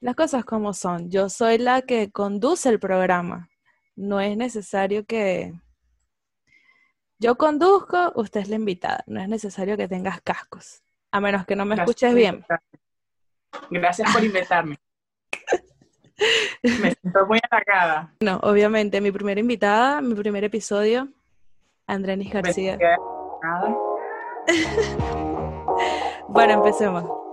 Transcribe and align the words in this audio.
Las 0.00 0.14
cosas 0.14 0.44
como 0.44 0.72
son. 0.74 1.10
Yo 1.10 1.28
soy 1.28 1.58
la 1.58 1.82
que 1.82 2.10
conduce 2.12 2.68
el 2.68 2.78
programa. 2.78 3.48
No 3.96 4.20
es 4.20 4.36
necesario 4.36 5.04
que... 5.04 5.52
Yo 7.18 7.36
conduzco, 7.36 8.12
usted 8.14 8.42
es 8.42 8.48
la 8.48 8.54
invitada. 8.54 9.02
No 9.08 9.20
es 9.20 9.28
necesario 9.28 9.76
que 9.76 9.88
tengas 9.88 10.20
cascos. 10.20 10.82
A 11.10 11.20
menos 11.20 11.44
que 11.46 11.56
no 11.56 11.64
me 11.64 11.74
escuches 11.74 12.14
bien. 12.14 12.44
Gracias 13.70 14.12
por 14.12 14.22
invitarme. 14.22 14.76
me 16.62 16.92
siento 16.94 17.26
muy 17.26 17.40
halagada. 17.50 18.14
No, 18.20 18.36
obviamente, 18.42 19.00
mi 19.00 19.10
primera 19.10 19.40
invitada, 19.40 20.00
mi 20.00 20.14
primer 20.14 20.44
episodio, 20.44 21.08
Andrenis 21.88 22.32
García. 22.32 22.78
bueno, 26.28 26.52
empecemos. 26.52 27.27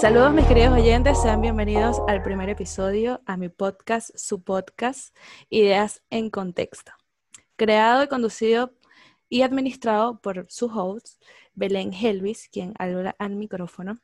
Saludos 0.00 0.32
mis 0.32 0.46
queridos 0.46 0.72
oyentes, 0.78 1.20
sean 1.20 1.42
bienvenidos 1.42 1.98
al 2.08 2.22
primer 2.22 2.48
episodio, 2.48 3.20
a 3.26 3.36
mi 3.36 3.50
podcast, 3.50 4.08
su 4.16 4.42
podcast, 4.42 5.14
Ideas 5.50 6.02
en 6.08 6.30
Contexto, 6.30 6.92
creado 7.56 8.02
y 8.02 8.08
conducido 8.08 8.72
y 9.28 9.42
administrado 9.42 10.18
por 10.22 10.46
su 10.48 10.68
host, 10.68 11.22
Belén 11.52 11.92
Helvis, 11.92 12.48
quien 12.48 12.72
habla 12.78 13.14
al 13.18 13.36
micrófono. 13.36 13.98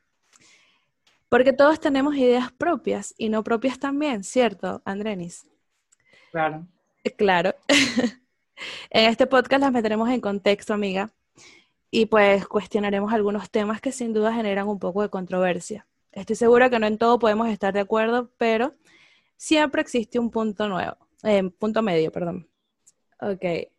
Porque 1.31 1.55
todos 1.55 1.81
tenemos 1.81 2.15
ideas 2.15 2.53
propias 2.53 3.15
y 3.17 3.31
no 3.31 3.43
propias 3.43 3.79
también, 3.79 4.23
¿cierto, 4.23 4.83
Andrenis? 4.85 5.49
Claro. 6.31 6.67
Eh, 7.05 7.11
claro. 7.13 7.55
en 8.91 9.09
este 9.09 9.27
podcast 9.27 9.63
las 9.63 9.73
meteremos 9.73 10.11
en 10.11 10.21
contexto, 10.21 10.75
amiga, 10.75 11.11
y 11.97 12.05
pues 12.05 12.47
cuestionaremos 12.47 13.11
algunos 13.15 13.51
temas 13.51 13.81
que 13.81 13.91
sin 13.91 14.13
duda 14.13 14.31
generan 14.35 14.69
un 14.69 14.79
poco 14.79 15.01
de 15.01 15.09
controversia. 15.09 15.87
Estoy 16.13 16.37
segura 16.37 16.69
que 16.69 16.79
no 16.79 16.87
en 16.87 16.99
todo 16.99 17.19
podemos 17.19 17.49
estar 17.49 17.73
de 17.73 17.81
acuerdo, 17.81 18.31
pero 18.37 18.75
siempre 19.39 19.81
existe 19.81 20.19
un 20.19 20.31
punto 20.31 20.69
nuevo, 20.69 20.99
eh, 21.23 21.49
punto 21.59 21.81
medio, 21.81 22.13
perdón. 22.13 22.51
Ok, 23.19 23.71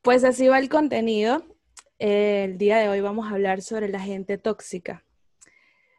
pues 0.00 0.24
así 0.24 0.48
va 0.48 0.58
el 0.58 0.68
contenido. 0.68 1.44
el 2.00 2.58
día 2.58 2.78
de 2.78 2.88
hoy 2.88 3.00
vamos 3.00 3.28
a 3.28 3.34
hablar 3.34 3.62
sobre 3.62 3.88
la 3.88 4.00
gente 4.00 4.38
tóxica. 4.38 5.04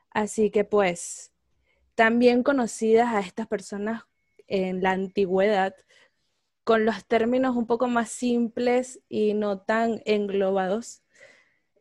Así 0.10 0.52
que 0.52 0.66
pues, 0.66 1.32
también 1.96 2.44
conocidas 2.44 3.14
a 3.14 3.22
estas 3.22 3.48
personas 3.48 4.04
en 4.48 4.84
la 4.84 4.92
antigüedad 4.92 5.74
con 6.66 6.84
los 6.84 7.06
términos 7.06 7.56
un 7.56 7.68
poco 7.68 7.88
más 7.88 8.10
simples 8.10 9.00
y 9.08 9.34
no 9.34 9.60
tan 9.60 10.02
englobados, 10.06 11.03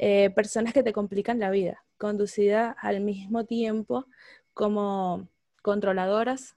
eh, 0.04 0.30
personas 0.30 0.72
que 0.72 0.82
te 0.82 0.92
complican 0.92 1.38
la 1.38 1.52
vida, 1.52 1.84
conducidas 1.96 2.74
al 2.80 3.02
mismo 3.02 3.44
tiempo 3.44 4.08
como 4.52 5.28
controladoras 5.62 6.56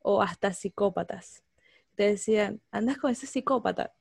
o 0.00 0.20
hasta 0.20 0.52
psicópatas. 0.52 1.44
Te 1.94 2.08
decían, 2.08 2.60
andas 2.72 2.98
con 2.98 3.12
ese 3.12 3.28
psicópata. 3.28 3.92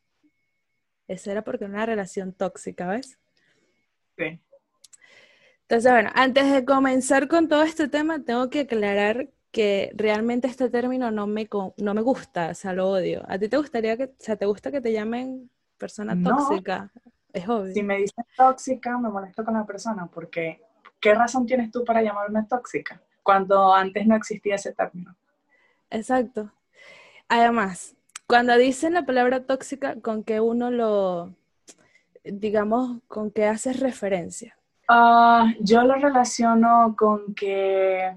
Eso 1.07 1.29
era 1.29 1.43
porque 1.43 1.65
era 1.65 1.73
una 1.75 1.85
relación 1.85 2.33
tóxica, 2.33 2.87
¿ves? 2.87 3.19
Sí. 4.17 4.41
Entonces, 5.61 5.91
bueno, 5.91 6.09
antes 6.15 6.51
de 6.51 6.65
comenzar 6.65 7.27
con 7.27 7.47
todo 7.47 7.61
este 7.61 7.87
tema, 7.87 8.23
tengo 8.23 8.49
que 8.49 8.61
aclarar 8.61 9.29
que 9.51 9.91
realmente 9.93 10.47
este 10.47 10.71
término 10.71 11.11
no 11.11 11.27
me, 11.27 11.47
no 11.77 11.93
me 11.93 12.01
gusta, 12.01 12.49
o 12.49 12.55
sea, 12.55 12.73
lo 12.73 12.89
odio. 12.89 13.23
¿A 13.27 13.37
ti 13.37 13.49
te 13.49 13.57
gustaría 13.57 13.97
que, 13.97 14.05
o 14.05 14.15
sea, 14.17 14.35
te 14.35 14.47
gusta 14.47 14.71
que 14.71 14.81
te 14.81 14.91
llamen 14.91 15.51
persona 15.77 16.17
tóxica? 16.23 16.91
Es 17.33 17.49
obvio. 17.49 17.73
Si 17.73 17.81
me 17.83 17.97
dicen 17.97 18.23
tóxica, 18.37 18.97
me 18.97 19.09
molesto 19.09 19.43
con 19.43 19.55
la 19.55 19.65
persona, 19.65 20.05
porque 20.05 20.61
¿qué 20.99 21.15
razón 21.15 21.45
tienes 21.45 21.71
tú 21.71 21.83
para 21.83 22.01
llamarme 22.03 22.43
tóxica? 22.43 23.01
Cuando 23.23 23.73
antes 23.73 24.05
no 24.05 24.15
existía 24.15 24.55
ese 24.55 24.73
término. 24.73 25.15
Exacto. 25.89 26.51
Además, 27.27 27.95
cuando 28.27 28.55
dicen 28.57 28.93
la 28.93 29.05
palabra 29.05 29.45
tóxica, 29.45 29.99
¿con 29.99 30.23
qué 30.23 30.39
uno 30.39 30.69
lo, 30.69 31.33
digamos, 32.23 33.01
con 33.07 33.31
qué 33.31 33.45
haces 33.47 33.79
referencia? 33.79 34.55
Ah, 34.87 35.51
yo 35.59 35.83
lo 35.83 35.95
relaciono 35.95 36.95
con 36.97 37.33
que 37.33 38.15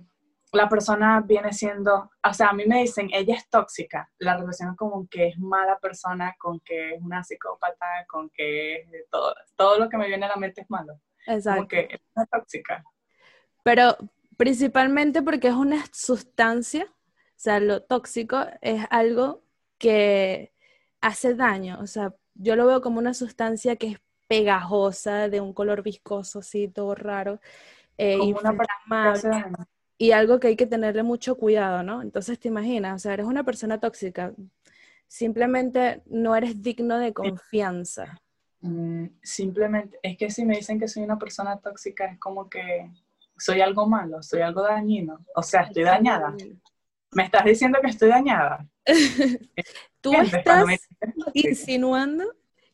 la 0.52 0.68
persona 0.68 1.20
viene 1.20 1.52
siendo, 1.52 2.10
o 2.22 2.32
sea, 2.32 2.48
a 2.48 2.52
mí 2.52 2.64
me 2.66 2.80
dicen, 2.80 3.10
ella 3.12 3.34
es 3.34 3.48
tóxica, 3.48 4.10
la 4.18 4.36
relación 4.36 4.76
como 4.76 5.06
que 5.08 5.28
es 5.28 5.38
mala 5.38 5.78
persona, 5.78 6.34
con 6.38 6.60
que 6.60 6.94
es 6.94 7.02
una 7.02 7.22
psicópata, 7.22 7.86
con 8.08 8.30
que 8.30 8.76
es 8.76 9.10
todo, 9.10 9.34
todo 9.56 9.78
lo 9.78 9.88
que 9.88 9.96
me 9.96 10.08
viene 10.08 10.26
a 10.26 10.30
la 10.30 10.36
mente 10.36 10.62
es 10.62 10.70
malo. 10.70 11.00
Exacto. 11.26 11.56
Como 11.56 11.68
que 11.68 11.80
es 11.90 12.00
una 12.14 12.26
tóxica. 12.26 12.84
Pero 13.62 13.96
principalmente 14.36 15.22
porque 15.22 15.48
es 15.48 15.54
una 15.54 15.84
sustancia, 15.92 16.84
o 16.84 17.38
sea, 17.38 17.60
lo 17.60 17.82
tóxico 17.82 18.46
es 18.60 18.84
algo 18.90 19.42
que 19.78 20.54
hace 21.00 21.34
daño, 21.34 21.78
o 21.80 21.86
sea, 21.86 22.14
yo 22.34 22.56
lo 22.56 22.66
veo 22.66 22.80
como 22.80 22.98
una 22.98 23.14
sustancia 23.14 23.76
que 23.76 23.88
es 23.88 23.98
pegajosa, 24.26 25.28
de 25.28 25.40
un 25.40 25.52
color 25.52 25.82
viscoso, 25.82 26.40
así, 26.40 26.68
todo 26.68 26.94
raro, 26.94 27.40
eh, 27.98 28.18
como 28.18 28.38
una 28.38 28.56
y 29.98 30.12
algo 30.12 30.38
que 30.38 30.48
hay 30.48 30.56
que 30.56 30.66
tenerle 30.66 31.02
mucho 31.02 31.36
cuidado, 31.36 31.82
¿no? 31.82 32.02
Entonces 32.02 32.38
te 32.38 32.48
imaginas, 32.48 32.96
o 32.96 32.98
sea, 32.98 33.14
eres 33.14 33.26
una 33.26 33.44
persona 33.44 33.80
tóxica, 33.80 34.32
simplemente 35.06 36.02
no 36.06 36.36
eres 36.36 36.62
digno 36.62 36.98
de 36.98 37.12
confianza. 37.12 38.20
Mm, 38.60 39.06
simplemente, 39.22 39.98
es 40.02 40.16
que 40.16 40.30
si 40.30 40.44
me 40.44 40.56
dicen 40.56 40.78
que 40.78 40.88
soy 40.88 41.02
una 41.02 41.18
persona 41.18 41.58
tóxica, 41.58 42.06
es 42.06 42.18
como 42.18 42.48
que 42.48 42.90
soy 43.38 43.60
algo 43.60 43.86
malo, 43.86 44.22
soy 44.22 44.40
algo 44.40 44.62
dañino, 44.62 45.24
o 45.34 45.42
sea, 45.42 45.62
estoy 45.62 45.84
dañada. 45.84 46.34
¿Me 47.12 47.24
estás 47.24 47.44
diciendo 47.44 47.78
que 47.80 47.90
estoy 47.90 48.10
dañada? 48.10 48.68
Tú 50.00 50.12
estás 50.14 50.66
insinuando 51.34 52.24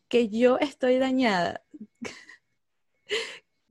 que 0.08 0.28
yo 0.28 0.58
estoy 0.58 0.98
dañada 0.98 1.62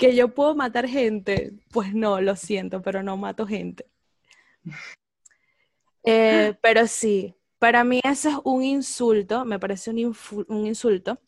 que 0.01 0.15
yo 0.15 0.33
puedo 0.33 0.55
matar 0.55 0.87
gente, 0.87 1.53
pues 1.69 1.93
no, 1.93 2.21
lo 2.21 2.35
siento, 2.35 2.81
pero 2.81 3.03
no 3.03 3.17
mato 3.17 3.45
gente. 3.45 3.85
Eh, 6.03 6.55
pero 6.63 6.87
sí, 6.87 7.35
para 7.59 7.83
mí 7.83 8.01
eso 8.03 8.29
es 8.29 8.35
un 8.43 8.63
insulto, 8.63 9.45
me 9.45 9.59
parece 9.59 9.91
un, 9.91 10.15
un 10.47 10.65
insulto 10.65 11.19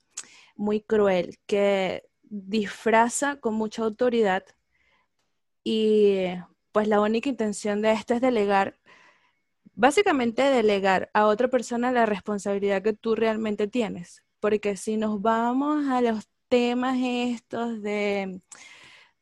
muy 0.56 0.82
cruel, 0.82 1.38
que 1.46 2.10
disfraza 2.24 3.40
con 3.40 3.54
mucha 3.54 3.84
autoridad 3.84 4.44
y 5.64 6.26
pues 6.72 6.88
la 6.88 7.00
única 7.00 7.30
intención 7.30 7.84
de 7.84 7.92
esto 7.92 8.16
es 8.16 8.22
delegar, 8.22 8.80
básicamente 9.76 10.42
delegar 10.42 11.12
a 11.14 11.28
otra 11.28 11.48
persona 11.48 11.92
la 11.92 12.08
responsabilidad 12.08 12.82
que 12.82 12.94
tú 12.94 13.14
realmente 13.14 13.68
tienes. 13.68 14.24
Porque 14.40 14.76
si 14.78 14.98
nos 14.98 15.22
vamos 15.22 15.88
a 15.90 16.02
los 16.02 16.33
temas 16.54 17.00
estos 17.02 17.82
de, 17.82 18.40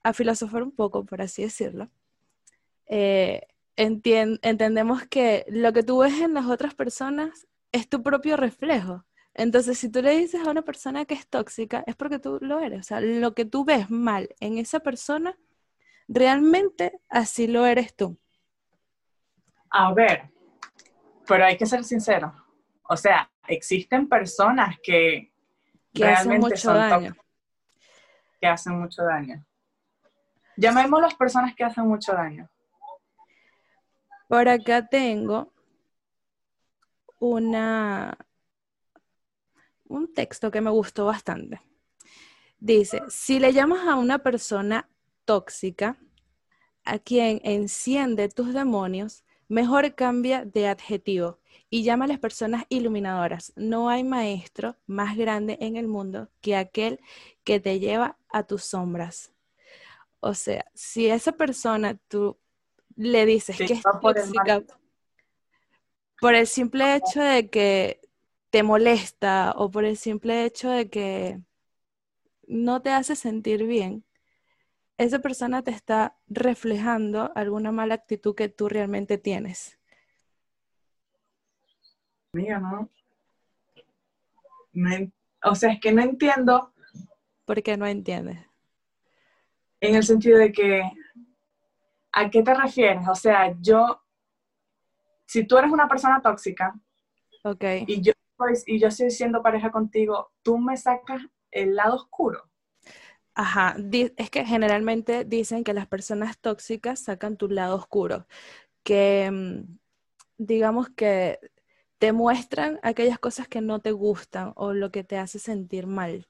a 0.04 0.12
filosofar 0.12 0.64
un 0.64 0.72
poco, 0.76 1.06
por 1.06 1.22
así 1.22 1.44
decirlo, 1.44 1.90
eh, 2.88 3.48
entendemos 3.78 5.08
que 5.08 5.46
lo 5.48 5.72
que 5.72 5.82
tú 5.82 6.00
ves 6.00 6.20
en 6.20 6.34
las 6.34 6.48
otras 6.48 6.76
personas 6.76 7.48
es 7.72 7.88
tu 7.88 8.04
propio 8.04 8.36
reflejo. 8.36 9.06
Entonces, 9.34 9.78
si 9.78 9.90
tú 9.90 10.02
le 10.02 10.12
dices 10.12 10.46
a 10.46 10.52
una 10.52 10.64
persona 10.64 11.06
que 11.06 11.14
es 11.14 11.26
tóxica, 11.26 11.86
es 11.88 11.96
porque 11.96 12.20
tú 12.20 12.38
lo 12.42 12.60
eres. 12.60 12.82
O 12.82 12.84
sea, 12.84 13.00
lo 13.00 13.34
que 13.34 13.46
tú 13.46 13.64
ves 13.64 13.90
mal 13.90 14.28
en 14.42 14.58
esa 14.58 14.82
persona, 14.82 15.38
realmente 16.10 17.00
así 17.08 17.48
lo 17.48 17.66
eres 17.66 17.96
tú. 17.96 18.20
A 19.70 19.94
ver, 19.94 20.30
pero 21.26 21.46
hay 21.46 21.56
que 21.56 21.66
ser 21.66 21.86
sincero. 21.86 22.34
O 22.90 22.98
sea, 22.98 23.32
existen 23.48 24.10
personas 24.10 24.76
que 24.84 25.31
que 25.94 26.06
hacen 26.06 26.40
mucho 26.40 26.74
daño. 26.74 27.16
Que 28.40 28.48
hacen 28.48 28.80
mucho 28.80 29.04
daño. 29.04 29.46
Llamemos 30.58 31.02
las 31.02 31.16
personas 31.16 31.56
que 31.56 31.64
hacen 31.64 31.88
mucho 31.88 32.14
daño. 32.14 32.50
Por 34.28 34.48
acá 34.48 34.88
tengo 34.88 35.54
una 37.20 38.18
un 39.92 40.14
texto 40.14 40.50
que 40.52 40.62
me 40.62 40.70
gustó 40.70 41.06
bastante. 41.06 41.62
Dice, 42.60 43.02
si 43.10 43.40
le 43.40 43.52
llamas 43.52 43.88
a 43.88 43.96
una 43.96 44.20
persona 44.20 44.90
tóxica, 45.26 45.98
a 46.86 46.98
quien 46.98 47.42
enciende 47.44 48.30
tus 48.30 48.54
demonios, 48.54 49.26
mejor 49.50 49.94
cambia 49.96 50.46
de 50.46 50.68
adjetivo 50.70 51.41
y 51.70 51.84
llama 51.84 52.06
a 52.06 52.08
las 52.10 52.20
personas 52.20 52.66
iluminadoras. 52.70 53.54
No 53.56 53.90
hay 53.90 54.04
maestro 54.04 54.76
más 54.88 55.18
grande 55.18 55.58
en 55.62 55.78
el 55.78 55.88
mundo 55.88 56.30
que 56.42 56.56
aquel 56.56 57.00
que 57.44 57.60
te 57.60 57.80
lleva 57.80 58.18
a 58.30 58.44
tus 58.44 58.64
sombras. 58.64 59.32
O 60.20 60.34
sea, 60.34 60.66
si 60.74 61.08
esa 61.08 61.32
persona 61.32 61.98
tú 62.08 62.38
le 62.96 63.26
dices 63.26 63.58
que 63.58 63.74
es 63.74 63.82
tóxica 64.02 64.64
por 66.20 66.36
el 66.36 66.46
simple 66.46 66.96
hecho 66.96 67.22
de 67.22 67.50
que 67.50 68.00
te 68.52 68.62
molesta 68.62 69.54
o 69.58 69.72
por 69.72 69.86
el 69.86 69.98
simple 69.98 70.46
hecho 70.46 70.70
de 70.70 70.90
que 70.90 71.40
no 72.48 72.82
te 72.82 72.92
hace 72.92 73.16
sentir 73.16 73.66
bien, 73.66 74.06
esa 74.98 75.20
persona 75.20 75.64
te 75.64 75.72
está 75.72 76.16
reflejando 76.28 77.32
alguna 77.34 77.72
mala 77.72 77.96
actitud 77.96 78.36
que 78.36 78.50
tú 78.50 78.70
realmente 78.70 79.18
tienes. 79.18 79.80
Mira, 82.34 82.60
¿no? 82.60 82.90
o 85.44 85.56
sea, 85.56 85.74
es 85.74 85.80
que 85.80 85.92
no 85.92 86.02
entiendo. 86.02 86.74
¿Por 87.46 87.62
qué 87.62 87.76
no 87.76 87.86
entiendes? 87.86 88.40
En 89.82 89.96
el 89.96 90.04
sentido 90.04 90.38
de 90.38 90.52
que, 90.52 90.84
¿a 92.14 92.30
qué 92.30 92.42
te 92.42 92.54
refieres? 92.54 93.06
O 93.10 93.16
sea, 93.16 93.54
yo, 93.60 94.02
si 95.26 95.46
tú 95.46 95.58
eres 95.58 95.72
una 95.72 95.90
persona 95.90 96.22
tóxica, 96.22 96.74
okay. 97.44 97.84
y, 97.88 98.02
yo, 98.02 98.14
y 98.66 98.80
yo 98.80 98.88
estoy 98.88 99.12
siendo 99.12 99.42
pareja 99.42 99.72
contigo, 99.72 100.32
tú 100.42 100.58
me 100.58 100.78
sacas 100.78 101.22
el 101.50 101.76
lado 101.76 101.96
oscuro. 101.96 102.50
Ajá, 103.34 103.76
es 104.18 104.30
que 104.30 104.46
generalmente 104.46 105.26
dicen 105.26 105.64
que 105.64 105.74
las 105.74 105.88
personas 105.88 106.38
tóxicas 106.38 107.00
sacan 107.00 107.38
tu 107.38 107.50
lado 107.50 107.76
oscuro, 107.76 108.28
que 108.84 109.30
mm, 109.32 109.78
digamos 110.38 110.90
que 110.90 111.40
te 112.02 112.14
muestran 112.14 112.80
aquellas 112.82 113.20
cosas 113.20 113.48
que 113.48 113.62
no 113.62 113.78
te 113.78 113.92
gustan 113.92 114.54
o 114.56 114.74
lo 114.74 114.90
que 114.90 115.04
te 115.04 115.20
hace 115.20 115.38
sentir 115.38 115.86
mal. 115.86 116.28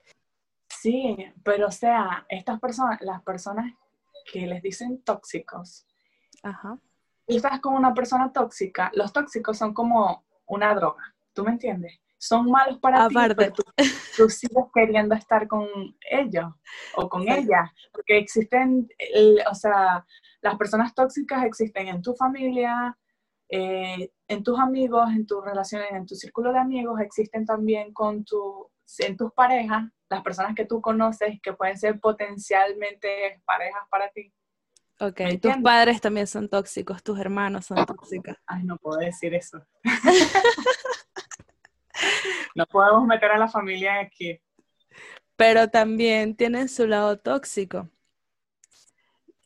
Sí, 0.68 1.16
pero 1.46 1.68
o 1.68 1.72
sea, 1.72 2.26
estas 2.28 2.60
personas, 2.60 3.00
las 3.00 3.24
personas 3.24 3.74
que 4.34 4.46
les 4.48 4.62
dicen 4.62 5.02
tóxicos, 5.02 5.88
Ajá. 6.44 6.78
y 7.26 7.38
estás 7.38 7.62
con 7.62 7.76
una 7.76 7.94
persona 7.94 8.34
tóxica, 8.34 8.92
los 8.96 9.14
tóxicos 9.14 9.58
son 9.58 9.74
como 9.74 10.26
una 10.46 10.76
droga, 10.76 11.16
¿tú 11.34 11.46
me 11.46 11.52
entiendes? 11.52 12.02
Son 12.18 12.52
malos 12.52 12.78
para 12.80 13.08
ti, 13.08 13.16
pero 13.38 13.54
tú, 14.18 14.30
sigues 14.30 14.66
queriendo 14.74 15.16
estar 15.16 15.48
con 15.48 15.70
ellos 16.02 16.52
o 16.98 17.08
con 17.08 17.30
ella, 17.30 17.72
porque 17.94 18.18
existen, 18.18 18.90
o 19.50 19.56
sea, 19.56 20.06
las 20.42 20.58
personas 20.58 20.94
tóxicas 20.94 21.46
existen 21.46 21.88
en 21.88 22.02
tu 22.02 22.14
familia, 22.14 22.98
eh, 23.54 24.10
en 24.30 24.44
tus 24.44 24.58
amigos, 24.58 25.10
en 25.10 25.28
tus 25.28 25.44
relaciones, 25.44 25.92
en 25.92 26.06
tu 26.06 26.16
círculo 26.16 26.54
de 26.54 26.60
amigos, 26.60 27.02
existen 27.02 27.46
también 27.46 27.92
con 27.92 28.24
tu, 28.24 28.72
en 29.00 29.18
tus 29.18 29.34
parejas, 29.34 29.84
las 30.10 30.24
personas 30.24 30.56
que 30.56 30.66
tú 30.66 30.80
conoces 30.80 31.38
que 31.44 31.52
pueden 31.52 31.78
ser 31.78 32.00
potencialmente 32.00 33.42
parejas 33.46 33.84
para 33.90 34.10
ti. 34.12 34.34
Ok, 35.02 35.20
tus 35.42 35.58
padres 35.58 36.00
también 36.00 36.28
son 36.28 36.48
tóxicos, 36.48 37.04
tus 37.04 37.20
hermanos 37.20 37.66
son 37.66 37.86
tóxicos. 37.86 38.38
Ay, 38.46 38.64
no 38.64 38.78
puedo 38.78 39.00
decir 39.00 39.34
eso. 39.34 39.62
no 42.56 42.66
podemos 42.68 43.06
meter 43.06 43.32
a 43.32 43.38
la 43.38 43.50
familia 43.50 44.00
aquí. 44.00 44.40
Pero 45.36 45.70
también 45.70 46.38
tienen 46.38 46.70
su 46.70 46.88
lado 46.88 47.20
tóxico. 47.20 47.90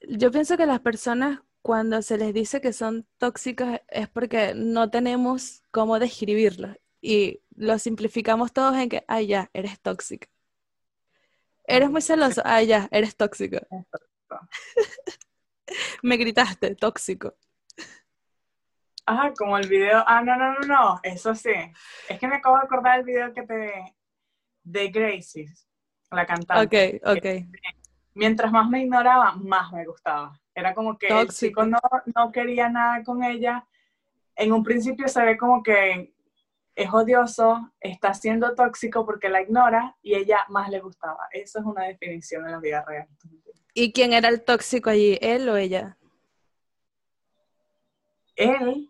Yo 0.08 0.30
pienso 0.30 0.58
que 0.58 0.68
las 0.68 0.82
personas 0.82 1.40
cuando 1.66 2.04
se 2.04 2.20
les 2.20 2.32
dice 2.32 2.62
que 2.62 2.74
son 2.74 3.08
tóxicas 3.18 3.82
es 3.88 4.08
porque 4.08 4.54
no 4.56 4.92
tenemos 4.92 5.64
cómo 5.72 5.98
describirlo 5.98 6.76
y 7.02 7.42
lo 7.56 7.80
simplificamos 7.80 8.54
todos 8.54 8.76
en 8.76 8.88
que, 8.88 9.04
ay, 9.08 9.26
ya, 9.26 9.50
eres 9.52 9.82
tóxica. 9.82 10.28
Eres 11.66 11.90
muy 11.90 12.04
celoso, 12.04 12.44
ay, 12.46 12.68
ya, 12.68 12.88
eres 12.92 13.16
tóxico. 13.16 13.58
Me 16.04 16.18
gritaste, 16.18 16.76
tóxico. 16.76 17.34
Ajá, 19.08 19.34
como 19.36 19.58
el 19.58 19.68
video, 19.68 20.04
ah, 20.06 20.22
no, 20.22 20.38
no, 20.38 20.60
no, 20.60 20.68
no, 20.68 21.00
eso 21.02 21.34
sí. 21.34 21.50
Es 22.08 22.20
que 22.20 22.28
me 22.28 22.36
acabo 22.36 22.58
de 22.58 22.66
acordar 22.66 23.00
el 23.00 23.06
video 23.06 23.34
que 23.34 23.42
te, 23.42 23.96
de 24.62 24.90
Gracie, 24.90 25.52
la 26.12 26.28
cantante. 26.28 27.02
Ok, 27.02 27.18
ok. 27.18 27.26
Mientras 28.14 28.52
más 28.52 28.70
me 28.70 28.84
ignoraba, 28.84 29.34
más 29.38 29.72
me 29.72 29.84
gustaba. 29.84 30.40
Era 30.56 30.74
como 30.74 30.98
que 30.98 31.08
el 31.08 31.28
chico 31.28 31.66
no, 31.66 31.80
no 32.16 32.32
quería 32.32 32.70
nada 32.70 33.04
con 33.04 33.24
ella. 33.24 33.68
En 34.38 34.54
un 34.54 34.64
principio 34.64 35.10
se 35.10 35.22
ve 35.24 35.38
como 35.38 35.62
que 35.62 36.14
es 36.76 36.94
odioso, 36.94 37.72
está 37.82 38.14
siendo 38.14 38.56
tóxico 38.56 39.06
porque 39.06 39.28
la 39.28 39.42
ignora 39.42 39.96
y 40.02 40.16
ella 40.16 40.46
más 40.48 40.70
le 40.70 40.80
gustaba. 40.80 41.28
Eso 41.32 41.60
es 41.60 41.66
una 41.66 41.84
definición 41.84 42.46
en 42.46 42.52
la 42.54 42.60
vida 42.60 42.84
real. 42.88 43.08
¿Y 43.74 43.92
quién 43.92 44.14
era 44.14 44.30
el 44.30 44.44
tóxico 44.44 44.90
allí, 44.90 45.18
él 45.22 45.48
o 45.50 45.58
ella? 45.58 45.98
Él, 48.38 48.90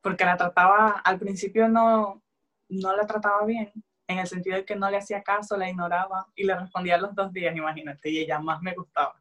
porque 0.00 0.24
la 0.24 0.38
trataba, 0.38 1.00
al 1.04 1.18
principio 1.18 1.68
no, 1.68 2.22
no 2.70 2.96
la 2.96 3.06
trataba 3.06 3.44
bien, 3.44 3.70
en 4.06 4.18
el 4.18 4.26
sentido 4.26 4.56
de 4.56 4.64
que 4.64 4.76
no 4.76 4.90
le 4.90 4.96
hacía 4.96 5.22
caso, 5.22 5.56
la 5.58 5.68
ignoraba 5.68 6.26
y 6.34 6.44
le 6.44 6.58
respondía 6.58 6.96
los 6.96 7.14
dos 7.14 7.32
días, 7.32 7.54
imagínate, 7.54 8.10
y 8.10 8.20
ella 8.20 8.38
más 8.38 8.62
me 8.62 8.74
gustaba. 8.74 9.14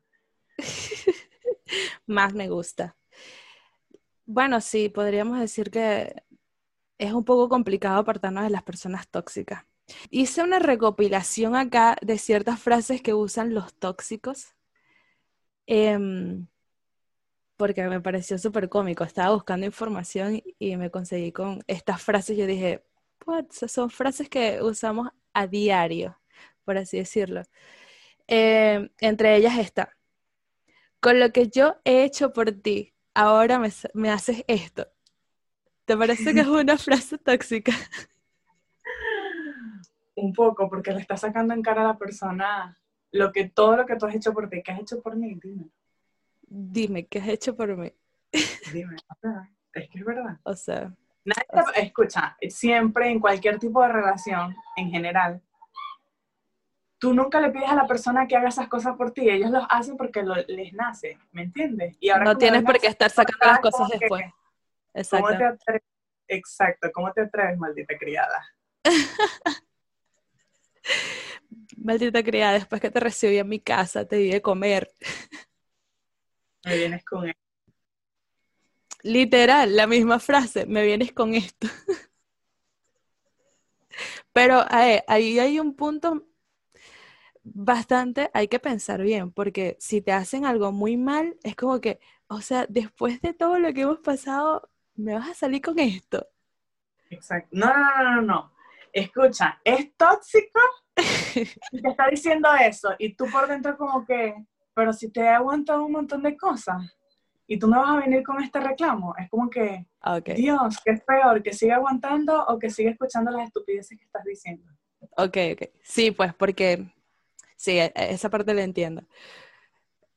más 2.05 2.33
me 2.33 2.49
gusta. 2.49 2.95
Bueno, 4.25 4.61
sí, 4.61 4.89
podríamos 4.89 5.39
decir 5.39 5.71
que 5.71 6.23
es 6.97 7.13
un 7.13 7.25
poco 7.25 7.49
complicado 7.49 7.99
apartarnos 7.99 8.43
de 8.43 8.49
las 8.51 8.63
personas 8.63 9.07
tóxicas. 9.09 9.65
Hice 10.09 10.43
una 10.43 10.59
recopilación 10.59 11.55
acá 11.55 11.97
de 12.01 12.17
ciertas 12.17 12.59
frases 12.61 13.01
que 13.01 13.13
usan 13.13 13.53
los 13.53 13.73
tóxicos, 13.75 14.55
em, 15.67 16.47
porque 17.57 17.83
me 17.87 18.01
pareció 18.01 18.37
súper 18.37 18.69
cómico. 18.69 19.03
Estaba 19.03 19.33
buscando 19.33 19.65
información 19.65 20.41
y 20.59 20.77
me 20.77 20.89
conseguí 20.91 21.31
con 21.31 21.63
estas 21.67 22.01
frases. 22.01 22.37
Yo 22.37 22.45
dije, 22.47 22.83
son 23.67 23.89
frases 23.89 24.29
que 24.29 24.61
usamos 24.61 25.09
a 25.33 25.47
diario, 25.47 26.17
por 26.65 26.77
así 26.77 26.97
decirlo. 26.97 27.43
Em, 28.27 28.89
entre 28.99 29.35
ellas 29.37 29.57
está, 29.59 29.95
con 31.01 31.19
lo 31.19 31.31
que 31.33 31.49
yo 31.49 31.75
he 31.83 32.03
hecho 32.03 32.31
por 32.31 32.51
ti, 32.51 32.93
ahora 33.13 33.59
me, 33.93 34.09
haces 34.09 34.43
esto. 34.47 34.87
¿Te 35.85 35.97
parece 35.97 36.33
que 36.33 36.41
es 36.41 36.47
una 36.47 36.77
frase 36.77 37.17
tóxica? 37.17 37.73
Un 40.15 40.31
poco, 40.31 40.69
porque 40.69 40.91
le 40.91 41.01
está 41.01 41.17
sacando 41.17 41.53
en 41.53 41.63
cara 41.63 41.81
a 41.81 41.87
la 41.87 41.97
persona 41.97 42.77
lo 43.11 43.31
que 43.31 43.49
todo 43.49 43.75
lo 43.75 43.85
que 43.85 43.97
tú 43.97 44.05
has 44.05 44.15
hecho 44.15 44.31
por 44.31 44.47
ti, 44.47 44.61
¿qué 44.63 44.71
has 44.71 44.79
hecho 44.79 45.01
por 45.01 45.17
mí? 45.17 45.37
Dime. 45.41 45.65
Dime, 46.43 47.07
¿qué 47.07 47.19
has 47.19 47.27
hecho 47.27 47.55
por 47.55 47.75
mí? 47.75 47.91
Dime, 48.71 48.95
es 49.73 49.89
que 49.89 49.99
es 49.99 50.05
verdad. 50.05 50.39
O 50.43 50.53
sea. 50.53 50.93
escucha, 51.75 52.37
siempre 52.47 53.09
en 53.09 53.19
cualquier 53.19 53.57
tipo 53.57 53.81
de 53.81 53.89
relación, 53.89 54.55
en 54.77 54.91
general, 54.91 55.41
tú 57.01 57.13
nunca 57.15 57.41
le 57.41 57.49
pides 57.49 57.67
a 57.67 57.73
la 57.73 57.87
persona 57.87 58.27
que 58.27 58.37
haga 58.37 58.49
esas 58.49 58.67
cosas 58.67 58.95
por 58.95 59.11
ti, 59.11 59.27
ellos 59.27 59.49
los 59.49 59.65
hacen 59.69 59.97
porque 59.97 60.23
les 60.47 60.71
nace, 60.71 61.17
¿me 61.31 61.41
entiendes? 61.41 61.97
Y 61.99 62.09
ahora 62.09 62.25
no 62.25 62.37
tienes 62.37 62.61
por 62.61 62.79
qué 62.79 62.85
estar 62.85 63.09
sacando 63.09 63.47
las 63.47 63.59
cosas 63.59 63.89
después. 63.89 64.23
Exacto. 64.93 65.27
¿cómo 65.27 65.57
te 65.65 65.81
Exacto, 66.27 66.91
¿cómo 66.93 67.11
te 67.11 67.21
atreves, 67.21 67.57
maldita 67.57 67.97
criada? 67.97 68.45
maldita 71.77 72.21
criada, 72.21 72.53
después 72.53 72.79
que 72.79 72.91
te 72.91 72.99
recibí 72.99 73.39
en 73.39 73.49
mi 73.49 73.59
casa, 73.59 74.05
te 74.05 74.17
di 74.17 74.29
de 74.29 74.41
comer. 74.43 74.93
Me 76.63 76.77
vienes 76.77 77.03
con 77.03 77.27
esto. 77.27 77.41
Literal, 79.01 79.75
la 79.75 79.87
misma 79.87 80.19
frase, 80.19 80.67
me 80.67 80.85
vienes 80.85 81.13
con 81.13 81.33
esto. 81.33 81.67
Pero 84.31 84.63
ahí 84.69 85.39
hay 85.39 85.59
un 85.59 85.75
punto 85.75 86.30
bastante 87.43 88.29
hay 88.33 88.47
que 88.47 88.59
pensar 88.59 89.01
bien, 89.01 89.31
porque 89.31 89.77
si 89.79 90.01
te 90.01 90.11
hacen 90.11 90.45
algo 90.45 90.71
muy 90.71 90.97
mal, 90.97 91.37
es 91.43 91.55
como 91.55 91.81
que, 91.81 91.99
o 92.27 92.41
sea, 92.41 92.65
después 92.67 93.21
de 93.21 93.33
todo 93.33 93.59
lo 93.59 93.73
que 93.73 93.81
hemos 93.81 93.99
pasado, 93.99 94.69
¿me 94.95 95.13
vas 95.13 95.29
a 95.29 95.33
salir 95.33 95.61
con 95.61 95.79
esto? 95.79 96.27
Exacto. 97.09 97.49
No, 97.51 97.67
no, 97.67 98.03
no, 98.03 98.15
no, 98.15 98.21
no. 98.21 98.53
Escucha, 98.93 99.59
es 99.63 99.95
tóxico 99.95 100.59
y 101.71 101.81
te 101.81 101.89
está 101.89 102.07
diciendo 102.09 102.49
eso, 102.53 102.89
y 102.99 103.15
tú 103.15 103.25
por 103.31 103.47
dentro 103.47 103.77
como 103.77 104.05
que, 104.05 104.35
pero 104.73 104.91
si 104.93 105.09
te 105.09 105.21
he 105.21 105.29
aguantado 105.29 105.85
un 105.85 105.93
montón 105.93 106.21
de 106.23 106.35
cosas 106.35 106.81
y 107.47 107.57
tú 107.57 107.67
me 107.67 107.77
vas 107.77 107.89
a 107.89 107.99
venir 107.99 108.23
con 108.23 108.41
este 108.41 108.59
reclamo, 108.59 109.13
es 109.17 109.29
como 109.29 109.49
que, 109.49 109.87
Dios, 110.35 110.77
¿qué 110.83 110.91
es 110.91 111.03
peor? 111.03 111.41
¿Que 111.41 111.53
siga 111.53 111.75
aguantando 111.75 112.45
o 112.45 112.59
que 112.59 112.69
siga 112.69 112.91
escuchando 112.91 113.31
las 113.31 113.47
estupideces 113.47 113.97
que 113.97 114.05
estás 114.05 114.23
diciendo? 114.23 114.69
Ok, 115.17 115.37
ok. 115.53 115.69
Sí, 115.81 116.11
pues 116.11 116.33
porque 116.33 116.93
Sí, 117.61 117.77
e, 117.77 117.93
e, 117.95 118.13
esa 118.13 118.31
parte 118.31 118.55
la 118.55 118.63
entiendo. 118.63 119.05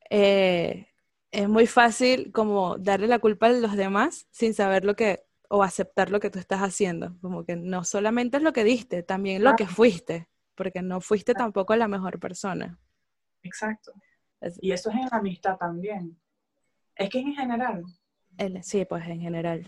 Eh, 0.08 0.88
es 1.30 1.46
muy 1.46 1.66
fácil 1.66 2.32
como 2.32 2.78
darle 2.78 3.06
la 3.06 3.18
culpa 3.18 3.48
a 3.48 3.50
los 3.50 3.76
demás 3.76 4.26
sin 4.30 4.54
saber 4.54 4.86
lo 4.86 4.96
que, 4.96 5.26
o 5.50 5.62
aceptar 5.62 6.08
lo 6.10 6.20
que 6.20 6.30
tú 6.30 6.38
estás 6.38 6.60
haciendo. 6.60 7.18
Como 7.20 7.44
que 7.44 7.56
no 7.56 7.84
solamente 7.84 8.38
es 8.38 8.42
lo 8.42 8.54
que 8.54 8.64
diste, 8.64 9.02
también 9.02 9.44
lo 9.44 9.56
que 9.56 9.66
fuiste, 9.66 10.30
porque 10.54 10.80
no 10.80 11.02
fuiste 11.02 11.34
tampoco 11.34 11.76
la 11.76 11.86
mejor 11.86 12.18
persona. 12.18 12.80
Exacto. 13.42 13.92
y 14.62 14.72
eso 14.72 14.88
es 14.88 14.96
en 14.96 15.08
la 15.10 15.18
amistad 15.18 15.58
también. 15.58 16.18
Es 16.96 17.10
que 17.10 17.18
en 17.18 17.34
general. 17.34 17.84
sí, 18.62 18.86
pues 18.86 19.06
en 19.06 19.20
general. 19.20 19.66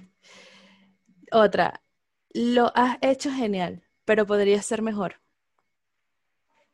Otra, 1.31 1.83
lo 2.31 2.73
has 2.75 2.97
hecho 3.03 3.31
genial, 3.31 3.83
pero 4.07 4.25
podría 4.25 4.63
ser 4.63 4.81
mejor. 4.81 5.21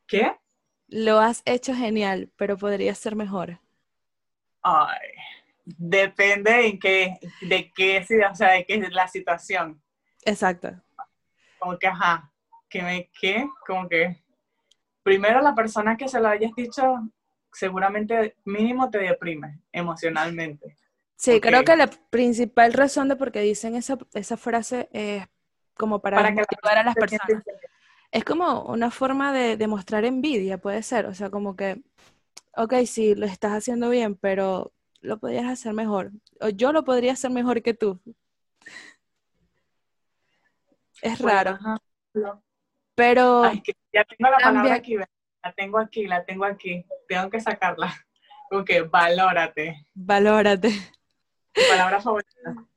¿Qué? 0.07 0.37
Lo 0.93 1.21
has 1.21 1.41
hecho 1.47 1.75
genial, 1.75 2.31
pero 2.37 2.59
podría 2.59 2.95
ser 2.95 3.17
mejor. 3.17 3.59
Ay, 4.63 5.09
depende 5.65 6.67
en 6.67 6.79
qué, 6.79 7.19
de 7.41 7.73
qué, 7.75 8.07
o 8.31 8.35
sea, 8.35 8.53
de 8.53 8.67
qué 8.67 8.75
es 8.75 8.93
la 8.93 9.09
situación. 9.09 9.83
Exacto. 10.23 10.71
Como 11.59 11.79
que, 11.79 11.87
ajá, 11.87 12.31
que 12.69 12.83
me, 12.83 13.11
¿qué? 13.19 13.49
Como 13.67 13.89
que, 13.89 14.23
primero 15.03 15.41
la 15.41 15.55
persona 15.55 15.97
que 15.97 16.09
se 16.09 16.21
lo 16.21 16.29
hayas 16.29 16.55
dicho, 16.55 16.99
seguramente 17.51 18.37
mínimo 18.45 18.91
te 18.91 18.99
deprime 18.99 19.61
emocionalmente. 19.73 20.77
Sí, 21.17 21.41
creo 21.41 21.65
que 21.65 21.75
la 21.75 21.87
principal 21.87 22.75
razón 22.75 23.09
de 23.09 23.17
por 23.17 23.33
qué 23.33 23.41
dicen 23.41 23.77
esa, 23.77 23.97
esa 24.13 24.37
frase 24.37 24.91
es 24.93 25.27
como 25.73 26.01
para, 26.01 26.19
para 26.19 26.33
motivar 26.33 26.77
a 26.77 26.85
las 26.85 26.95
personas. 26.95 27.43
Es 28.12 28.25
como 28.25 28.64
una 28.64 28.90
forma 28.90 29.33
de 29.33 29.57
demostrar 29.57 30.04
envidia, 30.04 30.59
puede 30.59 30.83
ser. 30.83 31.07
O 31.07 31.14
sea, 31.14 31.31
como 31.31 31.57
que, 31.57 31.83
ok, 32.54 32.75
sí, 32.87 33.14
lo 33.14 33.25
estás 33.25 33.52
haciendo 33.52 33.88
bien, 33.88 34.16
pero 34.16 34.73
lo 35.00 35.19
podrías 35.19 35.47
hacer 35.47 35.73
mejor. 35.73 36.12
O 36.40 36.50
yo 36.50 36.73
lo 36.73 36.85
podría 36.85 37.14
hacer 37.14 37.31
mejor 37.31 37.62
que 37.62 37.73
tú. 37.73 38.00
Es 41.00 41.19
raro. 41.21 41.59
Pero. 42.95 43.50
ya 43.92 44.04
tengo 44.04 44.31
la 44.31 44.38
palabra 44.38 44.75
aquí, 44.75 44.97
la 44.97 45.52
tengo 45.57 45.78
aquí, 45.78 46.07
la 46.07 46.25
tengo 46.25 46.45
aquí. 46.45 46.85
Tengo 47.09 47.31
que 47.31 47.40
sacarla. 47.40 47.92
Ok, 48.54 48.69
valórate. 48.90 49.87
Valórate. 49.95 50.69
palabra 51.71 52.02
favorita. 52.02 52.69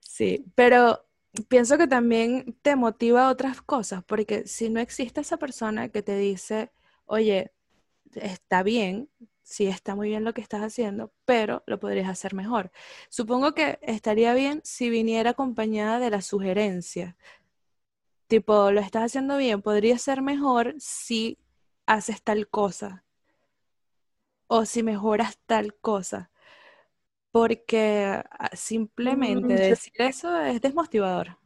Sí, 0.00 0.42
pero 0.54 1.06
pienso 1.48 1.78
que 1.78 1.86
también 1.86 2.56
te 2.62 2.76
motiva 2.76 3.30
otras 3.30 3.62
cosas, 3.62 4.04
porque 4.04 4.46
si 4.46 4.68
no 4.70 4.80
existe 4.80 5.20
esa 5.20 5.38
persona 5.38 5.88
que 5.88 6.02
te 6.02 6.16
dice, 6.16 6.72
oye, 7.06 7.52
está 8.14 8.62
bien, 8.62 9.08
sí 9.42 9.66
está 9.66 9.94
muy 9.94 10.08
bien 10.08 10.24
lo 10.24 10.34
que 10.34 10.40
estás 10.40 10.62
haciendo, 10.62 11.12
pero 11.24 11.62
lo 11.66 11.80
podrías 11.80 12.08
hacer 12.08 12.34
mejor. 12.34 12.70
Supongo 13.08 13.54
que 13.54 13.78
estaría 13.82 14.34
bien 14.34 14.60
si 14.64 14.90
viniera 14.90 15.30
acompañada 15.30 15.98
de 15.98 16.10
la 16.10 16.22
sugerencia. 16.22 17.16
Tipo, 18.26 18.70
lo 18.70 18.80
estás 18.80 19.04
haciendo 19.04 19.36
bien, 19.36 19.62
podría 19.62 19.98
ser 19.98 20.22
mejor 20.22 20.74
si 20.78 21.38
haces 21.86 22.22
tal 22.22 22.48
cosa 22.48 23.04
o 24.46 24.64
si 24.64 24.82
mejoras 24.82 25.38
tal 25.46 25.74
cosa 25.76 26.31
porque 27.32 28.22
ah, 28.30 28.50
simplemente 28.52 29.54
mm, 29.54 29.56
decir 29.56 29.92
eso 29.96 30.38
es 30.38 30.60
desmotivador. 30.60 31.38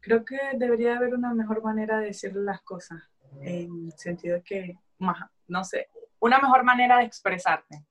Creo 0.00 0.24
que 0.24 0.36
debería 0.54 0.96
haber 0.96 1.14
una 1.14 1.32
mejor 1.32 1.62
manera 1.62 2.00
de 2.00 2.06
decir 2.06 2.34
las 2.34 2.60
cosas, 2.62 3.00
en 3.40 3.86
el 3.86 3.92
sentido 3.96 4.34
de 4.36 4.42
que, 4.42 4.78
no 5.46 5.64
sé, 5.64 5.88
una 6.18 6.40
mejor 6.40 6.64
manera 6.64 6.98
de 6.98 7.04
expresarte. 7.04 7.84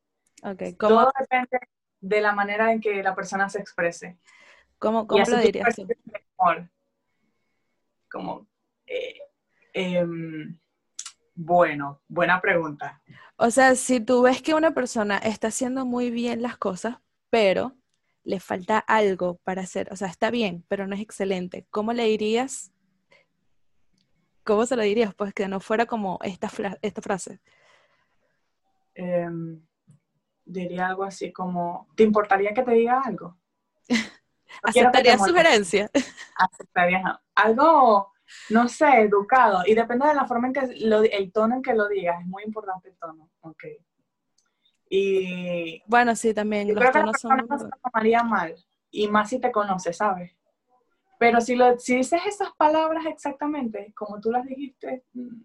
Okay, 0.44 0.76
¿cómo? 0.76 1.02
Todo 1.02 1.12
depende 1.18 1.60
de 2.02 2.22
la 2.22 2.34
manera 2.34 2.72
en 2.74 2.82
que 2.82 3.02
la 3.02 3.16
persona 3.16 3.48
se 3.48 3.60
exprese. 3.60 4.18
¿Cómo, 4.78 5.08
cómo 5.08 5.24
lo 5.26 5.38
dirías 5.38 5.76
Mejor. 5.78 6.70
Como, 8.10 8.48
eh, 8.86 9.20
em, 9.74 10.58
bueno, 11.36 12.02
buena 12.08 12.42
pregunta. 12.42 13.02
O 13.38 13.50
sea, 13.52 13.76
si 13.76 14.00
tú 14.00 14.22
ves 14.24 14.42
que 14.42 14.54
una 14.54 14.72
persona 14.72 15.18
está 15.18 15.48
haciendo 15.48 15.86
muy 15.86 16.12
bien 16.12 16.42
las 16.42 16.58
cosas, 16.58 16.98
pero 17.30 17.76
le 18.24 18.40
falta 18.40 18.78
algo 18.78 19.40
para 19.44 19.64
hacer, 19.64 19.92
o 19.92 19.96
sea, 19.96 20.08
está 20.08 20.30
bien, 20.30 20.64
pero 20.68 20.86
no 20.86 20.96
es 20.96 21.02
excelente, 21.02 21.66
¿cómo 21.72 21.94
le 21.94 22.06
dirías? 22.06 22.72
¿Cómo 24.44 24.66
se 24.66 24.76
lo 24.76 24.84
dirías? 24.84 25.14
Pues 25.16 25.34
que 25.34 25.48
no 25.48 25.60
fuera 25.60 25.86
como 25.86 26.20
esta, 26.24 26.50
esta 26.82 27.02
frase. 27.02 27.40
Em, 28.94 29.62
diría 30.46 30.88
algo 30.88 31.04
así 31.04 31.32
como, 31.32 31.88
¿te 31.96 32.04
importaría 32.04 32.54
que 32.54 32.64
te 32.64 32.72
diga 32.72 33.02
algo? 33.02 33.38
¿Aceptaría 34.64 35.18
sugerencia? 35.18 35.90
Aceptaría 36.36 37.22
algo 37.36 38.11
no 38.50 38.68
sé, 38.68 39.02
educado. 39.02 39.64
Y 39.66 39.74
depende 39.74 40.08
de 40.08 40.16
la 40.16 40.26
forma 40.26 40.48
en 40.48 40.54
que, 40.54 40.60
el 40.62 41.32
tono 41.32 41.56
en 41.56 41.62
que 41.62 41.74
lo 41.74 41.88
digas, 41.88 42.22
es 42.22 42.28
muy 42.28 42.44
importante 42.44 42.90
el 42.90 42.98
tono. 42.98 43.30
Ok. 43.42 43.64
Y. 44.90 45.82
Bueno, 45.88 46.16
sí, 46.16 46.34
también. 46.34 46.68
Yo 46.68 46.76
creo 46.76 46.92
que 46.92 47.00
la 47.00 47.06
persona 47.06 47.46
no 47.48 47.58
se 47.58 47.70
tomaría 47.82 48.24
mal. 48.24 48.56
Y 48.90 49.08
más 49.08 49.30
si 49.30 49.40
te 49.40 49.52
conoce, 49.52 49.94
¿sabes? 49.94 50.36
Pero 51.18 51.40
si, 51.40 51.56
lo, 51.56 51.80
si 51.80 51.98
dices 51.98 52.22
esas 52.26 52.52
palabras 52.58 53.06
exactamente, 53.06 53.94
como 53.96 54.20
tú 54.20 54.32
las 54.32 54.46
dijiste. 54.46 55.04
Mm. 55.14 55.44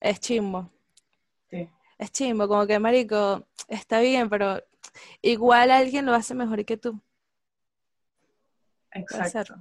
Es 0.00 0.20
chimbo. 0.20 0.70
Sí. 1.50 1.68
Es 1.98 2.10
chimbo, 2.10 2.48
como 2.48 2.66
que, 2.66 2.78
marico, 2.78 3.46
está 3.68 4.00
bien, 4.00 4.28
pero 4.28 4.62
igual 5.20 5.70
alguien 5.70 6.06
lo 6.06 6.14
hace 6.14 6.34
mejor 6.34 6.64
que 6.64 6.76
tú. 6.76 7.00
Exacto. 8.92 9.56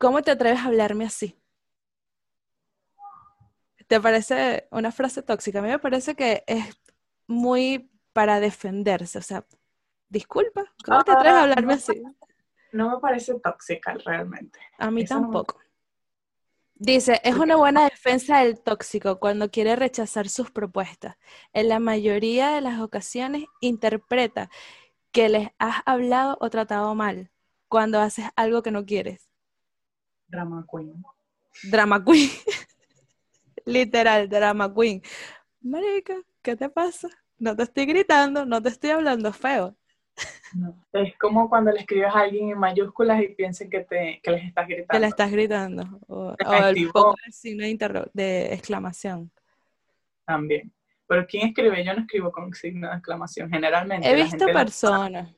¿Cómo 0.00 0.22
te 0.22 0.30
atreves 0.30 0.60
a 0.60 0.64
hablarme 0.64 1.04
así? 1.04 1.38
¿Te 3.86 4.00
parece 4.00 4.66
una 4.70 4.92
frase 4.92 5.22
tóxica? 5.22 5.58
A 5.58 5.62
mí 5.62 5.68
me 5.68 5.78
parece 5.78 6.14
que 6.14 6.42
es 6.46 6.64
muy 7.26 7.90
para 8.14 8.40
defenderse. 8.40 9.18
O 9.18 9.22
sea, 9.22 9.44
disculpa, 10.08 10.64
¿cómo 10.86 11.04
te 11.04 11.12
atreves 11.12 11.34
a 11.34 11.40
ah, 11.40 11.42
hablarme 11.42 11.74
así? 11.74 12.02
No 12.72 12.92
me 12.92 12.98
parece 12.98 13.38
tóxica 13.40 13.92
realmente. 14.02 14.58
A 14.78 14.90
mí 14.90 15.04
tampoco. 15.04 15.58
Dice, 16.76 17.20
es 17.22 17.36
una 17.36 17.56
buena 17.56 17.84
defensa 17.84 18.38
del 18.38 18.58
tóxico 18.58 19.20
cuando 19.20 19.50
quiere 19.50 19.76
rechazar 19.76 20.30
sus 20.30 20.50
propuestas. 20.50 21.18
En 21.52 21.68
la 21.68 21.78
mayoría 21.78 22.52
de 22.52 22.62
las 22.62 22.80
ocasiones 22.80 23.44
interpreta 23.60 24.48
que 25.12 25.28
les 25.28 25.48
has 25.58 25.82
hablado 25.84 26.38
o 26.40 26.48
tratado 26.48 26.94
mal 26.94 27.30
cuando 27.68 28.00
haces 28.00 28.24
algo 28.34 28.62
que 28.62 28.70
no 28.70 28.86
quieres. 28.86 29.29
Drama 30.30 30.64
queen. 30.70 31.04
Drama 31.64 32.04
queen. 32.04 32.30
Literal, 33.66 34.28
drama 34.28 34.72
queen. 34.72 35.02
Marica, 35.60 36.14
¿qué 36.42 36.56
te 36.56 36.68
pasa? 36.68 37.08
No 37.38 37.56
te 37.56 37.64
estoy 37.64 37.86
gritando, 37.86 38.46
no 38.46 38.62
te 38.62 38.68
estoy 38.68 38.90
hablando 38.90 39.32
feo. 39.32 39.76
es 40.92 41.18
como 41.18 41.48
cuando 41.48 41.72
le 41.72 41.80
escribes 41.80 42.14
a 42.14 42.20
alguien 42.20 42.50
en 42.50 42.58
mayúsculas 42.58 43.22
y 43.22 43.28
piensen 43.28 43.68
que, 43.68 43.80
te, 43.80 44.20
que 44.22 44.30
les 44.30 44.44
estás 44.44 44.66
gritando. 44.66 44.92
Que 44.92 45.00
le 45.00 45.06
estás 45.06 45.32
gritando. 45.32 46.00
O, 46.06 46.36
el 46.38 46.90
poco 46.90 47.16
signo 47.30 47.64
de, 47.64 48.10
de 48.12 48.54
exclamación. 48.54 49.30
También. 50.24 50.72
Pero 51.06 51.26
¿quién 51.26 51.48
escribe? 51.48 51.84
Yo 51.84 51.92
no 51.92 52.02
escribo 52.02 52.30
con 52.30 52.54
signo 52.54 52.88
de 52.88 52.94
exclamación, 52.94 53.50
generalmente. 53.50 54.08
He 54.08 54.14
visto 54.14 54.46
personas. 54.46 55.34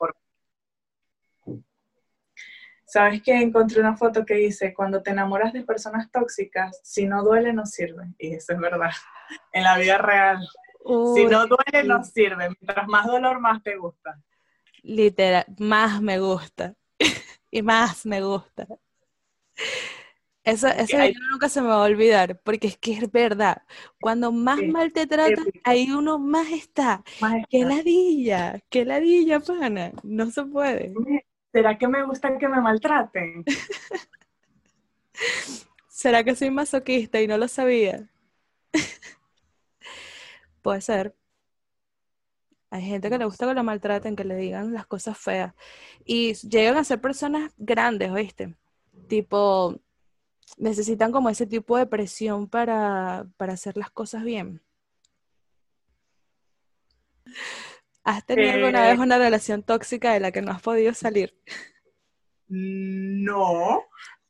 ¿Sabes 2.93 3.23
que 3.23 3.33
encontré 3.33 3.81
una 3.81 3.97
foto 3.97 4.27
que 4.27 4.35
dice, 4.35 4.75
cuando 4.75 5.03
te 5.03 5.13
enamoras 5.13 5.55
de 5.55 5.63
personas 5.63 6.11
tóxicas, 6.11 6.79
si 6.85 7.07
no 7.07 7.25
duele, 7.25 7.55
no 7.55 7.65
sirve? 7.65 8.05
Y 8.19 8.35
eso 8.35 8.53
es 8.53 8.59
verdad, 8.59 8.91
en 9.55 9.63
la 9.63 9.79
vida 9.79 9.97
real. 9.97 10.47
si 11.15 11.25
no 11.25 11.47
duele, 11.47 11.89
no 11.89 12.05
sirve. 12.05 12.51
Mientras 12.61 12.87
más 12.89 13.07
dolor, 13.07 13.41
más 13.41 13.63
te 13.63 13.79
gusta. 13.79 14.21
Literal, 14.83 15.47
más 15.59 16.03
me 16.03 16.19
gusta. 16.19 16.75
y 17.51 17.63
más 17.63 18.05
me 18.05 18.21
gusta. 18.21 18.67
Eso, 20.45 20.69
eso 20.69 20.99
nunca 21.31 21.49
se 21.49 21.63
me 21.63 21.69
va 21.69 21.77
a 21.77 21.89
olvidar, 21.89 22.43
porque 22.43 22.67
es 22.67 22.77
que 22.77 22.93
es 22.93 23.11
verdad. 23.11 23.63
Cuando 24.03 24.33
más 24.33 24.61
mal 24.65 24.93
te 24.93 25.07
tratan, 25.07 25.47
ahí 25.65 25.91
uno 25.91 26.19
más 26.19 26.51
está. 26.51 27.03
Más 27.23 27.43
¡Qué 27.49 27.65
ladilla! 27.65 28.61
¡Qué 28.69 28.85
ladilla, 28.85 29.41
pana! 29.41 29.93
No 30.03 30.31
se 30.31 30.45
puede. 30.45 30.93
¿Será 31.53 31.79
que 31.79 31.87
me 31.87 32.05
gusta 32.05 32.37
que 32.39 32.49
me 32.49 32.61
maltraten? 32.61 33.45
¿Será 35.89 36.25
que 36.25 36.35
soy 36.35 36.51
masoquista 36.51 37.21
y 37.21 37.29
no 37.29 37.39
lo 37.39 37.47
sabía? 37.47 38.09
Puede 40.63 40.81
ser. 40.81 41.15
Hay 42.71 42.83
gente 42.83 43.11
que 43.11 43.19
le 43.19 43.27
gusta 43.27 43.47
que 43.47 43.55
lo 43.55 43.63
maltraten, 43.63 44.17
que 44.17 44.25
le 44.25 44.35
digan 44.37 44.73
las 44.73 44.87
cosas 44.87 45.19
feas. 45.19 45.55
Y 46.07 46.35
llegan 46.49 46.79
a 46.79 46.85
ser 46.85 47.01
personas 47.01 47.53
grandes, 47.59 48.11
¿oíste? 48.11 48.57
Tipo, 49.09 49.79
necesitan 50.57 51.13
como 51.13 51.29
ese 51.29 51.47
tipo 51.47 51.77
de 51.77 51.87
presión 51.87 52.49
para, 52.49 53.27
para 53.37 53.53
hacer 53.53 53.77
las 53.77 53.91
cosas 53.91 54.25
bien. 54.25 54.63
¿Has 58.05 58.25
tenido 58.27 58.53
alguna 58.53 58.83
vez 58.83 58.99
eh, 58.99 59.01
una 59.01 59.19
relación 59.19 59.63
tóxica 59.63 60.13
de 60.13 60.21
la 60.21 60.33
que 60.33 60.43
no 60.43 60.51
has 60.51 60.63
podido 60.63 60.93
salir? 60.93 61.37
No. 62.49 63.85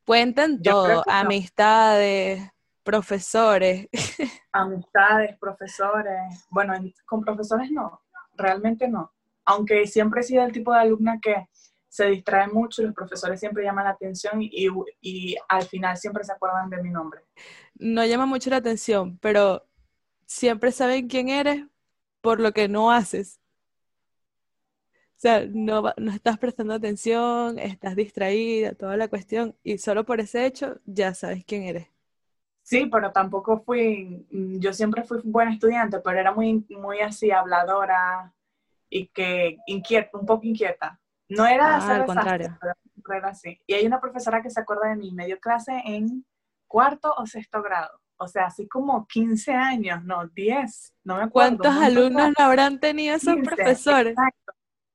Cuentan 0.05 0.61
todo, 0.61 1.03
amistades, 1.07 2.51
profesores. 2.83 3.89
Amistades, 4.53 5.39
profesores. 5.39 6.47
Bueno, 6.51 6.75
con 7.07 7.23
profesores 7.23 7.71
no, 7.71 8.03
realmente 8.35 8.89
no. 8.89 9.13
Aunque 9.45 9.87
siempre 9.87 10.21
he 10.21 10.25
sido 10.25 10.45
el 10.45 10.53
tipo 10.53 10.73
de 10.73 10.81
alumna 10.81 11.19
que 11.21 11.49
se 11.89 12.07
distrae 12.07 12.49
mucho, 12.49 12.83
los 12.83 12.95
profesores 12.95 13.41
siempre 13.41 13.65
llaman 13.65 13.85
la 13.85 13.91
atención 13.91 14.41
y, 14.41 14.69
y 15.01 15.37
al 15.49 15.65
final 15.65 15.97
siempre 15.97 16.25
se 16.25 16.33
acuerdan 16.33 16.71
de 16.71 16.83
mi 16.83 16.91
nombre. 16.91 17.21
No 17.75 18.05
llama 18.05 18.27
mucho 18.27 18.51
la 18.51 18.57
atención, 18.57 19.19
pero 19.19 19.67
siempre 20.27 20.73
saben 20.73 21.09
quién 21.09 21.29
eres 21.29 21.65
por 22.21 22.41
lo 22.41 22.53
que 22.53 22.69
no 22.69 22.91
haces. 22.91 23.42
O 25.23 25.25
sea, 25.25 25.47
no, 25.49 25.85
no 25.99 26.11
estás 26.11 26.37
prestando 26.37 26.75
atención, 26.75 27.57
estás 27.57 27.95
distraída, 27.95 28.75
toda 28.75 28.97
la 28.97 29.07
cuestión, 29.07 29.55
y 29.63 29.79
solo 29.79 30.05
por 30.05 30.19
ese 30.19 30.47
hecho 30.47 30.81
ya 30.85 31.15
sabes 31.15 31.45
quién 31.45 31.63
eres. 31.63 31.87
Sí, 32.65 32.87
pero 32.87 33.13
tampoco 33.13 33.63
fui, 33.63 34.27
mm, 34.33 34.59
yo 34.59 34.73
siempre 34.73 35.05
fui 35.05 35.21
buena 35.23 35.53
estudiante, 35.53 36.01
pero 36.01 36.19
era 36.19 36.33
muy, 36.33 36.67
muy 36.71 36.99
así, 36.99 37.31
habladora 37.31 38.35
y 38.91 39.07
que 39.07 39.59
inquieta, 39.67 40.19
un 40.19 40.27
poco 40.27 40.45
inquieta. 40.45 40.99
No 41.29 41.47
era 41.47 41.77
ah, 41.77 41.95
al 41.95 42.05
contrario. 42.05 42.59
Pero 42.61 43.19
era 43.19 43.29
así. 43.29 43.61
Y 43.65 43.75
hay 43.75 43.87
una 43.87 44.01
profesora 44.01 44.43
que 44.43 44.51
se 44.51 44.59
acuerda 44.59 44.89
de 44.89 44.97
mí, 44.97 45.13
medio 45.13 45.39
clase 45.39 45.83
en 45.85 46.27
cuarto 46.67 47.15
o 47.17 47.27
sexto 47.27 47.63
grado. 47.63 47.97
O 48.17 48.27
sea, 48.27 48.47
así 48.47 48.67
como 48.67 49.07
15 49.07 49.53
años, 49.53 50.03
no, 50.03 50.27
10, 50.27 50.95
no 51.05 51.19
me 51.19 51.23
acuerdo. 51.23 51.59
¿Cuántos 51.59 51.81
alumnos 51.81 52.33
no 52.37 52.45
habrán 52.45 52.81
tenido 52.81 53.15
esos 53.15 53.37
profesores? 53.37 54.15
Exacto. 54.19 54.53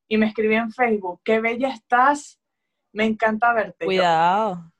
Y 0.07 0.17
me 0.17 0.27
escribí 0.27 0.55
en 0.55 0.71
Facebook, 0.71 1.21
qué 1.23 1.39
bella 1.39 1.69
estás, 1.69 2.39
me 2.93 3.05
encanta 3.05 3.53
verte. 3.53 3.85
Cuidado. 3.85 4.71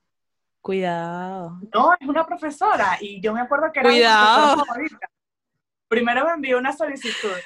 Cuidado. 0.62 1.62
No, 1.74 1.94
es 2.00 2.08
una 2.08 2.26
profesora 2.26 2.98
y 3.00 3.22
yo 3.22 3.34
me 3.34 3.42
acuerdo 3.42 3.72
que 3.72 3.80
era 3.80 3.90
Cuidado. 3.90 4.66
favorita. 4.66 5.10
Primero 5.88 6.26
me 6.26 6.32
envió 6.34 6.58
una 6.58 6.74
solicitud 6.74 7.38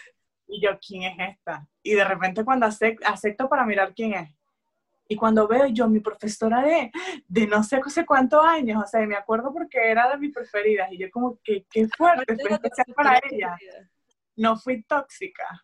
y 0.47 0.61
yo, 0.61 0.71
¿quién 0.79 1.03
es 1.03 1.35
esta? 1.35 1.67
Y 1.83 1.93
de 1.93 2.03
repente 2.03 2.43
cuando 2.43 2.65
acepto, 2.65 3.47
para 3.47 3.65
mirar 3.65 3.93
quién 3.93 4.13
es. 4.13 4.29
Y 5.07 5.15
cuando 5.15 5.47
veo 5.47 5.67
yo, 5.67 5.87
mi 5.87 5.99
profesora 5.99 6.61
de, 6.61 6.91
de 7.27 7.47
no 7.47 7.63
sé, 7.63 7.81
sé 7.87 8.05
cuántos 8.05 8.43
años, 8.45 8.81
o 8.83 8.87
sea, 8.87 9.05
me 9.05 9.15
acuerdo 9.15 9.53
porque 9.53 9.77
era 9.91 10.09
de 10.09 10.17
mis 10.17 10.33
preferidas. 10.33 10.91
Y 10.91 10.97
yo 10.97 11.11
como, 11.11 11.37
que 11.43 11.65
qué 11.69 11.87
fuerte, 11.89 12.35
fue 12.37 12.53
especial 12.53 12.87
para 12.95 13.19
ella. 13.29 13.57
No 14.35 14.57
fui 14.57 14.83
tóxica, 14.83 15.63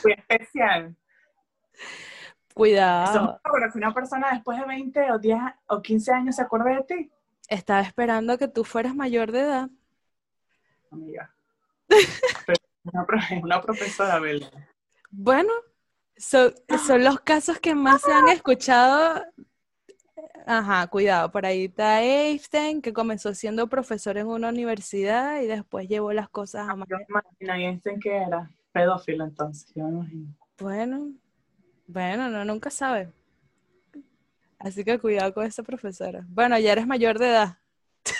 fui 0.00 0.12
especial. 0.12 0.96
Cuidado. 2.54 3.40
Pero 3.42 3.72
que 3.72 3.78
una 3.78 3.92
persona 3.92 4.30
después 4.32 4.58
de 4.58 4.64
20 4.64 5.10
o 5.10 5.18
10 5.18 5.38
o 5.66 5.82
15 5.82 6.12
años 6.12 6.36
se 6.36 6.42
acuerde 6.42 6.76
de 6.76 6.82
ti. 6.82 7.12
Estaba 7.48 7.80
esperando 7.80 8.38
que 8.38 8.48
tú 8.48 8.64
fueras 8.64 8.94
mayor 8.94 9.32
de 9.32 9.40
edad. 9.40 9.68
Amiga. 10.90 11.34
una, 13.42 13.60
profesora, 13.60 14.18
¿verdad? 14.20 14.52
Bueno, 15.10 15.50
son 16.16 16.54
los 17.02 17.20
casos 17.20 17.58
que 17.58 17.74
más 17.74 18.02
se 18.02 18.12
han 18.12 18.28
escuchado. 18.28 19.22
Ajá, 20.46 20.86
cuidado, 20.88 21.30
por 21.32 21.46
ahí 21.46 21.64
está 21.64 22.02
Einstein, 22.02 22.82
que 22.82 22.92
comenzó 22.92 23.34
siendo 23.34 23.66
profesor 23.66 24.18
en 24.18 24.26
una 24.26 24.50
universidad 24.50 25.40
y 25.40 25.46
después 25.46 25.88
llevó 25.88 26.12
las 26.12 26.28
cosas 26.28 26.68
a 26.68 26.76
más. 26.76 26.88
Yo 26.88 26.98
me 26.98 27.06
imagino, 27.08 27.54
Einstein 27.54 27.98
que 27.98 28.14
era 28.14 28.50
pedófilo 28.72 29.24
entonces, 29.24 29.72
yo 29.74 29.84
me 29.84 29.90
imagino. 29.90 30.36
Bueno, 30.58 31.12
bueno, 31.86 32.28
no, 32.28 32.44
nunca 32.44 32.70
sabe. 32.70 33.12
Así 34.58 34.84
que 34.84 34.98
cuidado 34.98 35.34
con 35.34 35.44
esa 35.44 35.62
profesora. 35.62 36.24
Bueno, 36.28 36.58
ya 36.58 36.72
eres 36.72 36.86
mayor 36.86 37.18
de 37.18 37.28
edad. 37.28 37.58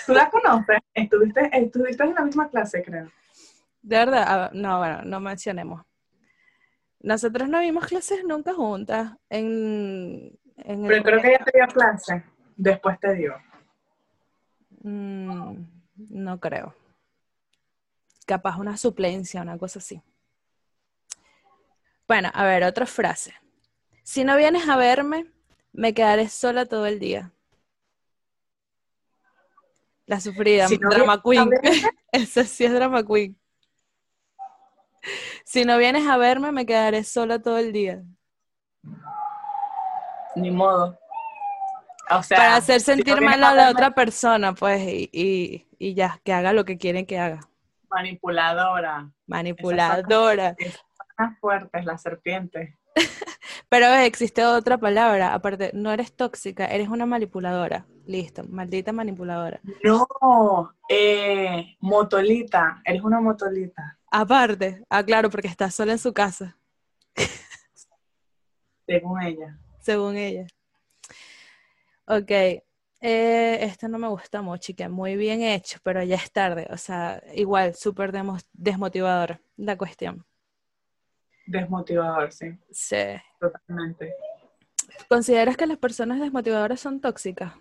¿Tú 0.05 0.13
la 0.13 0.29
conoces? 0.29 0.77
Estuviste, 0.93 1.49
estuviste 1.51 2.03
en 2.03 2.13
la 2.13 2.21
misma 2.21 2.49
clase, 2.49 2.83
creo. 2.83 3.11
De 3.81 3.97
verdad, 3.97 4.23
ah, 4.27 4.49
no, 4.53 4.79
bueno, 4.79 5.01
no 5.03 5.19
mencionemos. 5.19 5.83
Nosotros 7.01 7.47
no 7.47 7.59
vimos 7.59 7.85
clases 7.85 8.23
nunca 8.23 8.53
juntas. 8.53 9.13
En, 9.29 10.37
Pero 10.55 11.03
creo 11.03 11.21
que 11.21 11.27
ella 11.27 11.45
te 11.45 11.57
dio 11.57 11.67
clase. 11.67 12.23
Después 12.55 12.99
te 12.99 13.13
dio. 13.13 13.35
Mm, 14.81 15.65
no 15.95 16.39
creo. 16.39 16.75
Capaz 18.25 18.57
una 18.57 18.75
suplencia, 18.77 19.41
una 19.41 19.57
cosa 19.57 19.79
así. 19.79 20.01
Bueno, 22.07 22.31
a 22.33 22.43
ver, 22.45 22.63
otra 22.63 22.85
frase. 22.85 23.33
Si 24.05 24.23
no 24.23 24.37
vienes 24.37 24.69
a 24.69 24.77
verme, 24.77 25.25
me 25.73 25.95
quedaré 25.95 26.29
sola 26.29 26.67
todo 26.67 26.85
el 26.85 26.99
día. 26.99 27.31
La 30.05 30.19
sufrida, 30.19 30.67
drama 30.67 31.23
queen. 31.23 31.49
Esa 32.11 32.43
sí 32.43 32.65
es 32.65 32.71
drama 32.71 33.03
queen. 33.03 33.35
Si 35.43 35.65
no 35.65 35.79
vienes 35.79 36.07
a 36.07 36.17
verme, 36.17 36.51
me 36.51 36.67
quedaré 36.67 37.03
sola 37.03 37.41
todo 37.41 37.57
el 37.57 37.73
día. 37.73 38.03
Ni 40.35 40.51
modo. 40.51 40.99
O 42.11 42.21
sea, 42.21 42.37
Para 42.37 42.55
hacer 42.57 42.81
sentir 42.81 43.19
mal 43.21 43.43
a 43.43 43.55
la 43.55 43.71
otra 43.71 43.95
persona, 43.95 44.53
pues, 44.53 44.83
y, 44.87 45.67
y, 45.79 45.93
ya, 45.95 46.19
que 46.23 46.31
haga 46.31 46.53
lo 46.53 46.63
que 46.63 46.77
quieren 46.77 47.07
que 47.07 47.17
haga. 47.17 47.39
Manipuladora. 47.89 49.09
Manipuladora. 49.25 50.55
Más 51.17 51.39
fuerte 51.39 51.79
es 51.79 51.85
la 51.85 51.97
serpiente. 51.97 52.77
Pero 53.69 53.87
existe 53.93 54.45
otra 54.45 54.77
palabra, 54.77 55.33
aparte, 55.33 55.71
no 55.73 55.91
eres 55.91 56.13
tóxica, 56.13 56.65
eres 56.67 56.87
una 56.87 57.05
manipuladora. 57.05 57.85
Listo, 58.05 58.43
maldita 58.47 58.91
manipuladora. 58.91 59.59
No, 59.83 60.73
eh, 60.87 61.75
motolita, 61.79 62.81
eres 62.85 63.03
una 63.03 63.19
motolita. 63.19 63.97
Aparte, 64.11 64.83
ah, 64.89 65.03
claro, 65.03 65.29
porque 65.29 65.47
está 65.47 65.71
sola 65.71 65.93
en 65.93 65.99
su 65.99 66.13
casa. 66.13 66.57
Según 68.87 69.21
ella. 69.23 69.57
Según 69.79 70.17
ella. 70.17 70.45
Ok, 72.07 72.31
eh, 72.31 73.57
esto 73.61 73.87
no 73.87 73.97
me 73.97 74.07
gusta 74.07 74.41
mucho, 74.43 74.73
que 74.75 74.87
muy 74.87 75.15
bien 75.15 75.41
hecho, 75.41 75.79
pero 75.83 76.03
ya 76.03 76.15
es 76.15 76.31
tarde. 76.31 76.67
O 76.69 76.77
sea, 76.77 77.21
igual, 77.33 77.73
súper 77.75 78.11
desmotivador 78.53 79.41
la 79.57 79.75
cuestión. 79.77 80.25
Desmotivador, 81.45 82.31
sí. 82.31 82.57
Sí. 82.71 83.05
Totalmente. 83.39 84.13
¿Consideras 85.07 85.57
que 85.57 85.67
las 85.67 85.77
personas 85.77 86.19
desmotivadoras 86.19 86.79
son 86.79 86.99
tóxicas? 86.99 87.53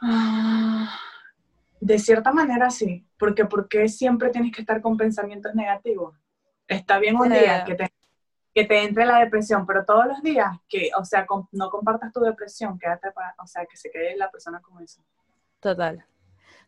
Ah, 0.00 0.98
de 1.80 1.98
cierta 1.98 2.32
manera 2.32 2.70
sí, 2.70 3.06
porque 3.18 3.44
porque 3.44 3.88
siempre 3.88 4.30
tienes 4.30 4.52
que 4.52 4.60
estar 4.60 4.80
con 4.80 4.96
pensamientos 4.96 5.54
negativos. 5.54 6.16
Está 6.66 6.98
bien 6.98 7.16
un 7.16 7.30
día 7.30 7.64
que 7.64 7.74
te, 7.74 7.92
que 8.54 8.64
te 8.64 8.82
entre 8.82 9.06
la 9.06 9.18
depresión, 9.20 9.66
pero 9.66 9.84
todos 9.84 10.06
los 10.06 10.22
días 10.22 10.50
que, 10.68 10.90
o 10.98 11.04
sea, 11.04 11.26
no 11.52 11.70
compartas 11.70 12.12
tu 12.12 12.20
depresión, 12.20 12.78
quédate 12.78 13.10
para, 13.12 13.34
o 13.38 13.46
sea, 13.46 13.64
que 13.66 13.76
se 13.76 13.90
quede 13.90 14.16
la 14.16 14.30
persona 14.30 14.60
con 14.60 14.82
eso. 14.82 15.02
Total. 15.60 16.04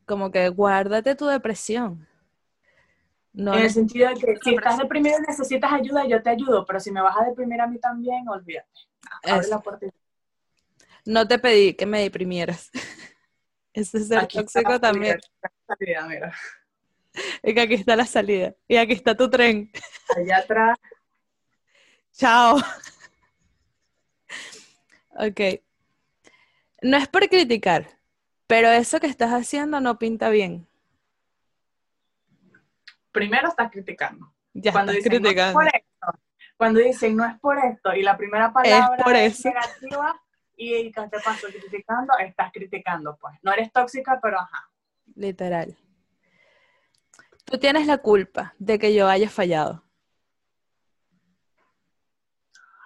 Como 0.06 0.30
que 0.30 0.48
guárdate 0.48 1.14
tu 1.14 1.26
depresión 1.26 2.08
en 3.34 3.48
el 3.48 3.70
sentido 3.70 4.08
de 4.08 4.14
que 4.14 4.36
si 4.42 4.54
estás 4.54 4.78
deprimido 4.78 5.16
y 5.18 5.22
necesitas 5.26 5.72
ayuda, 5.72 6.06
yo 6.06 6.22
te 6.22 6.30
ayudo, 6.30 6.64
pero 6.66 6.80
si 6.80 6.90
me 6.90 7.00
vas 7.00 7.16
a 7.16 7.24
deprimir 7.24 7.60
a 7.60 7.66
mí 7.66 7.78
también, 7.78 8.28
olvídate. 8.28 8.68
Abre 9.24 9.48
la 9.48 9.60
puerta. 9.60 9.86
No 11.04 11.26
te 11.26 11.38
pedí 11.38 11.74
que 11.74 11.86
me 11.86 12.02
deprimieras. 12.02 12.70
Ese 13.72 13.98
es 13.98 14.10
el 14.10 14.26
tóxico 14.26 14.80
también. 14.80 15.18
Salida, 15.66 16.06
mira. 16.08 16.34
Es 17.42 17.54
que 17.54 17.60
aquí 17.60 17.74
está 17.74 17.96
la 17.96 18.06
salida. 18.06 18.54
Y 18.68 18.76
aquí 18.76 18.92
está 18.92 19.16
tu 19.16 19.30
tren. 19.30 19.70
Allá 20.16 20.38
atrás. 20.38 20.78
Chao. 22.12 22.58
Ok. 25.12 25.40
No 26.80 26.96
es 26.96 27.08
por 27.08 27.28
criticar, 27.28 27.86
pero 28.46 28.70
eso 28.70 29.00
que 29.00 29.08
estás 29.08 29.32
haciendo 29.32 29.80
no 29.80 29.98
pinta 29.98 30.30
bien 30.30 30.69
primero 33.12 33.48
estás 33.48 33.70
criticando. 33.70 34.32
Ya 34.52 34.72
cuando 34.72 34.92
estás 34.92 35.04
dicen, 35.04 35.22
criticando. 35.22 35.60
No 35.60 35.66
es 35.66 35.72
por 35.72 35.80
esto, 35.80 36.20
cuando 36.56 36.80
dicen 36.80 37.16
no 37.16 37.24
es 37.24 37.38
por 37.40 37.58
esto 37.58 37.94
y 37.94 38.02
la 38.02 38.16
primera 38.16 38.52
palabra 38.52 38.96
es, 38.96 39.02
por 39.02 39.16
eso. 39.16 39.48
negativa 39.48 40.20
y 40.56 40.92
¿qué 40.92 41.08
te 41.08 41.20
pasó 41.20 41.46
criticando? 41.46 42.12
Estás 42.18 42.52
criticando, 42.52 43.16
pues. 43.18 43.34
No 43.42 43.52
eres 43.52 43.72
tóxica, 43.72 44.18
pero 44.22 44.38
ajá. 44.38 44.70
Literal. 45.14 45.76
Tú 47.44 47.58
tienes 47.58 47.86
la 47.86 47.98
culpa 47.98 48.54
de 48.58 48.78
que 48.78 48.94
yo 48.94 49.08
haya 49.08 49.30
fallado. 49.30 49.82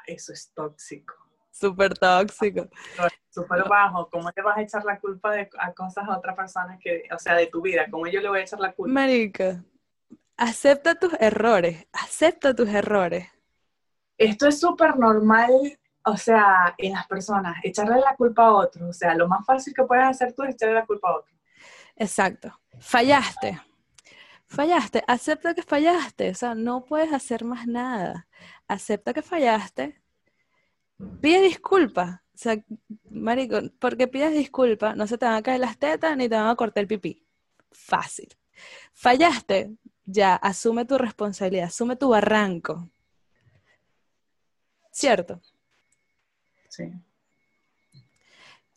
Eso 0.06 0.32
es 0.32 0.52
tóxico. 0.54 1.14
Súper 1.50 1.94
tóxico. 1.98 2.68
Súper 3.30 3.68
bajo. 3.68 4.08
¿Cómo 4.10 4.30
te 4.32 4.42
vas 4.42 4.56
a 4.56 4.62
echar 4.62 4.84
la 4.84 4.98
culpa 5.00 5.32
de, 5.32 5.48
a 5.58 5.72
cosas 5.72 6.08
a 6.08 6.16
otras 6.16 6.36
personas 6.36 6.78
que, 6.80 7.04
o 7.12 7.18
sea, 7.18 7.34
de 7.34 7.46
tu 7.48 7.60
vida? 7.60 7.86
¿Cómo 7.90 8.06
yo 8.06 8.20
le 8.20 8.28
voy 8.28 8.38
a 8.38 8.42
echar 8.42 8.60
la 8.60 8.72
culpa? 8.72 8.92
Marica, 8.92 9.64
acepta 10.36 10.94
tus 10.94 11.12
errores, 11.20 11.86
acepta 11.92 12.54
tus 12.54 12.68
errores. 12.68 13.28
Esto 14.16 14.46
es 14.46 14.60
súper 14.60 14.96
normal, 14.96 15.78
o 16.04 16.16
sea, 16.16 16.74
en 16.78 16.92
las 16.92 17.06
personas, 17.06 17.56
echarle 17.62 18.00
la 18.00 18.14
culpa 18.16 18.46
a 18.46 18.52
otro. 18.52 18.88
O 18.88 18.92
sea, 18.92 19.14
lo 19.14 19.28
más 19.28 19.44
fácil 19.44 19.74
que 19.74 19.84
puedes 19.84 20.04
hacer 20.04 20.32
tú 20.34 20.44
es 20.44 20.54
echarle 20.54 20.74
la 20.74 20.86
culpa 20.86 21.08
a 21.08 21.16
otro. 21.16 21.34
Exacto. 21.96 22.60
Fallaste. 22.78 23.60
Fallaste. 24.46 25.02
Acepta 25.06 25.54
que 25.54 25.62
fallaste. 25.62 26.30
O 26.30 26.34
sea, 26.34 26.54
no 26.54 26.84
puedes 26.84 27.12
hacer 27.12 27.44
más 27.44 27.66
nada. 27.66 28.28
Acepta 28.68 29.12
que 29.12 29.22
fallaste. 29.22 30.00
Pide 31.20 31.40
disculpas. 31.40 32.20
O 32.34 32.36
sea, 32.36 32.56
marico, 33.10 33.60
porque 33.78 34.08
pides 34.08 34.32
disculpas, 34.32 34.96
no 34.96 35.06
se 35.06 35.16
te 35.18 35.24
van 35.24 35.36
a 35.36 35.42
caer 35.42 35.60
las 35.60 35.78
tetas 35.78 36.16
ni 36.16 36.28
te 36.28 36.34
van 36.34 36.48
a 36.48 36.56
cortar 36.56 36.82
el 36.82 36.88
pipí. 36.88 37.24
Fácil. 37.70 38.28
Fallaste, 38.92 39.72
Ya, 40.06 40.36
asume 40.36 40.84
tu 40.84 40.98
responsabilidad, 40.98 41.66
asume 41.66 41.96
tu 41.96 42.10
barranco. 42.10 42.88
¿Cierto? 44.90 45.40
Sí. 46.68 46.92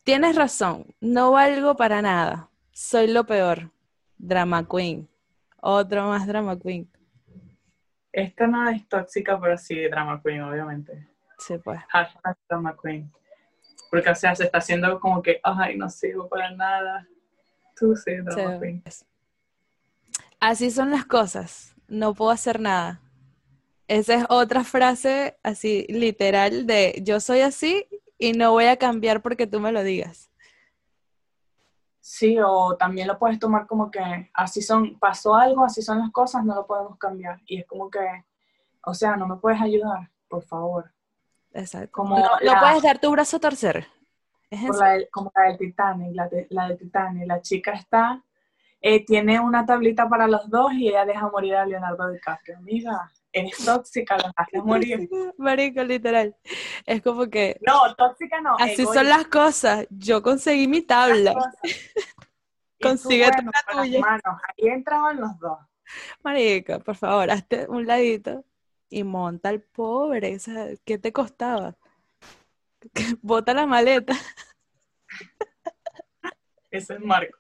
Tienes 0.04 0.36
razón, 0.36 0.86
no 1.02 1.32
valgo 1.32 1.76
para 1.76 2.02
nada. 2.02 2.50
Soy 2.72 3.08
lo 3.08 3.26
peor. 3.26 3.72
Drama 4.18 4.68
queen. 4.68 5.08
Otro 5.62 6.08
más 6.08 6.26
drama 6.26 6.58
queen. 6.58 6.90
Esta 8.12 8.48
no 8.48 8.68
es 8.70 8.88
tóxica, 8.88 9.40
pero 9.40 9.58
sí 9.58 9.88
drama 9.90 10.22
queen, 10.24 10.42
obviamente. 10.42 11.08
Sí, 11.38 11.58
pues. 11.58 11.80
Hashtag 11.90 12.38
drama 12.48 12.76
queen. 12.82 13.12
Porque, 13.92 14.10
o 14.10 14.16
sea, 14.16 14.34
se 14.36 14.46
está 14.46 14.58
haciendo 14.60 15.00
como 15.00 15.22
que, 15.22 15.40
ay, 15.44 15.78
no 15.78 15.90
sirvo 15.90 16.28
para 16.28 16.50
nada. 16.52 17.08
Tú 17.76 17.96
sí, 17.96 18.16
drama 18.18 18.54
Sí. 18.54 18.60
queen. 18.60 18.84
Así 20.40 20.72
son 20.72 20.92
las 20.92 21.06
cosas. 21.06 21.76
No 21.88 22.14
puedo 22.14 22.32
hacer 22.32 22.60
nada. 22.60 23.02
Esa 23.88 24.16
es 24.16 24.26
otra 24.30 24.64
frase 24.64 25.38
así 25.44 25.86
literal 25.90 26.68
de 26.68 27.00
yo 27.04 27.20
soy 27.20 27.40
así 27.42 27.88
y 28.18 28.34
no 28.34 28.52
voy 28.52 28.66
a 28.66 28.78
cambiar 28.78 29.22
porque 29.22 29.48
tú 29.48 29.60
me 29.60 29.72
lo 29.72 29.82
digas. 29.84 30.30
Sí, 32.02 32.38
o 32.44 32.76
también 32.78 33.08
lo 33.08 33.18
puedes 33.20 33.40
tomar 33.40 33.68
como 33.68 33.92
que 33.92 34.30
así 34.34 34.62
son, 34.62 34.98
pasó 35.00 35.36
algo, 35.36 35.66
así 35.66 35.82
son 35.82 36.00
las 36.00 36.12
cosas, 36.12 36.44
no 36.46 36.56
lo 36.56 36.66
podemos 36.66 36.98
cambiar. 36.98 37.42
Y 37.46 37.60
es 37.60 37.66
como 37.68 37.90
que, 37.90 38.00
o 38.84 38.94
sea, 38.94 39.16
no 39.18 39.28
me 39.28 39.36
puedes 39.38 39.62
ayudar, 39.62 40.10
por 40.30 40.44
favor. 40.44 40.92
Exacto. 41.54 41.92
Como 41.92 42.18
no, 42.18 42.26
no 42.26 42.40
la- 42.42 42.60
puedes 42.62 42.84
dar 42.84 43.00
tu 43.00 43.12
brazo 43.12 43.38
a 43.38 43.40
torcer. 43.42 43.88
Es 44.50 44.62
la 44.64 44.92
del- 44.92 45.10
como 45.12 45.32
la 45.36 45.44
del 45.44 45.58
Titanic, 45.58 46.16
la, 46.16 46.28
de- 46.30 46.48
la 46.50 46.68
del 46.70 46.78
Titanic. 46.78 47.28
La 47.28 47.42
chica 47.42 47.74
está, 47.74 48.24
eh, 48.90 49.04
tiene 49.06 49.38
una 49.40 49.66
tablita 49.66 50.08
para 50.08 50.28
los 50.28 50.50
dos 50.50 50.72
y 50.72 50.88
ella 50.88 51.04
deja 51.06 51.30
morir 51.30 51.56
a 51.56 51.66
Leonardo 51.66 52.10
DiCaprio. 52.10 52.58
Amiga, 52.58 53.12
eres 53.34 53.58
tóxica, 53.66 54.16
la 54.18 54.28
dejaste 54.30 54.62
morir. 54.62 55.10
Marico, 55.38 55.84
literal. 55.84 56.34
Es 56.86 57.02
como 57.02 57.30
que 57.30 57.60
No, 57.68 57.94
tóxica 57.96 58.40
no. 58.40 58.56
así 58.58 58.86
son 58.86 59.10
las 59.10 59.28
cosas. 59.28 59.88
Yo 59.90 60.22
conseguí 60.22 60.68
mi 60.68 60.82
tabla. 60.82 61.34
Y 62.80 62.84
tú, 62.96 63.10
bueno, 63.10 63.52
la 63.52 63.82
tuya. 63.82 64.00
manos, 64.02 64.42
Ahí 64.50 64.68
entraban 64.68 65.20
los 65.20 65.40
dos. 65.40 65.58
Marica, 66.24 66.78
por 66.78 66.96
favor, 66.96 67.32
hazte 67.32 67.66
un 67.68 67.88
ladito 67.88 68.46
y 68.88 69.04
monta 69.04 69.50
al 69.50 69.62
pobre. 69.64 70.36
O 70.36 70.40
sea, 70.40 70.68
¿qué 70.86 71.00
te 71.00 71.12
costaba? 71.12 71.76
Bota 73.24 73.56
la 73.56 73.66
maleta, 73.66 74.14
Ese 76.70 76.94
es 76.94 77.00
Marco. 77.00 77.36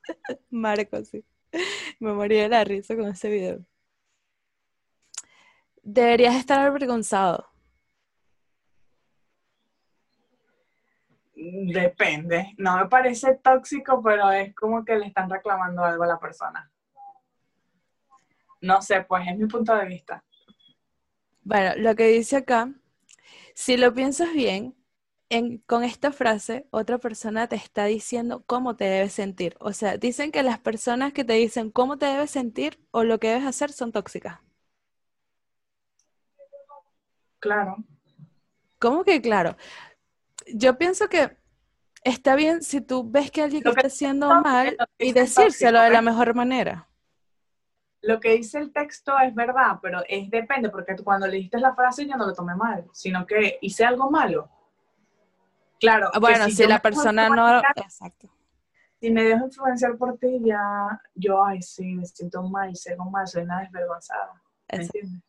Marco, 0.49 1.05
sí. 1.05 1.23
Me 1.99 2.13
morí 2.13 2.37
de 2.37 2.49
la 2.49 2.63
risa 2.63 2.95
con 2.95 3.07
ese 3.07 3.29
video. 3.29 3.65
Deberías 5.81 6.35
estar 6.35 6.59
avergonzado. 6.59 7.47
Depende. 11.33 12.53
No 12.57 12.77
me 12.77 12.87
parece 12.87 13.35
tóxico, 13.35 14.01
pero 14.03 14.31
es 14.31 14.53
como 14.55 14.83
que 14.83 14.97
le 14.97 15.07
están 15.07 15.29
reclamando 15.29 15.83
algo 15.83 16.03
a 16.03 16.07
la 16.07 16.19
persona. 16.19 16.69
No 18.61 18.81
sé, 18.81 19.01
pues 19.03 19.27
es 19.27 19.37
mi 19.37 19.45
punto 19.45 19.75
de 19.75 19.85
vista. 19.85 20.23
Bueno, 21.43 21.73
lo 21.77 21.95
que 21.95 22.07
dice 22.07 22.37
acá, 22.37 22.73
si 23.53 23.77
lo 23.77 23.93
piensas 23.93 24.33
bien, 24.33 24.75
en- 25.29 25.59
con 25.59 25.83
esta 25.83 26.11
frase, 26.11 26.67
otra 26.71 26.97
persona 26.99 27.47
te 27.47 27.55
está 27.55 27.85
diciendo 27.85 28.43
cómo 28.45 28.75
te 28.75 28.85
debes 28.85 29.13
sentir. 29.13 29.55
O 29.59 29.73
sea, 29.73 29.97
dicen 29.97 30.31
que 30.31 30.43
las 30.43 30.59
personas 30.59 31.13
que 31.13 31.23
te 31.25 31.33
dicen 31.33 31.71
cómo 31.71 31.97
te 31.97 32.05
debes 32.05 32.31
sentir 32.31 32.79
o 32.91 33.03
lo 33.03 33.19
que 33.19 33.29
debes 33.29 33.45
hacer 33.45 33.71
son 33.71 33.91
tóxicas. 33.91 34.39
Claro. 37.39 37.77
¿Cómo 38.79 39.03
que 39.03 39.21
claro? 39.21 39.55
Yo 40.53 40.77
pienso 40.77 41.09
que 41.09 41.37
está 42.03 42.35
bien 42.35 42.61
si 42.63 42.81
tú 42.81 43.09
ves 43.09 43.31
que 43.31 43.41
alguien 43.43 43.63
está 43.67 43.87
haciendo 43.87 44.27
mal 44.41 44.77
y 44.97 45.13
decírselo 45.13 45.81
de 45.81 45.89
la 45.89 46.01
mejor 46.01 46.33
manera. 46.35 46.87
Lo 48.01 48.19
que 48.19 48.33
dice 48.33 48.59
el 48.59 48.71
texto 48.71 49.17
es 49.19 49.33
verdad, 49.35 49.79
pero 49.81 50.01
es 50.07 50.29
depende, 50.29 50.69
porque 50.69 50.95
cuando 51.03 51.27
leíste 51.27 51.59
la 51.59 51.75
frase 51.75 52.07
yo 52.07 52.15
no 52.15 52.27
lo 52.27 52.33
tomé 52.33 52.55
mal, 52.55 52.85
sino 52.93 53.25
que 53.25 53.57
hice 53.61 53.83
algo 53.83 54.09
malo. 54.09 54.49
Claro. 55.79 56.09
Ah, 56.13 56.19
Bueno, 56.19 56.49
si 56.49 56.65
la 56.65 56.81
persona 56.81 57.29
no... 57.29 57.61
Exacto. 57.75 58.29
Si 58.99 59.11
me 59.11 59.23
dejo 59.23 59.45
influenciar 59.45 59.95
por 59.95 60.17
ti, 60.17 60.39
ya 60.43 60.99
yo, 61.13 61.45
ay, 61.45 61.61
sí, 61.61 61.93
me 61.93 62.05
siento 62.05 62.41
mal, 62.41 62.73
algo 62.89 63.11
mal, 63.11 63.27
soy 63.27 63.43
una 63.43 63.61
desvergonzada. 63.61 64.33
¿Me 64.71 64.77
Exacto. 64.79 64.97
entiendes? 64.97 65.23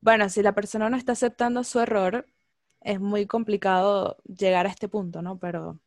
Bueno, 0.00 0.28
si 0.30 0.42
la 0.42 0.52
persona 0.52 0.88
no 0.88 0.96
está 0.96 1.12
aceptando 1.12 1.62
su 1.64 1.80
error, 1.80 2.26
es 2.80 2.98
muy 2.98 3.26
complicado 3.26 4.16
llegar 4.24 4.66
a 4.66 4.70
este 4.70 4.88
punto, 4.88 5.22
¿no? 5.22 5.38
Pero, 5.38 5.78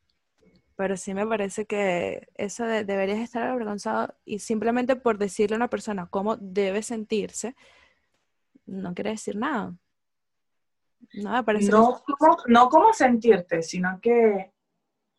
pero 0.76 0.96
sí 0.96 1.14
me 1.14 1.26
parece 1.26 1.66
que 1.66 2.30
eso 2.36 2.66
de 2.66 2.86
deberías 2.86 3.20
estar 3.20 3.44
avergonzado 3.44 4.16
y 4.24 4.40
simplemente 4.40 4.96
por 4.96 5.18
decirle 5.18 5.56
a 5.56 5.58
una 5.58 5.70
persona 5.70 6.08
cómo 6.08 6.38
debe 6.38 6.84
sentirse, 6.84 7.56
no 8.66 8.94
quiere 8.94 9.10
decir 9.12 9.36
nada. 9.36 9.76
No 11.14 11.46
parece 11.46 11.66
que 11.68 11.72
No 11.72 12.02
como, 12.18 12.38
no 12.48 12.70
como 12.70 12.94
sentirte, 12.94 13.62
sino 13.62 14.00
que 14.02 14.52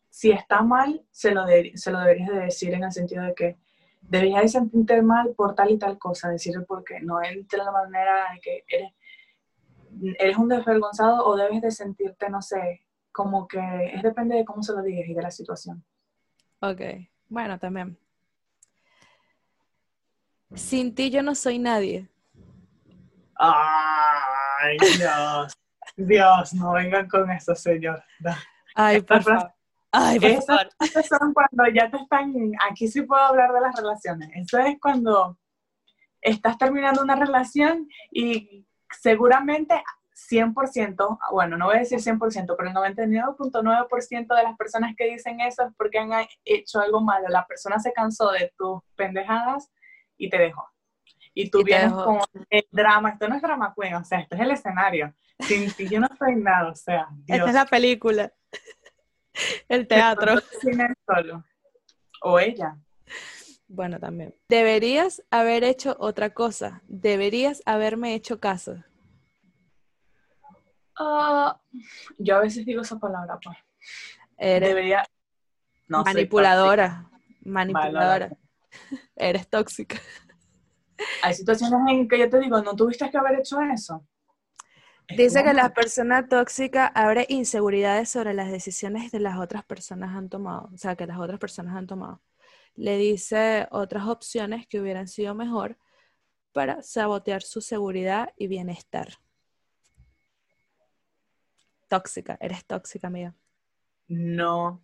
si 0.09 0.31
está 0.31 0.61
mal, 0.61 1.05
se 1.11 1.31
lo, 1.31 1.45
de- 1.45 1.73
se 1.75 1.91
lo 1.91 1.99
deberías 1.99 2.29
de 2.29 2.39
decir 2.39 2.73
en 2.73 2.83
el 2.83 2.91
sentido 2.91 3.23
de 3.23 3.33
que 3.35 3.57
deberías 4.01 4.41
de 4.43 4.47
sentirte 4.49 5.01
mal 5.01 5.33
por 5.35 5.53
tal 5.55 5.71
y 5.71 5.77
tal 5.77 5.97
cosa, 5.99 6.29
decir 6.29 6.55
el 6.55 6.65
por 6.65 6.83
qué, 6.83 6.99
no 7.01 7.21
es 7.21 7.47
de 7.47 7.57
la 7.57 7.71
manera 7.71 8.31
de 8.33 8.39
que 8.39 8.63
eres, 8.67 8.93
eres 10.19 10.37
un 10.37 10.47
desvergonzado 10.47 11.25
o 11.25 11.35
debes 11.35 11.61
de 11.61 11.71
sentirte, 11.71 12.29
no 12.29 12.41
sé, 12.41 12.83
como 13.11 13.47
que 13.47 13.59
es 13.93 14.01
depende 14.03 14.35
de 14.35 14.45
cómo 14.45 14.63
se 14.63 14.73
lo 14.73 14.81
digas 14.81 15.07
y 15.09 15.13
de 15.13 15.21
la 15.21 15.31
situación. 15.31 15.83
Ok, 16.61 16.81
bueno, 17.29 17.59
también. 17.59 17.97
Sin 20.55 20.95
ti 20.95 21.09
yo 21.09 21.21
no 21.21 21.35
soy 21.35 21.59
nadie. 21.59 22.09
Ay, 23.35 24.77
Dios, 24.97 25.53
Dios, 25.97 26.53
no 26.53 26.73
vengan 26.73 27.07
con 27.07 27.29
eso, 27.31 27.55
señor. 27.55 28.03
Ay, 28.75 29.01
por 29.01 29.23
favor. 29.23 29.51
Ay, 29.91 30.19
por 30.19 30.43
favor. 30.43 30.69
son 31.03 31.33
cuando 31.33 31.73
ya 31.73 31.89
te 31.89 31.97
están, 31.97 32.33
aquí 32.69 32.87
sí 32.87 33.01
puedo 33.01 33.21
hablar 33.21 33.51
de 33.51 33.61
las 33.61 33.75
relaciones, 33.75 34.29
eso 34.35 34.59
es 34.59 34.77
cuando 34.79 35.39
estás 36.21 36.57
terminando 36.57 37.01
una 37.01 37.15
relación 37.15 37.87
y 38.11 38.65
seguramente 38.91 39.81
100%, 40.29 41.19
bueno, 41.31 41.57
no 41.57 41.65
voy 41.65 41.77
a 41.77 41.79
decir 41.79 41.99
100%, 41.99 42.55
pero 42.57 42.69
el 42.69 42.75
99.9% 42.75 44.35
de 44.35 44.43
las 44.43 44.57
personas 44.57 44.93
que 44.95 45.05
dicen 45.05 45.39
eso 45.41 45.63
es 45.63 45.73
porque 45.77 45.99
han 45.99 46.11
hecho 46.43 46.79
algo 46.79 47.01
malo, 47.01 47.27
la 47.29 47.45
persona 47.47 47.79
se 47.79 47.93
cansó 47.93 48.31
de 48.31 48.53
tus 48.57 48.81
pendejadas 48.95 49.71
y 50.17 50.29
te 50.29 50.37
dejó. 50.37 50.67
Y 51.39 51.51
tú 51.51 51.59
Y 51.59 51.65
vienes 51.65 51.93
con 51.93 52.19
el 52.49 52.67
drama, 52.71 53.09
esto 53.11 53.27
no 53.27 53.35
es 53.35 53.43
drama 53.43 53.71
queen, 53.79 53.93
o 53.93 54.03
sea, 54.03 54.21
esto 54.21 54.33
es 54.33 54.41
el 54.41 54.49
escenario. 54.49 55.13
Sin 55.37 55.71
ti 55.71 55.87
yo 55.87 55.99
no 55.99 56.09
soy 56.17 56.35
nada, 56.35 56.71
o 56.71 56.75
sea, 56.75 57.09
Dios. 57.11 57.37
Esta 57.37 57.49
es 57.49 57.53
la 57.53 57.65
película. 57.67 58.33
El 59.69 59.87
teatro. 59.87 60.41
Cine 60.59 60.95
solo. 61.05 61.45
O 62.23 62.39
ella. 62.39 62.75
Bueno, 63.67 63.99
también. 63.99 64.33
Deberías 64.49 65.21
haber 65.29 65.63
hecho 65.63 65.95
otra 65.99 66.31
cosa. 66.31 66.81
Deberías 66.87 67.61
haberme 67.67 68.15
hecho 68.15 68.39
caso. 68.39 68.83
Ah, 70.97 71.61
yo 72.17 72.37
a 72.37 72.39
veces 72.39 72.65
digo 72.65 72.81
esa 72.81 72.97
palabra, 72.97 73.37
pues. 73.43 73.57
Eres 74.39 74.69
Debería. 74.69 75.05
No, 75.87 76.03
manipuladora. 76.03 77.11
Manipuladora. 77.41 78.31
Eres 79.15 79.47
tóxica. 79.47 79.97
Hay 81.23 81.33
situaciones 81.33 81.79
en 81.89 82.07
que 82.07 82.19
yo 82.19 82.29
te 82.29 82.39
digo, 82.39 82.61
no 82.61 82.75
tuviste 82.75 83.09
que 83.09 83.17
haber 83.17 83.39
hecho 83.39 83.59
eso. 83.61 84.05
Es 85.07 85.17
Dice 85.17 85.43
que 85.43 85.53
la 85.53 85.73
persona 85.73 86.27
tóxica 86.27 86.87
abre 86.87 87.25
inseguridades 87.29 88.09
sobre 88.09 88.33
las 88.33 88.51
decisiones 88.51 89.09
que 89.09 89.19
las 89.19 89.37
otras 89.37 89.63
personas 89.63 90.15
han 90.15 90.27
tomado, 90.27 90.69
o 90.73 90.77
sea, 90.77 90.95
que 90.95 91.07
las 91.07 91.17
otras 91.17 91.39
personas 91.39 91.75
han 91.75 91.87
tomado. 91.87 92.21
Le 92.75 92.97
dice 92.97 93.67
otras 93.71 94.05
opciones 94.07 94.67
que 94.67 94.81
hubieran 94.81 95.07
sido 95.07 95.33
mejor 95.33 95.77
para 96.51 96.81
sabotear 96.83 97.41
su 97.41 97.61
seguridad 97.61 98.33
y 98.35 98.47
bienestar. 98.47 99.13
Tóxica, 101.87 102.37
eres 102.41 102.65
tóxica, 102.65 103.07
amiga. 103.07 103.33
No. 104.07 104.83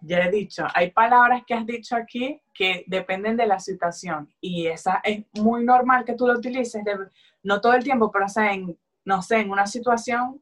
Ya 0.00 0.18
he 0.24 0.30
dicho, 0.30 0.64
hay 0.74 0.90
palabras 0.92 1.42
que 1.46 1.54
has 1.54 1.66
dicho 1.66 1.96
aquí 1.96 2.40
que 2.54 2.84
dependen 2.86 3.36
de 3.36 3.46
la 3.46 3.58
situación 3.58 4.32
y 4.40 4.66
esa 4.68 5.00
es 5.02 5.24
muy 5.34 5.64
normal 5.64 6.04
que 6.04 6.14
tú 6.14 6.26
lo 6.26 6.34
utilices, 6.34 6.84
de- 6.84 7.08
no 7.42 7.60
todo 7.60 7.74
el 7.74 7.82
tiempo, 7.82 8.10
pero 8.12 8.26
o 8.26 8.28
sea, 8.28 8.52
en, 8.52 8.78
no 9.04 9.22
sé, 9.22 9.38
en 9.40 9.50
una 9.50 9.66
situación 9.66 10.40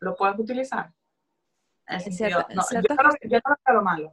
lo 0.00 0.14
puedes 0.14 0.38
utilizar. 0.38 0.92
En 1.86 2.00
sentido- 2.00 2.44
cierta- 2.48 2.54
yo, 2.88 2.94
no, 2.94 3.02
lo- 3.10 3.30
yo 3.30 3.38
no 3.44 3.50
lo 3.66 3.72
veo 3.74 3.82
malo. 3.82 4.12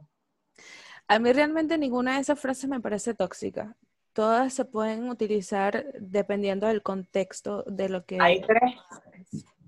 A 1.08 1.18
mí 1.18 1.32
realmente 1.32 1.76
ninguna 1.76 2.14
de 2.14 2.20
esas 2.20 2.38
frases 2.40 2.68
me 2.70 2.80
parece 2.80 3.14
tóxica. 3.14 3.76
todas 4.14 4.52
se 4.52 4.66
pueden 4.66 5.08
utilizar 5.08 5.86
dependiendo 5.98 6.66
del 6.66 6.82
contexto 6.82 7.62
de 7.66 7.88
lo 7.88 8.04
que... 8.04 8.18
Hay 8.20 8.42
tres. 8.42 8.74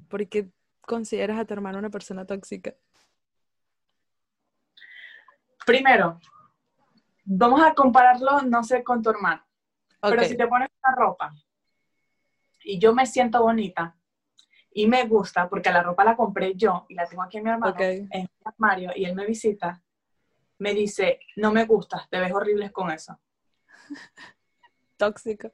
¿Por 0.08 0.28
qué 0.28 0.50
consideras 0.82 1.38
a 1.38 1.46
tu 1.46 1.54
hermano 1.54 1.78
una 1.78 1.88
persona 1.88 2.26
tóxica? 2.26 2.74
Primero, 5.66 6.20
vamos 7.24 7.62
a 7.62 7.74
compararlo, 7.74 8.42
no 8.42 8.62
sé, 8.62 8.82
con 8.82 9.02
tu 9.02 9.10
hermano. 9.10 9.44
Pero 10.00 10.24
si 10.24 10.36
te 10.36 10.46
pones 10.46 10.68
una 10.84 10.94
ropa 10.96 11.34
y 12.62 12.78
yo 12.78 12.94
me 12.94 13.06
siento 13.06 13.42
bonita 13.42 13.96
y 14.70 14.86
me 14.86 15.06
gusta, 15.06 15.48
porque 15.48 15.70
la 15.70 15.82
ropa 15.82 16.04
la 16.04 16.16
compré 16.16 16.54
yo 16.54 16.84
y 16.88 16.94
la 16.94 17.06
tengo 17.06 17.22
aquí 17.22 17.38
en 17.38 17.44
mi 17.44 17.50
armario, 17.50 17.74
Ok. 17.74 17.80
en 18.10 18.22
mi 18.22 18.28
armario 18.44 18.90
y 18.94 19.04
él 19.04 19.14
me 19.14 19.24
visita, 19.24 19.82
me 20.58 20.74
dice, 20.74 21.20
no 21.36 21.52
me 21.52 21.64
gustas, 21.64 22.08
te 22.10 22.18
ves 22.18 22.32
horrible 22.32 22.70
con 22.72 22.90
eso. 22.90 23.18
tóxico. 24.96 25.50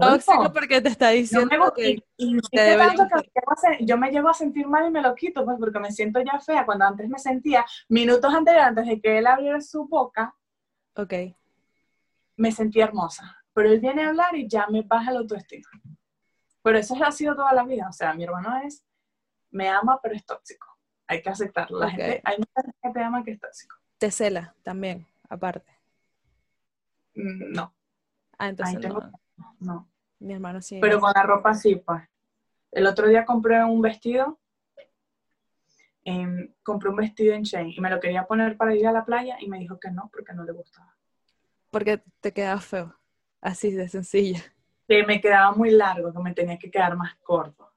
Tóxico 0.00 0.52
porque 0.52 0.80
te 0.80 0.88
está 0.88 1.12
yo 1.12 1.18
diciendo 1.18 1.48
me, 1.50 1.58
gu- 1.58 1.74
que 1.74 1.90
y- 1.90 2.04
y 2.16 2.26
insiste 2.30 2.60
debería 2.60 2.94
tanto 2.96 3.16
que 3.22 3.40
me 3.48 3.56
se- 3.78 3.84
yo 3.84 3.96
me 3.98 4.10
llevo 4.10 4.28
a 4.28 4.34
sentir 4.34 4.66
mal 4.66 4.86
y 4.88 4.90
me 4.90 5.02
lo 5.02 5.14
quito, 5.14 5.44
pues 5.44 5.56
porque 5.58 5.78
me 5.78 5.92
siento 5.92 6.20
ya 6.20 6.38
fea. 6.40 6.64
Cuando 6.66 6.84
antes 6.86 7.08
me 7.08 7.18
sentía, 7.18 7.64
minutos 7.88 8.32
antes, 8.34 8.56
antes 8.56 8.86
de 8.86 9.00
que 9.00 9.18
él 9.18 9.26
abriera 9.26 9.60
su 9.60 9.86
boca, 9.86 10.34
Ok, 10.96 11.12
me 12.36 12.52
sentía 12.52 12.84
hermosa. 12.84 13.36
Pero 13.52 13.70
él 13.70 13.80
viene 13.80 14.04
a 14.04 14.08
hablar 14.08 14.34
y 14.36 14.48
ya 14.48 14.66
me 14.68 14.82
baja 14.82 15.10
la 15.12 15.20
autoestima. 15.20 15.68
Pero 16.62 16.78
eso 16.78 16.94
ha 17.02 17.10
sido 17.12 17.34
toda 17.36 17.52
la 17.54 17.64
vida. 17.64 17.86
O 17.88 17.92
sea, 17.92 18.12
mi 18.14 18.24
hermano 18.24 18.58
es, 18.64 18.84
me 19.50 19.68
ama, 19.68 19.98
pero 20.02 20.14
es 20.14 20.24
tóxico. 20.26 20.66
Hay 21.06 21.22
que 21.22 21.30
aceptarlo. 21.30 21.78
La 21.78 21.90
gente, 21.90 22.20
hay 22.24 22.36
mucha 22.38 22.62
gente 22.62 22.76
que 22.82 22.90
te 22.90 23.00
ama 23.02 23.22
que 23.24 23.30
es 23.32 23.40
tóxico. 23.40 23.76
te 23.98 24.10
cela 24.10 24.54
también, 24.62 25.06
aparte. 25.28 25.72
Mm, 27.14 27.52
No, 27.54 27.72
Ah, 28.38 28.48
entonces 28.48 28.76
Ahí 28.76 28.82
tengo- 28.82 29.00
no, 29.60 29.88
mi 30.20 30.32
hermano 30.34 30.60
sí. 30.62 30.78
Pero 30.80 31.00
con 31.00 31.12
la 31.14 31.22
ropa 31.22 31.54
sí, 31.54 31.76
pues. 31.76 32.02
El 32.72 32.86
otro 32.86 33.08
día 33.08 33.24
compré 33.24 33.62
un 33.64 33.80
vestido. 33.82 34.38
em, 36.04 36.54
compré 36.62 36.88
un 36.90 36.96
vestido 36.96 37.34
en 37.34 37.42
Shein 37.42 37.70
y 37.72 37.80
me 37.80 37.90
lo 37.90 37.98
quería 37.98 38.26
poner 38.26 38.56
para 38.56 38.74
ir 38.74 38.86
a 38.86 38.92
la 38.92 39.04
playa 39.04 39.36
y 39.40 39.48
me 39.48 39.58
dijo 39.58 39.78
que 39.80 39.90
no, 39.90 40.08
porque 40.12 40.32
no 40.34 40.44
le 40.44 40.52
gustaba. 40.52 40.94
Porque 41.70 42.00
te 42.20 42.32
queda 42.32 42.60
feo. 42.60 42.94
Así 43.40 43.72
de 43.72 43.88
sencilla. 43.88 44.42
que 44.88 45.04
me 45.04 45.20
quedaba 45.20 45.50
muy 45.52 45.70
largo, 45.70 46.12
que 46.12 46.18
me 46.20 46.32
tenía 46.32 46.58
que 46.58 46.70
quedar 46.70 46.96
más 46.96 47.16
corto. 47.22 47.72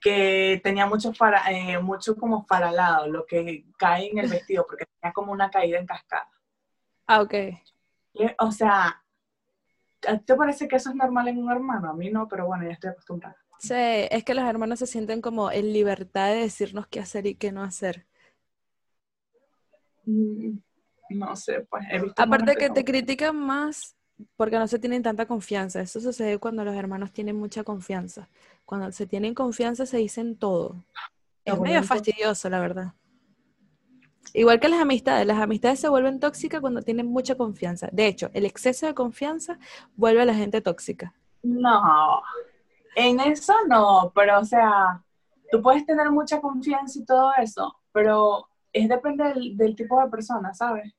Que 0.00 0.60
tenía 0.62 0.86
mucho, 0.86 1.12
fara- 1.14 1.50
eh, 1.50 1.78
mucho 1.78 2.16
como 2.16 2.44
faralado, 2.46 3.06
lo 3.08 3.24
que 3.26 3.66
cae 3.78 4.10
en 4.10 4.18
el 4.18 4.30
vestido, 4.30 4.66
porque 4.66 4.86
tenía 5.00 5.12
como 5.12 5.32
una 5.32 5.50
caída 5.50 5.78
en 5.78 5.86
cascada. 5.86 6.28
Ah, 7.06 7.20
ok. 7.22 7.34
Y, 8.14 8.26
o 8.38 8.50
sea, 8.50 9.03
¿a 10.06 10.18
ti 10.18 10.24
te 10.24 10.34
parece 10.34 10.68
que 10.68 10.76
eso 10.76 10.90
es 10.90 10.96
normal 10.96 11.28
en 11.28 11.38
un 11.38 11.50
hermano? 11.50 11.90
A 11.90 11.94
mí 11.94 12.10
no, 12.10 12.28
pero 12.28 12.46
bueno, 12.46 12.64
ya 12.64 12.72
estoy 12.72 12.90
acostumbrada. 12.90 13.36
Sí, 13.58 13.72
es 13.74 14.24
que 14.24 14.34
los 14.34 14.44
hermanos 14.44 14.78
se 14.78 14.86
sienten 14.86 15.20
como 15.22 15.50
en 15.50 15.72
libertad 15.72 16.28
de 16.28 16.40
decirnos 16.40 16.86
qué 16.88 17.00
hacer 17.00 17.26
y 17.26 17.34
qué 17.36 17.52
no 17.52 17.62
hacer. 17.62 18.06
Mm, 20.04 20.58
No 21.10 21.36
sé, 21.36 21.60
pues 21.70 21.84
he 21.90 22.00
visto... 22.00 22.22
Aparte 22.22 22.56
que 22.56 22.70
te 22.70 22.84
critican 22.84 23.36
más 23.36 23.96
porque 24.36 24.58
no 24.58 24.66
se 24.68 24.78
tienen 24.78 25.02
tanta 25.02 25.26
confianza. 25.26 25.80
Eso 25.80 26.00
sucede 26.00 26.38
cuando 26.38 26.64
los 26.64 26.74
hermanos 26.74 27.12
tienen 27.12 27.36
mucha 27.36 27.64
confianza. 27.64 28.28
Cuando 28.64 28.90
se 28.92 29.06
tienen 29.06 29.34
confianza 29.34 29.86
se 29.86 29.98
dicen 29.98 30.36
todo. 30.36 30.84
Es 31.44 31.58
medio 31.60 31.82
fastidioso, 31.82 32.48
la 32.48 32.60
verdad. 32.60 32.94
Igual 34.36 34.58
que 34.58 34.68
las 34.68 34.80
amistades, 34.80 35.26
las 35.28 35.40
amistades 35.40 35.78
se 35.78 35.88
vuelven 35.88 36.18
tóxicas 36.18 36.60
cuando 36.60 36.82
tienen 36.82 37.06
mucha 37.06 37.36
confianza. 37.36 37.88
De 37.92 38.08
hecho, 38.08 38.30
el 38.34 38.44
exceso 38.44 38.84
de 38.84 38.92
confianza 38.92 39.60
vuelve 39.94 40.22
a 40.22 40.24
la 40.24 40.34
gente 40.34 40.60
tóxica. 40.60 41.14
No, 41.44 42.20
en 42.96 43.20
eso 43.20 43.54
no, 43.68 44.10
pero 44.12 44.40
o 44.40 44.44
sea, 44.44 45.00
tú 45.52 45.62
puedes 45.62 45.86
tener 45.86 46.10
mucha 46.10 46.40
confianza 46.40 46.98
y 46.98 47.04
todo 47.04 47.32
eso, 47.40 47.76
pero 47.92 48.48
es 48.72 48.88
depende 48.88 49.22
del, 49.22 49.56
del 49.56 49.76
tipo 49.76 50.00
de 50.00 50.10
persona, 50.10 50.52
¿sabes? 50.52 50.92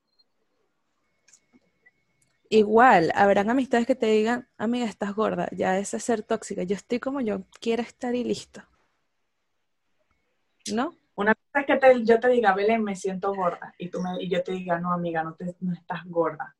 Igual, 2.47 3.11
habrán 3.15 3.49
amistades 3.49 3.85
que 3.85 3.95
te 3.95 4.05
digan, 4.05 4.47
amiga, 4.57 4.85
estás 4.85 5.13
gorda, 5.13 5.49
ya 5.51 5.77
es 5.77 5.89
ser 5.89 6.23
tóxica. 6.23 6.63
Yo 6.63 6.75
estoy 6.77 7.01
como 7.01 7.19
yo 7.19 7.43
quiero 7.59 7.83
estar 7.83 8.15
y 8.15 8.23
listo. 8.23 8.61
¿No? 10.71 10.95
Una 11.15 11.33
cosa 11.33 11.59
es 11.61 11.65
que 11.65 11.77
te- 11.77 12.03
yo 12.05 12.19
te 12.19 12.27
diga, 12.29 12.53
Belén, 12.53 12.83
me 12.83 12.95
siento 12.95 13.33
gorda, 13.33 13.73
y, 13.77 13.89
tú 13.89 14.01
me, 14.01 14.21
y 14.21 14.29
yo 14.29 14.43
te 14.43 14.51
diga, 14.51 14.79
no, 14.79 14.91
amiga, 14.91 15.23
no, 15.23 15.33
te, 15.33 15.55
no 15.61 15.73
estás 15.73 16.03
gorda. 16.05 16.55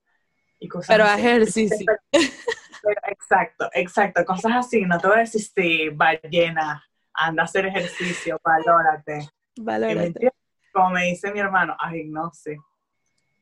Y 0.60 0.68
cosas 0.70 0.88
Pero 0.88 1.04
así. 1.04 1.22
ejercicio. 1.22 1.86
Pero- 2.12 3.02
exacto, 3.08 3.70
exacto, 3.74 4.24
cosas 4.26 4.54
así. 4.56 4.82
No 4.86 5.00
te 5.00 5.08
voy 5.08 5.18
a 5.18 5.20
decir, 5.22 5.42
sí, 5.42 5.90
ballena, 5.90 6.84
anda 7.14 7.44
a 7.44 7.46
hacer 7.46 7.66
ejercicio, 7.66 8.40
valórate. 8.44 9.28
Me 9.58 9.64
Valórate. 9.64 10.32
Como 10.72 10.90
me 10.92 11.06
dice 11.06 11.32
mi 11.32 11.40
hermano, 11.40 11.76
ay, 11.80 12.06
no 12.06 12.32
sé, 12.34 12.58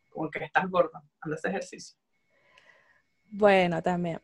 como 0.10 0.30
que 0.32 0.43
estás 0.45 0.69
gorda, 0.69 1.04
anda 1.21 1.36
a 1.36 1.38
hacer 1.38 1.52
ejercicio. 1.52 1.97
Bueno, 3.30 3.82
también. 3.82 4.21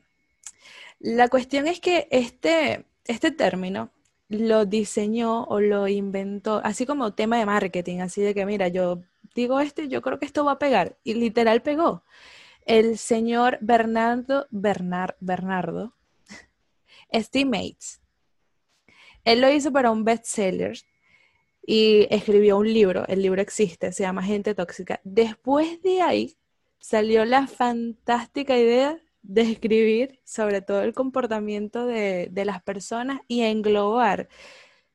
La 0.99 1.27
cuestión 1.27 1.67
es 1.67 1.79
que 1.79 2.07
este, 2.11 2.85
este 3.05 3.31
término 3.31 3.91
lo 4.29 4.65
diseñó 4.65 5.43
o 5.45 5.59
lo 5.59 5.87
inventó, 5.87 6.61
así 6.63 6.85
como 6.85 7.13
tema 7.13 7.37
de 7.39 7.45
marketing, 7.45 7.99
así 7.99 8.21
de 8.21 8.33
que, 8.35 8.45
mira, 8.45 8.67
yo 8.67 9.01
digo 9.35 9.59
esto 9.59 9.81
y 9.81 9.89
yo 9.89 10.01
creo 10.01 10.19
que 10.19 10.25
esto 10.25 10.45
va 10.45 10.53
a 10.53 10.59
pegar. 10.59 10.97
Y 11.03 11.15
literal 11.15 11.61
pegó. 11.61 12.03
El 12.65 12.97
señor 12.99 13.57
Bernardo, 13.61 14.47
Bernard, 14.51 15.15
Bernardo, 15.19 15.95
Estimates. 17.09 18.01
Él 19.25 19.41
lo 19.41 19.51
hizo 19.51 19.71
para 19.71 19.91
un 19.91 20.03
bestseller 20.03 20.77
y 21.65 22.07
escribió 22.11 22.57
un 22.57 22.71
libro. 22.71 23.05
El 23.07 23.23
libro 23.23 23.41
existe, 23.41 23.91
se 23.91 24.03
llama 24.03 24.23
Gente 24.23 24.53
Tóxica. 24.53 25.01
Después 25.03 25.81
de 25.81 26.01
ahí 26.01 26.37
salió 26.79 27.25
la 27.25 27.47
fantástica 27.47 28.57
idea 28.57 28.99
de 29.21 29.41
escribir 29.41 30.19
sobre 30.23 30.61
todo 30.61 30.81
el 30.83 30.93
comportamiento 30.93 31.85
de, 31.85 32.29
de 32.31 32.45
las 32.45 32.61
personas 32.63 33.21
y 33.27 33.41
englobar 33.43 34.29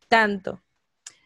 tanto. 0.09 0.63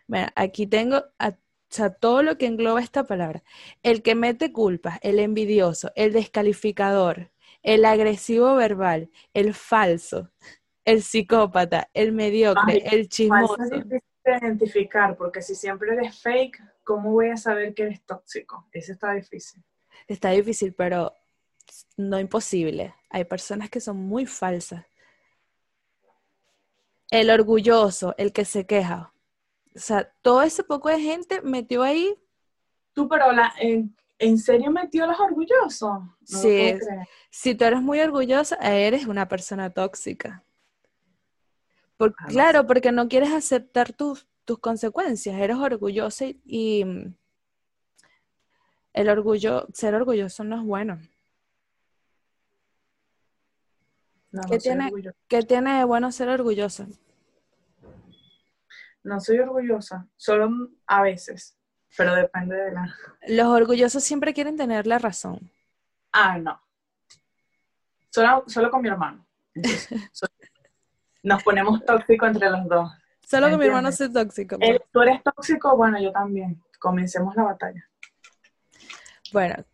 Mira, 0.07 0.33
aquí 0.37 0.67
tengo 0.67 1.05
a- 1.19 1.31
o 1.31 1.75
sea, 1.75 1.91
todo 1.91 2.23
lo 2.23 2.39
que 2.39 2.47
engloba 2.47 2.81
esta 2.81 3.05
palabra. 3.05 3.43
El 3.83 4.03
que 4.03 4.15
mete 4.15 4.53
culpas, 4.53 4.99
el 5.03 5.19
envidioso, 5.19 5.93
el 5.97 6.13
descalificador, 6.15 7.31
el 7.63 7.85
agresivo 7.85 8.55
verbal, 8.57 9.11
el 9.35 9.53
falso, 9.55 10.31
el 10.85 11.03
psicópata, 11.03 11.91
el 11.95 12.13
mediocre, 12.13 12.75
Ay, 12.75 12.83
el 12.85 13.09
Falso 13.09 13.09
chismoso. 13.09 13.63
es 13.65 13.71
difícil 13.71 14.01
de 14.25 14.39
identificar, 14.39 15.17
porque 15.17 15.43
si 15.43 15.55
siempre 15.55 15.93
eres 15.93 16.19
fake, 16.21 16.63
¿cómo 16.85 17.13
voy 17.13 17.29
a 17.31 17.37
saber 17.37 17.75
que 17.75 17.83
eres 17.85 18.03
tóxico? 18.07 18.67
Eso 18.73 18.93
está 18.93 19.13
difícil. 19.13 19.63
Está 20.07 20.31
difícil, 20.31 20.75
pero 20.75 21.13
no 21.97 22.19
imposible. 22.19 22.95
Hay 23.11 23.25
personas 23.25 23.71
que 23.71 23.81
son 23.81 23.97
muy 23.97 24.27
falsas. 24.27 24.85
El 27.11 27.31
orgulloso, 27.31 28.15
el 28.19 28.33
que 28.33 28.45
se 28.45 28.67
queja. 28.67 29.13
O 29.75 29.79
sea, 29.79 30.13
todo 30.23 30.43
ese 30.43 30.63
poco 30.65 30.89
de 30.89 31.01
gente 31.01 31.41
metió 31.41 31.83
ahí. 31.83 32.15
Tú, 32.93 33.09
pero 33.09 33.33
la, 33.33 33.53
en, 33.61 33.95
¿en 34.19 34.39
serio 34.39 34.71
metió 34.71 35.07
los 35.07 35.19
orgullosos? 35.19 36.01
No 36.01 36.17
Sí. 36.27 36.75
Si 37.31 37.55
tú 37.55 37.65
eres 37.65 37.81
muy 37.81 38.01
orgullosa, 38.01 38.57
eres 38.57 39.07
una 39.07 39.29
persona 39.29 39.71
tóxica. 39.71 40.43
Por- 41.97 42.15
Ah, 42.19 42.27
claro, 42.29 42.67
porque 42.67 42.93
no 42.93 43.09
quieres 43.09 43.31
aceptar 43.33 43.93
tus, 43.93 44.27
tus 44.45 44.59
consecuencias. 44.59 45.37
Eres 45.41 45.57
orgullosa 45.57 46.27
y, 46.27 46.41
y, 46.45 46.85
el 48.93 49.09
orgullo, 49.09 49.67
ser 49.73 49.95
orgulloso 49.95 50.45
no 50.45 50.57
es 50.57 50.63
bueno. 50.63 50.99
No, 54.31 54.43
¿Qué 54.43 54.55
no 54.55 54.61
soy 54.61 54.61
tiene? 54.61 54.93
¿Qué 55.29 55.43
tiene 55.43 55.79
de 55.79 55.85
bueno 55.85 56.13
ser 56.13 56.29
orgullosa? 56.29 56.87
No 59.03 59.21
soy 59.21 59.39
orgullosa, 59.39 60.07
solo 60.17 60.51
a 60.87 61.03
veces, 61.03 61.57
pero 61.97 62.15
depende 62.15 62.57
de 62.57 62.73
la... 62.73 62.95
Los 63.29 63.47
orgullosos 63.47 64.05
siempre 64.05 64.35
quieren 64.35 64.57
tener 64.57 64.87
la 64.87 64.99
razón. 64.99 65.51
Ah, 66.13 66.37
no. 66.39 66.61
Solo, 68.11 68.45
solo 68.47 68.71
con 68.71 68.83
mi 68.83 68.89
hermano. 68.89 69.27
Entonces, 69.55 70.09
nos 71.23 71.43
ponemos 71.43 71.85
tóxicos 71.85 72.29
entre 72.29 72.51
los 72.51 72.69
dos. 72.69 72.91
Solo 73.27 73.49
que 73.49 73.57
mi 73.57 73.67
hermano 73.67 73.93
sea 73.93 74.11
tóxico. 74.11 74.59
pues. 74.59 74.71
Él- 74.71 74.83
tú 74.93 75.01
eres 75.03 75.23
tóxico, 75.23 75.77
bueno, 75.77 76.01
yo 76.01 76.13
también. 76.13 76.63
Comencemos 76.79 77.35
la 77.35 77.43
batalla. 77.45 77.85
Bueno, 79.33 79.65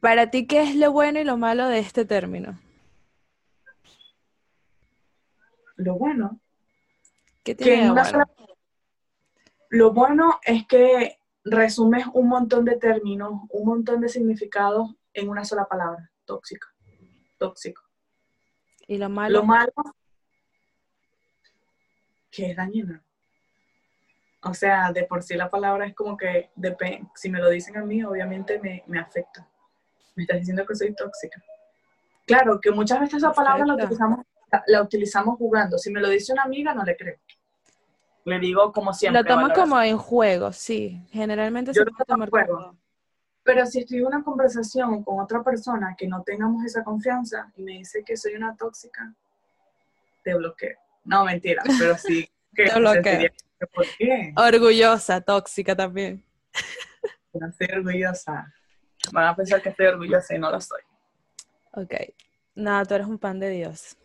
para 0.00 0.30
ti, 0.30 0.46
¿qué 0.46 0.62
es 0.62 0.74
lo 0.76 0.90
bueno 0.92 1.20
y 1.20 1.24
lo 1.24 1.36
malo 1.36 1.68
de 1.68 1.78
este 1.78 2.04
término? 2.04 2.58
Lo 5.82 5.94
bueno 5.96 6.38
¿Qué 7.42 7.56
que 7.56 7.64
tiene 7.64 7.92
de 7.92 8.04
sola- 8.04 8.28
lo 9.70 9.92
bueno 9.92 10.38
es 10.44 10.66
que 10.66 11.18
resumes 11.44 12.06
un 12.12 12.28
montón 12.28 12.64
de 12.64 12.76
términos, 12.76 13.32
un 13.50 13.66
montón 13.66 14.00
de 14.00 14.08
significados 14.08 14.94
en 15.12 15.28
una 15.28 15.44
sola 15.44 15.64
palabra. 15.66 16.08
tóxica, 16.24 16.68
tóxico. 17.38 17.82
¿Y 18.86 18.96
lo 18.96 19.08
malo? 19.08 19.38
Lo 19.40 19.44
malo, 19.44 19.72
que 22.30 22.50
es 22.50 22.56
dañina. 22.56 23.02
O 24.44 24.54
sea, 24.54 24.92
de 24.92 25.04
por 25.04 25.22
sí 25.22 25.34
la 25.34 25.50
palabra 25.50 25.86
es 25.86 25.94
como 25.94 26.16
que, 26.16 26.50
depende, 26.54 27.08
si 27.16 27.28
me 27.28 27.40
lo 27.40 27.48
dicen 27.50 27.76
a 27.76 27.84
mí, 27.84 28.02
obviamente 28.04 28.58
me, 28.60 28.84
me 28.86 28.98
afecta. 29.00 29.48
Me 30.14 30.22
estás 30.22 30.38
diciendo 30.38 30.64
que 30.66 30.74
soy 30.76 30.94
tóxica. 30.94 31.42
Claro, 32.26 32.60
que 32.60 32.70
muchas 32.70 33.00
veces 33.00 33.16
esa 33.16 33.32
palabra 33.32 33.66
la 33.66 33.74
utilizamos, 33.74 34.24
la, 34.66 34.82
utilizamos 34.82 35.38
jugando. 35.38 35.78
Si 35.78 35.90
me 35.90 36.00
lo 36.00 36.08
dice 36.08 36.32
una 36.32 36.42
amiga, 36.42 36.74
no 36.74 36.84
le 36.84 36.96
creo. 36.96 37.16
Le 38.24 38.38
digo 38.38 38.72
como 38.72 38.92
siempre. 38.92 39.22
Lo 39.22 39.26
tomo 39.26 39.42
valoración. 39.42 39.68
como 39.68 39.82
en 39.82 39.98
juego, 39.98 40.52
sí. 40.52 41.00
Generalmente 41.10 41.72
Yo 41.72 41.80
se 41.80 41.84
lo 41.86 41.92
puede 41.92 42.04
tomar 42.06 42.28
en 42.28 42.30
como 42.30 42.44
juego. 42.44 42.58
juego. 42.58 42.78
Pero 43.44 43.66
si 43.66 43.80
estoy 43.80 43.98
en 43.98 44.06
una 44.06 44.22
conversación 44.22 45.02
con 45.02 45.18
otra 45.18 45.42
persona 45.42 45.96
que 45.98 46.06
no 46.06 46.22
tengamos 46.22 46.64
esa 46.64 46.84
confianza 46.84 47.50
y 47.56 47.62
me 47.62 47.72
dice 47.72 48.04
que 48.04 48.16
soy 48.16 48.34
una 48.34 48.56
tóxica, 48.56 49.12
te 50.22 50.34
bloqueo. 50.34 50.76
No, 51.04 51.24
mentira, 51.24 51.62
pero 51.80 51.98
sí 51.98 52.28
que 52.54 52.64
Te 52.66 52.78
bloqueo. 52.78 53.30
¿Por 53.74 53.86
qué? 53.98 54.32
Orgullosa, 54.36 55.20
tóxica 55.20 55.74
también. 55.74 56.24
No 57.34 57.48
estoy 57.48 57.66
orgullosa. 57.74 58.52
Van 59.10 59.28
a 59.28 59.34
pensar 59.34 59.62
que 59.62 59.70
estoy 59.70 59.86
orgullosa 59.86 60.34
y 60.34 60.38
no 60.38 60.50
lo 60.50 60.60
soy. 60.60 60.82
Ok. 61.72 61.94
Nada, 62.54 62.84
tú 62.84 62.92
eres 62.92 63.06
un 63.06 63.18
pan 63.18 63.40
de 63.40 63.48
Dios. 63.48 63.96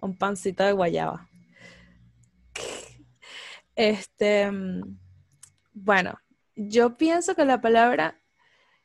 Un 0.00 0.16
pancito 0.16 0.64
de 0.64 0.72
guayaba. 0.72 1.28
Este, 3.76 4.50
bueno, 5.72 6.18
yo 6.56 6.96
pienso 6.96 7.34
que 7.34 7.44
la 7.44 7.60
palabra, 7.60 8.20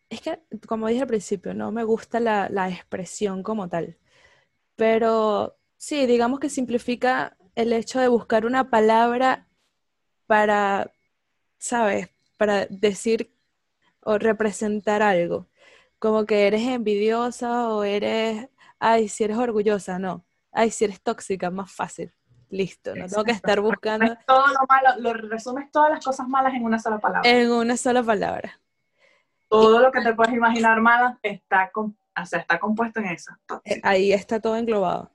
es 0.10 0.22
que, 0.22 0.40
como 0.68 0.88
dije 0.88 1.02
al 1.04 1.08
principio, 1.08 1.54
no 1.54 1.72
me 1.72 1.84
gusta 1.84 2.20
la, 2.20 2.50
la 2.50 2.70
expresión 2.70 3.44
como 3.44 3.70
tal, 3.70 3.98
pero 4.76 5.58
sí, 5.78 6.06
digamos 6.08 6.40
que 6.40 6.50
simplifica 6.50 7.38
el 7.56 7.74
hecho 7.74 8.00
de 8.02 8.10
buscar 8.10 8.46
una 8.46 8.70
palabra 8.70 9.48
para, 10.28 10.94
¿sabes? 11.60 12.10
Para 12.38 12.68
decir 12.68 13.34
o 14.02 14.18
representar 14.20 15.02
algo. 15.04 15.50
Como 16.00 16.26
que 16.26 16.48
eres 16.48 16.64
envidiosa 16.64 17.70
o 17.72 17.84
eres, 17.86 18.50
ay, 18.80 19.10
si 19.10 19.26
eres 19.26 19.38
orgullosa, 19.38 20.00
no. 20.00 20.25
Ay, 20.58 20.72
si 20.72 20.86
eres 20.86 21.02
tóxica, 21.02 21.52
más 21.52 21.72
fácil. 21.72 22.14
Listo, 22.50 22.96
no 22.96 23.08
tengo 23.08 23.24
que 23.26 23.32
estar 23.32 23.60
buscando 23.60 24.06
Resumes 24.06 24.26
todo 24.26 24.48
lo 24.48 24.60
malo, 24.70 24.90
lo 25.00 25.14
resumes 25.14 25.72
todas 25.72 25.90
las 25.92 26.06
cosas 26.06 26.28
malas 26.28 26.54
en 26.54 26.64
una 26.64 26.80
sola 26.80 27.00
palabra. 27.00 27.30
en 27.30 27.52
una 27.52 27.76
sola 27.76 28.02
palabra. 28.04 28.60
todo 29.50 29.80
lo 29.80 29.92
que 29.92 30.02
te 30.02 30.14
puedes 30.14 30.34
imaginar 30.34 30.80
malas 30.80 31.18
está, 31.24 31.70
com- 31.72 31.96
o 32.20 32.26
sea, 32.26 32.40
está 32.40 32.60
compuesto 32.60 33.00
en 33.00 33.08
esa. 33.08 33.40
Eh, 33.66 33.82
Ahí 33.84 34.14
está 34.14 34.40
todo 34.40 34.56
englobado. 34.58 35.12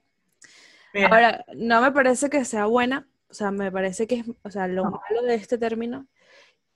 Mira, 0.93 1.07
Ahora, 1.07 1.45
no 1.55 1.81
me 1.81 1.91
parece 1.91 2.29
que 2.29 2.43
sea 2.45 2.65
buena, 2.65 3.07
o 3.29 3.33
sea, 3.33 3.49
me 3.51 3.71
parece 3.71 4.05
que 4.07 4.15
es, 4.19 4.25
o 4.43 4.51
sea, 4.51 4.67
lo 4.67 4.83
No. 4.83 4.91
malo 5.09 5.23
de 5.23 5.35
este 5.35 5.57
término, 5.57 6.07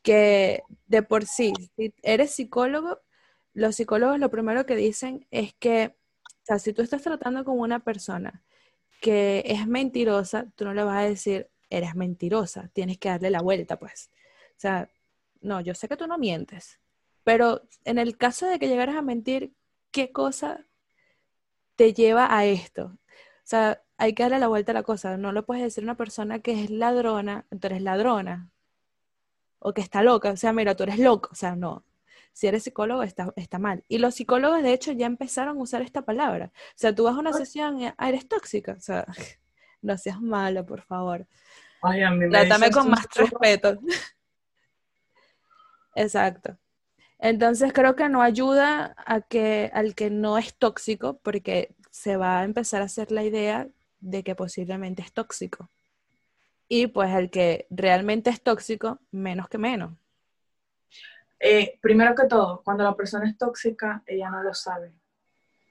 que 0.01 0.63
de 0.87 1.03
por 1.03 1.25
sí, 1.25 1.53
si 1.75 1.93
eres 2.01 2.31
psicólogo, 2.31 3.01
los 3.53 3.75
psicólogos 3.75 4.19
lo 4.19 4.29
primero 4.31 4.65
que 4.65 4.75
dicen 4.75 5.27
es 5.31 5.53
que, 5.55 5.95
o 6.23 6.45
sea, 6.45 6.59
si 6.59 6.71
tú 6.73 6.81
estás 6.81 7.01
tratando 7.03 7.43
con 7.43 7.59
una 7.59 7.79
persona 7.79 8.41
que 9.01 9.43
es 9.45 9.67
mentirosa, 9.67 10.47
tú 10.55 10.65
no 10.65 10.73
le 10.73 10.83
vas 10.83 10.97
a 10.97 11.07
decir, 11.07 11.49
eres 11.69 11.95
mentirosa, 11.95 12.69
tienes 12.73 12.97
que 12.97 13.09
darle 13.09 13.29
la 13.29 13.41
vuelta, 13.41 13.77
pues. 13.77 14.11
O 14.51 14.59
sea, 14.59 14.89
no, 15.41 15.61
yo 15.61 15.75
sé 15.75 15.87
que 15.87 15.97
tú 15.97 16.07
no 16.07 16.17
mientes, 16.17 16.79
pero 17.23 17.63
en 17.85 17.97
el 17.99 18.17
caso 18.17 18.47
de 18.47 18.59
que 18.59 18.67
llegaras 18.67 18.95
a 18.95 19.01
mentir, 19.01 19.53
¿qué 19.91 20.11
cosa 20.11 20.65
te 21.75 21.93
lleva 21.93 22.35
a 22.35 22.45
esto? 22.45 22.85
O 22.85 23.47
sea, 23.47 23.81
hay 23.97 24.13
que 24.13 24.23
darle 24.23 24.39
la 24.39 24.47
vuelta 24.47 24.71
a 24.71 24.75
la 24.75 24.83
cosa. 24.83 25.17
No 25.17 25.31
le 25.31 25.43
puedes 25.43 25.63
decir 25.63 25.83
a 25.83 25.85
una 25.85 25.97
persona 25.97 26.39
que 26.39 26.63
es 26.63 26.69
ladrona, 26.71 27.45
tú 27.49 27.67
eres 27.67 27.81
ladrona. 27.81 28.51
O 29.59 29.73
que 29.73 29.81
está 29.81 30.03
loca. 30.03 30.31
O 30.31 30.37
sea, 30.37 30.53
mira, 30.53 30.75
tú 30.75 30.83
eres 30.83 30.99
loco. 30.99 31.29
O 31.31 31.35
sea, 31.35 31.55
no. 31.55 31.84
Si 32.35 32.47
eres 32.47 32.63
psicólogo, 32.63 33.01
está, 33.01 33.31
está 33.37 33.59
mal. 33.59 33.85
Y 33.87 33.99
los 33.99 34.15
psicólogos, 34.15 34.61
de 34.61 34.73
hecho, 34.73 34.91
ya 34.91 35.05
empezaron 35.05 35.57
a 35.57 35.61
usar 35.61 35.81
esta 35.81 36.01
palabra. 36.01 36.51
O 36.53 36.75
sea, 36.75 36.93
tú 36.93 37.05
vas 37.05 37.15
a 37.15 37.19
una 37.19 37.31
sesión 37.31 37.79
y 37.79 37.87
ah, 37.87 38.09
eres 38.09 38.27
tóxica. 38.27 38.73
O 38.73 38.81
sea, 38.81 39.05
no 39.81 39.97
seas 39.97 40.19
malo, 40.19 40.65
por 40.65 40.81
favor. 40.81 41.25
ay, 41.81 42.03
a 42.03 42.11
mí 42.11 42.17
me 42.17 42.29
Trátame 42.29 42.71
con 42.71 42.89
más 42.89 43.07
respeto. 43.15 43.79
Exacto. 45.95 46.57
Entonces 47.19 47.71
creo 47.71 47.95
que 47.95 48.09
no 48.09 48.21
ayuda 48.21 48.95
a 48.97 49.21
que 49.21 49.71
al 49.73 49.95
que 49.95 50.09
no 50.09 50.37
es 50.37 50.55
tóxico, 50.55 51.17
porque 51.23 51.73
se 51.89 52.17
va 52.17 52.41
a 52.41 52.43
empezar 52.43 52.81
a 52.81 52.85
hacer 52.85 53.13
la 53.13 53.23
idea 53.23 53.69
de 54.01 54.25
que 54.25 54.35
posiblemente 54.35 55.03
es 55.03 55.13
tóxico. 55.13 55.69
Y 56.67 56.87
pues 56.87 57.15
el 57.15 57.29
que 57.29 57.65
realmente 57.69 58.29
es 58.29 58.41
tóxico, 58.41 58.99
menos 59.11 59.47
que 59.47 59.57
menos. 59.57 59.93
Eh, 61.47 61.77
primero 61.79 62.15
que 62.15 62.25
todo, 62.25 62.63
cuando 62.63 62.83
la 62.83 62.95
persona 62.95 63.29
es 63.29 63.37
tóxica, 63.37 64.01
ella 64.07 64.31
no 64.31 64.41
lo 64.41 64.55
sabe. 64.55 64.91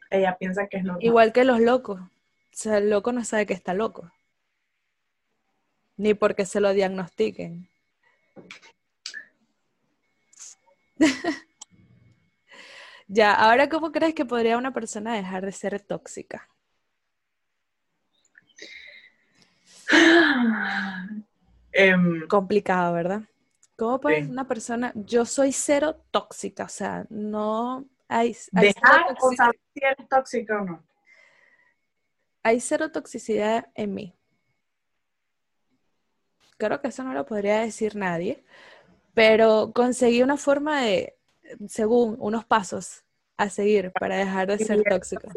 Ella 0.08 0.36
piensa 0.38 0.68
que 0.68 0.76
es 0.76 0.84
normal. 0.84 1.02
Igual 1.02 1.32
que 1.32 1.44
los 1.44 1.58
locos. 1.58 2.00
O 2.00 2.08
sea, 2.52 2.78
el 2.78 2.90
loco 2.90 3.10
no 3.10 3.24
sabe 3.24 3.44
que 3.44 3.54
está 3.54 3.74
loco. 3.74 4.08
Ni 5.96 6.14
porque 6.14 6.46
se 6.46 6.60
lo 6.60 6.72
diagnostiquen. 6.72 7.68
Ya, 13.06 13.34
ahora, 13.34 13.68
¿cómo 13.68 13.92
crees 13.92 14.14
que 14.14 14.24
podría 14.24 14.56
una 14.56 14.72
persona 14.72 15.14
dejar 15.14 15.44
de 15.44 15.52
ser 15.52 15.78
tóxica? 15.78 16.48
Em, 21.70 22.26
Complicado, 22.28 22.94
¿verdad? 22.94 23.24
¿Cómo 23.76 24.00
puede 24.00 24.24
Sí. 24.24 24.30
una 24.30 24.46
persona, 24.46 24.92
yo 24.94 25.24
soy 25.24 25.52
cero 25.52 26.04
tóxica, 26.10 26.64
o 26.64 26.68
sea, 26.68 27.06
no 27.10 27.84
hay, 28.08 28.36
hay 28.54 28.68
dejar 28.68 29.16
o 29.20 29.32
saber 29.32 29.58
si 29.74 29.84
eres 29.84 30.08
tóxica 30.08 30.62
o 30.62 30.64
no. 30.64 30.84
hay 32.44 32.60
cero 32.60 32.92
toxicidad 32.92 33.68
en 33.74 33.94
mí. 33.94 34.14
Creo 36.56 36.80
que 36.80 36.88
eso 36.88 37.02
no 37.02 37.12
lo 37.14 37.26
podría 37.26 37.60
decir 37.60 37.96
nadie, 37.96 38.44
pero 39.12 39.72
conseguí 39.74 40.22
una 40.22 40.36
forma 40.36 40.82
de, 40.82 41.16
según 41.66 42.16
unos 42.20 42.44
pasos 42.44 43.04
a 43.36 43.48
seguir 43.48 43.92
para 43.98 44.16
dejar 44.16 44.48
de 44.48 44.58
ser 44.58 44.84
tóxico. 44.84 45.28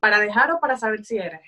¿Para 0.00 0.18
dejar 0.18 0.50
o 0.50 0.60
para 0.60 0.76
saber 0.76 1.04
si 1.04 1.16
eres? 1.16 1.40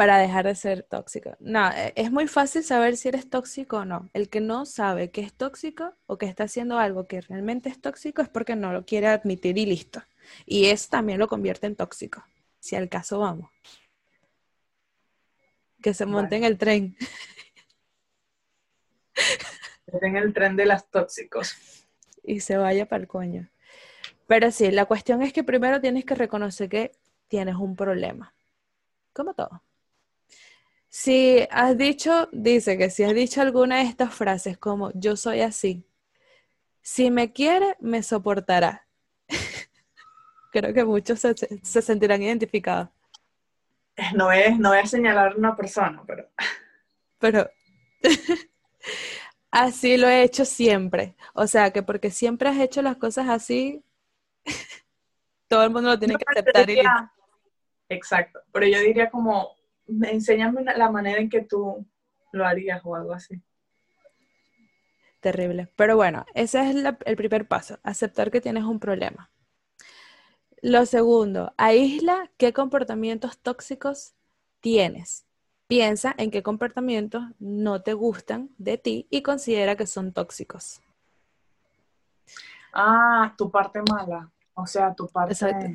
Para 0.00 0.16
dejar 0.16 0.46
de 0.46 0.54
ser 0.54 0.82
tóxico. 0.82 1.36
No, 1.40 1.70
e- 1.72 1.92
es 1.94 2.10
muy 2.10 2.26
fácil 2.26 2.64
saber 2.64 2.96
si 2.96 3.08
eres 3.08 3.28
tóxico 3.28 3.76
o 3.80 3.84
no. 3.84 4.08
El 4.14 4.30
que 4.30 4.40
no 4.40 4.64
sabe 4.64 5.10
que 5.10 5.20
es 5.20 5.34
tóxico 5.34 5.92
o 6.06 6.16
que 6.16 6.24
está 6.24 6.44
haciendo 6.44 6.78
algo 6.78 7.06
que 7.06 7.20
realmente 7.20 7.68
es 7.68 7.78
tóxico 7.82 8.22
es 8.22 8.30
porque 8.30 8.56
no 8.56 8.72
lo 8.72 8.86
quiere 8.86 9.08
admitir 9.08 9.58
y 9.58 9.66
listo. 9.66 10.02
Y 10.46 10.68
eso 10.70 10.88
también 10.90 11.18
lo 11.18 11.28
convierte 11.28 11.66
en 11.66 11.76
tóxico, 11.76 12.24
si 12.60 12.76
al 12.76 12.88
caso 12.88 13.18
vamos. 13.18 13.50
Que 15.82 15.92
se 15.92 16.06
monte 16.06 16.36
en 16.36 16.44
el 16.44 16.56
tren. 16.56 16.96
En 20.00 20.16
el 20.16 20.32
tren 20.32 20.56
de 20.56 20.64
las 20.64 20.90
tóxicos. 20.90 21.54
y 22.24 22.40
se 22.40 22.56
vaya 22.56 22.86
para 22.86 23.02
el 23.02 23.06
coño. 23.06 23.50
Pero 24.26 24.50
sí, 24.50 24.70
la 24.70 24.86
cuestión 24.86 25.20
es 25.20 25.34
que 25.34 25.44
primero 25.44 25.78
tienes 25.82 26.06
que 26.06 26.14
reconocer 26.14 26.70
que 26.70 26.92
tienes 27.28 27.56
un 27.56 27.76
problema. 27.76 28.32
Como 29.12 29.34
todo. 29.34 29.62
Si 30.92 31.46
has 31.50 31.78
dicho, 31.78 32.28
dice 32.32 32.76
que 32.76 32.90
si 32.90 33.04
has 33.04 33.14
dicho 33.14 33.40
alguna 33.40 33.76
de 33.78 33.84
estas 33.84 34.12
frases 34.12 34.58
como 34.58 34.90
yo 34.94 35.16
soy 35.16 35.40
así, 35.40 35.84
si 36.82 37.10
me 37.10 37.32
quiere, 37.32 37.76
me 37.80 38.02
soportará. 38.02 38.86
Creo 40.52 40.74
que 40.74 40.84
muchos 40.84 41.20
se, 41.20 41.34
se 41.62 41.82
sentirán 41.82 42.22
identificados. 42.22 42.88
No 44.14 44.32
es, 44.32 44.58
no 44.58 44.74
es 44.74 44.90
señalar 44.90 45.32
a 45.32 45.36
una 45.36 45.56
persona, 45.56 46.02
pero 46.06 46.28
Pero 47.18 47.48
así 49.50 49.96
lo 49.96 50.08
he 50.08 50.22
hecho 50.24 50.44
siempre. 50.44 51.14
O 51.34 51.46
sea, 51.46 51.70
que 51.70 51.82
porque 51.84 52.10
siempre 52.10 52.48
has 52.48 52.58
hecho 52.58 52.82
las 52.82 52.96
cosas 52.96 53.28
así, 53.28 53.84
todo 55.48 55.64
el 55.64 55.70
mundo 55.70 55.90
lo 55.90 55.98
tiene 55.98 56.16
que 56.16 56.24
No, 56.24 56.32
aceptar 56.32 56.70
y 56.70 56.78
Exacto, 57.88 58.40
pero 58.52 58.66
yo 58.66 58.78
diría 58.80 59.10
como, 59.10 59.50
"Me- 59.52 59.59
enséñame 60.02 60.62
una- 60.62 60.76
la 60.76 60.90
manera 60.90 61.20
en 61.20 61.28
que 61.28 61.42
tú 61.42 61.86
lo 62.32 62.46
harías 62.46 62.80
o 62.84 62.94
algo 62.94 63.12
así. 63.12 63.40
Terrible. 65.20 65.68
Pero 65.76 65.96
bueno, 65.96 66.24
ese 66.34 66.68
es 66.68 66.74
la- 66.74 66.98
el 67.04 67.16
primer 67.16 67.46
paso, 67.46 67.78
aceptar 67.82 68.30
que 68.30 68.40
tienes 68.40 68.64
un 68.64 68.80
problema. 68.80 69.30
Lo 70.62 70.86
segundo, 70.86 71.52
aísla 71.56 72.30
qué 72.36 72.52
comportamientos 72.52 73.38
tóxicos 73.38 74.14
tienes. 74.60 75.26
Piensa 75.66 76.14
en 76.18 76.30
qué 76.30 76.42
comportamientos 76.42 77.22
no 77.38 77.82
te 77.82 77.92
gustan 77.92 78.50
de 78.58 78.76
ti 78.76 79.06
y 79.10 79.22
considera 79.22 79.76
que 79.76 79.86
son 79.86 80.12
tóxicos. 80.12 80.80
Ah, 82.72 83.34
tu 83.36 83.50
parte 83.50 83.80
mala. 83.88 84.30
O 84.54 84.66
sea, 84.66 84.94
tu 84.94 85.06
parte 85.08 85.32
Exacto. 85.32 85.66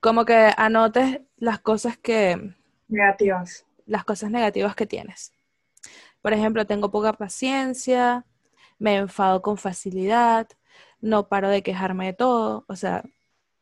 Como 0.00 0.24
que 0.24 0.50
anotes 0.56 1.20
las 1.36 1.60
cosas 1.60 1.98
que, 1.98 2.54
negativas. 2.88 3.66
las 3.86 4.04
cosas 4.04 4.30
negativas 4.30 4.74
que 4.74 4.86
tienes. 4.86 5.32
Por 6.20 6.32
ejemplo, 6.32 6.66
tengo 6.66 6.90
poca 6.90 7.12
paciencia, 7.12 8.26
me 8.78 8.96
enfado 8.96 9.42
con 9.42 9.56
facilidad, 9.56 10.48
no 11.00 11.28
paro 11.28 11.48
de 11.48 11.62
quejarme 11.62 12.06
de 12.06 12.12
todo. 12.12 12.64
O 12.68 12.76
sea, 12.76 13.04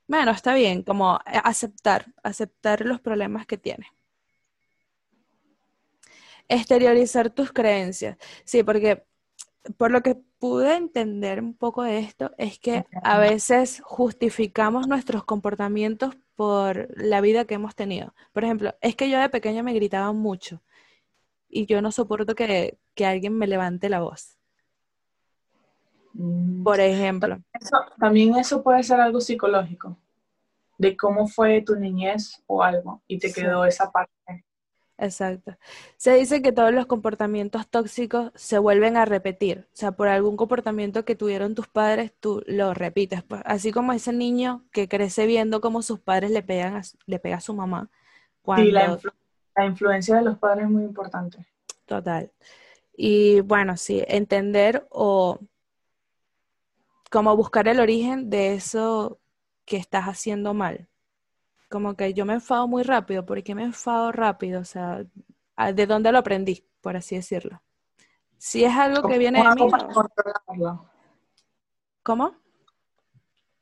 bueno, 0.09 0.31
está 0.31 0.55
bien, 0.55 0.83
como 0.83 1.19
aceptar, 1.27 2.07
aceptar 2.23 2.85
los 2.85 3.01
problemas 3.01 3.47
que 3.47 3.59
tienes. 3.59 3.89
Exteriorizar 6.49 7.31
tus 7.31 7.53
creencias. 7.53 8.17
Sí, 8.45 8.63
porque 8.63 9.05
por 9.77 9.91
lo 9.91 10.03
que 10.03 10.17
pude 10.39 10.77
entender 10.77 11.41
un 11.41 11.55
poco 11.55 11.83
de 11.83 11.99
esto, 11.99 12.33
es 12.39 12.59
que 12.59 12.85
a 13.03 13.19
veces 13.19 13.81
justificamos 13.85 14.87
nuestros 14.87 15.25
comportamientos 15.25 16.17
por 16.37 16.89
la 16.97 17.21
vida 17.21 17.47
que 17.47 17.55
hemos 17.55 17.75
tenido. 17.75 18.15
Por 18.33 18.45
ejemplo, 18.45 18.75
es 18.83 18.95
que 18.95 19.11
yo 19.11 19.19
de 19.19 19.29
pequeña 19.31 19.63
me 19.63 19.73
gritaba 19.73 20.13
mucho 20.13 20.63
y 21.49 21.67
yo 21.67 21.81
no 21.83 21.91
soporto 21.91 22.35
que, 22.35 22.79
que 22.95 23.07
alguien 23.07 23.37
me 23.37 23.47
levante 23.47 23.89
la 23.89 24.01
voz. 24.01 24.37
Mm. 26.13 26.63
Por 26.63 26.81
ejemplo. 26.81 27.39
Eso- 27.53 27.79
también 27.99 28.37
eso 28.37 28.63
puede 28.63 28.83
ser 28.83 29.01
algo 29.01 29.21
psicológico, 29.21 29.97
de 30.79 30.97
cómo 30.97 31.27
fue 31.27 31.63
tu 31.63 31.77
niñez 31.77 32.43
o 32.47 32.63
algo, 32.63 33.03
y 33.07 33.19
te 33.19 33.29
Sí. 33.29 33.41
quedó 33.41 33.65
esa 33.65 33.91
parte. 33.91 34.13
Exacto. 34.99 35.57
Se 35.99 36.15
dice 36.15 36.41
que 36.41 36.53
todos 36.53 36.73
los 36.73 36.87
comportamientos 36.87 37.69
tóxicos 37.69 38.33
se 38.35 38.59
vuelven 38.59 38.97
a 38.97 39.05
repetir. 39.05 39.67
O 39.73 39.77
sea, 39.77 39.93
por 39.93 40.09
algún 40.09 40.37
comportamiento 40.39 41.05
que 41.05 41.15
tuvieron 41.15 41.55
tus 41.55 41.69
padres, 41.69 42.13
tú 42.19 42.43
lo 42.47 42.73
repites. 42.73 43.23
Pues, 43.23 43.43
así 43.45 43.73
como 43.73 43.93
ese 43.93 44.13
niño 44.15 44.65
que 44.73 44.89
crece 44.89 45.27
viendo 45.27 45.61
cómo 45.61 45.83
sus 45.83 46.01
padres 46.01 46.31
le 46.31 46.43
pegan 46.43 46.77
a, 46.77 46.83
su- 46.83 46.97
le 47.07 47.19
pega 47.19 47.37
a 47.37 47.41
su 47.41 47.53
mamá. 47.53 47.91
Sí, 48.57 48.71
la, 48.71 48.87
influ- 48.97 49.13
la 49.55 49.67
influencia 49.67 50.17
de 50.17 50.23
los 50.23 50.39
padres 50.39 50.65
es 50.65 50.71
muy 50.71 50.85
importante. 50.85 51.45
total. 51.85 52.33
Y 52.97 53.41
bueno, 53.43 53.77
sí, 53.77 54.03
entender 54.09 54.87
o 54.91 55.39
como 57.11 57.37
buscar 57.37 57.69
el 57.69 57.81
origen 57.81 58.31
de 58.31 58.55
eso 58.55 59.19
que 59.65 59.77
estás 59.77 60.05
haciendo 60.07 60.55
mal. 60.55 60.89
Como 61.69 61.97
que 61.97 62.15
yo 62.15 62.25
me 62.25 62.35
enfado 62.35 62.69
muy 62.69 62.83
rápido. 62.83 63.27
¿Por 63.27 63.43
qué 63.43 63.55
me 63.55 63.65
enfado 63.65 64.13
rápido? 64.13 64.61
O 64.61 64.65
sea, 64.65 65.05
¿a- 65.57 65.73
¿de 65.73 65.87
dónde 65.87 66.13
lo 66.13 66.19
aprendí? 66.19 66.65
Por 66.81 66.97
así 66.97 67.17
decirlo. 67.17 67.61
Si 68.39 68.65
es 68.65 68.73
algo 68.75 68.97
que 68.97 69.03
¿Cómo 69.03 69.19
viene 69.19 69.39
de 69.41 69.45
mí, 69.45 69.51
hago 69.63 69.71
para 69.71 69.85
no. 69.89 69.93
controlarlo? 69.95 70.91
¿Cómo? 72.03 72.37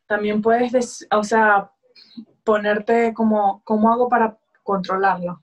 También 0.07 0.43
puedes, 0.43 0.73
des- 0.73 1.09
o 1.11 1.25
sea, 1.25 1.73
ponerte 2.45 3.15
como, 3.15 3.63
¿cómo 3.65 3.91
hago 3.91 4.09
para 4.09 4.39
controlarlo? 4.63 5.43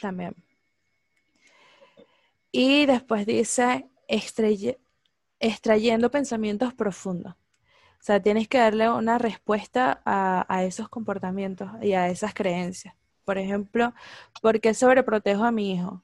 También. 0.00 0.34
Y 2.50 2.84
después 2.84 3.24
dice, 3.24 3.88
extraye- 4.08 4.78
extrayendo 5.40 6.10
pensamientos 6.10 6.74
profundos. 6.74 7.34
O 8.02 8.04
sea, 8.04 8.20
tienes 8.20 8.48
que 8.48 8.58
darle 8.58 8.90
una 8.90 9.16
respuesta 9.18 10.02
a, 10.04 10.64
esos 10.64 10.88
comportamientos 10.88 11.70
y 11.80 11.92
a 11.92 12.08
esas 12.08 12.34
creencias. 12.34 12.96
Por 13.24 13.38
ejemplo, 13.38 13.94
¿por 14.40 14.60
qué 14.60 14.74
sobreprotejo 14.74 15.44
a 15.44 15.52
mi 15.52 15.72
hijo? 15.72 16.02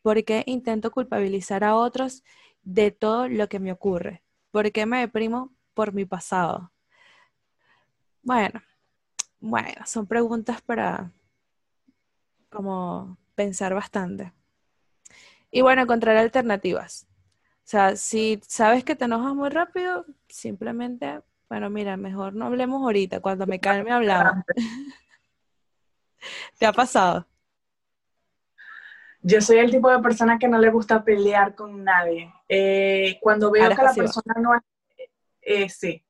¿Por 0.00 0.24
qué 0.24 0.44
intento 0.46 0.92
culpabilizar 0.92 1.64
a 1.64 1.74
otros 1.74 2.22
de 2.62 2.92
todo 2.92 3.26
lo 3.28 3.48
que 3.48 3.58
me 3.58 3.72
ocurre? 3.72 4.22
¿Por 4.52 4.70
qué 4.70 4.86
me 4.86 5.00
deprimo 5.00 5.52
por 5.74 5.92
mi 5.92 6.04
pasado? 6.04 6.70
Bueno, 8.22 8.60
bueno, 9.40 9.84
son 9.86 10.06
preguntas 10.06 10.62
para 10.62 11.10
como 12.48 13.18
pensar 13.34 13.74
bastante. 13.74 14.32
Y 15.50 15.62
bueno, 15.62 15.82
encontrar 15.82 16.16
alternativas. 16.16 17.08
O 17.64 17.68
sea, 17.70 17.96
si 17.96 18.40
sabes 18.46 18.84
que 18.84 18.94
te 18.94 19.06
enojas 19.06 19.34
muy 19.34 19.48
rápido, 19.48 20.06
simplemente, 20.28 21.22
bueno, 21.50 21.68
mira, 21.68 21.96
mejor 21.96 22.32
no 22.32 22.46
hablemos 22.46 22.80
ahorita, 22.80 23.20
cuando 23.20 23.44
me 23.44 23.58
calme 23.58 23.90
hablamos. 23.90 24.44
¿Te 26.60 26.64
ha 26.64 26.72
pasado? 26.72 27.26
Yo 29.20 29.40
soy 29.40 29.58
el 29.58 29.72
tipo 29.72 29.90
de 29.90 29.98
persona 29.98 30.38
que 30.38 30.46
no 30.46 30.60
le 30.60 30.70
gusta 30.70 31.02
pelear 31.02 31.56
con 31.56 31.82
nadie. 31.82 32.32
Eh, 32.48 33.18
cuando 33.20 33.50
veo 33.50 33.64
Ahora 33.64 33.74
que 33.74 33.82
la 33.82 33.88
pasiva. 33.88 34.04
persona 34.06 34.34
no 34.40 34.54
es, 34.54 34.62
eh, 35.42 35.68
sí, 35.68 36.04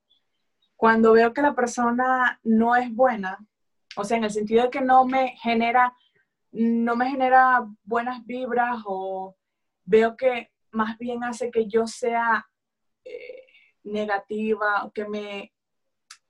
cuando 0.76 1.12
veo 1.12 1.32
que 1.32 1.40
la 1.40 1.54
persona 1.54 2.38
no 2.44 2.76
es 2.76 2.94
buena, 2.94 3.38
o 3.96 4.04
sea, 4.04 4.18
en 4.18 4.24
el 4.24 4.30
sentido 4.30 4.64
de 4.64 4.70
que 4.70 4.82
no 4.82 5.06
me 5.06 5.38
genera, 5.38 5.94
no 6.52 6.96
me 6.96 7.08
genera 7.08 7.66
buenas 7.82 8.26
vibras 8.26 8.82
o 8.84 9.34
veo 9.86 10.18
que 10.18 10.52
más 10.70 10.98
bien 10.98 11.24
hace 11.24 11.50
que 11.50 11.66
yo 11.66 11.86
sea 11.86 12.46
eh, 13.04 13.49
negativa 13.84 14.90
que 14.94 15.08
me, 15.08 15.52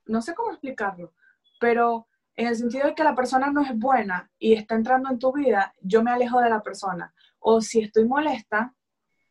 no 0.07 0.23
sé 0.23 0.35
cómo 0.35 0.51
explicarlo, 0.53 1.13
pero 1.59 2.07
en 2.37 2.47
el 2.47 2.57
sentido 2.57 2.87
de 2.87 2.95
que 2.95 3.05
la 3.05 3.15
persona 3.15 3.51
no 3.51 3.61
es 3.61 3.77
buena 3.77 4.31
y 4.39 4.55
está 4.55 4.75
entrando 4.75 5.11
en 5.11 5.19
tu 5.19 5.33
vida, 5.33 5.75
yo 5.81 6.03
me 6.03 6.11
alejo 6.11 6.41
de 6.41 6.49
la 6.49 6.63
persona. 6.63 7.13
O 7.39 7.61
si 7.61 7.81
estoy 7.81 8.07
molesta, 8.07 8.75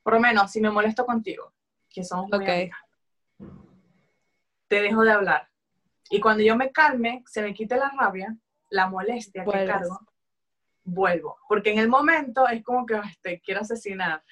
por 0.04 0.14
lo 0.14 0.20
menos 0.20 0.52
si 0.52 0.62
me 0.62 0.70
molesto 0.70 1.06
contigo, 1.06 1.54
que 1.90 2.04
somos 2.04 2.30
muy 2.30 2.46
amigas, 2.46 2.80
te 4.68 4.82
dejo 4.82 5.02
de 5.02 5.12
hablar. 5.12 5.50
Y 6.12 6.20
cuando 6.20 6.44
yo 6.44 6.56
me 6.56 6.72
calme, 6.72 7.24
se 7.28 7.42
me 7.42 7.54
quite 7.54 7.78
la 7.78 7.90
rabia, 7.98 8.36
la 8.70 8.88
molestia 8.88 9.44
que 9.44 9.66
cargo, 9.66 10.00
vuelvo. 10.84 11.38
Porque 11.48 11.72
en 11.72 11.80
el 11.80 11.88
momento 11.88 12.48
es 12.48 12.64
como 12.64 12.86
que 12.86 12.96
"Ay, 12.96 13.14
te 13.22 13.40
quiero 13.42 13.62
asesinar, 13.62 14.24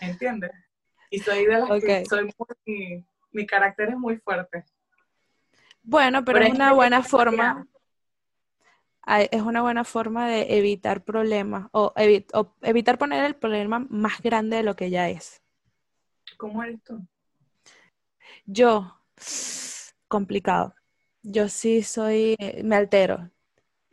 ¿entiendes? 0.00 0.52
Y 1.10 1.20
soy 1.20 1.46
de 1.46 1.58
las 1.58 1.70
que 1.80 2.04
soy 2.06 2.34
muy, 2.38 3.06
mi 3.36 3.46
carácter 3.46 3.90
es 3.90 3.96
muy 3.98 4.16
fuerte. 4.16 4.64
Bueno, 5.82 6.24
pero 6.24 6.38
Pero 6.40 6.48
es 6.48 6.54
una 6.54 6.72
buena 6.72 7.02
forma, 7.02 7.66
es 9.06 9.42
una 9.42 9.62
buena 9.62 9.84
forma 9.84 10.28
de 10.28 10.56
evitar 10.58 11.04
problemas 11.04 11.68
o, 11.72 11.92
evi- 11.94 12.26
o 12.32 12.54
evitar 12.62 12.98
poner 12.98 13.24
el 13.24 13.36
problema 13.36 13.86
más 13.88 14.20
grande 14.20 14.56
de 14.56 14.62
lo 14.64 14.74
que 14.74 14.90
ya 14.90 15.08
es. 15.08 15.42
¿Cómo 16.36 16.62
eres 16.62 16.82
tú? 16.82 17.06
Yo, 18.46 19.00
complicado. 20.08 20.74
Yo 21.22 21.48
sí 21.48 21.82
soy, 21.82 22.36
me 22.64 22.76
altero. 22.76 23.30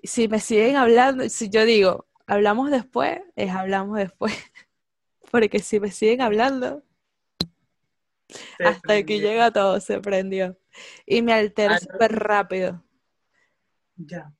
Si 0.03 0.27
me 0.27 0.39
siguen 0.39 0.75
hablando, 0.77 1.29
si 1.29 1.49
yo 1.49 1.65
digo, 1.65 2.07
hablamos 2.27 2.71
después, 2.71 3.21
es 3.35 3.51
hablamos 3.51 3.97
después. 3.97 4.33
Porque 5.31 5.59
si 5.59 5.79
me 5.79 5.91
siguen 5.91 6.21
hablando, 6.21 6.83
Hasta 8.63 8.93
aquí 8.93 9.19
llega 9.19 9.51
todo, 9.51 9.79
se 9.79 9.99
prendió. 9.99 10.57
Y 11.05 11.21
me 11.21 11.33
altero 11.33 11.73
no. 11.73 11.79
súper 11.79 12.15
rápido. 12.15 12.83
Ya. 13.95 14.33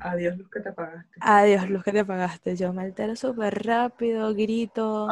Adiós, 0.00 0.36
luz 0.36 0.50
que 0.50 0.60
te 0.60 0.70
apagaste. 0.70 1.18
Adiós, 1.20 1.70
luz 1.70 1.84
que 1.84 1.92
te 1.92 2.00
apagaste. 2.00 2.56
Yo 2.56 2.72
me 2.72 2.82
altero 2.82 3.14
súper 3.14 3.64
rápido, 3.64 4.34
grito. 4.34 5.08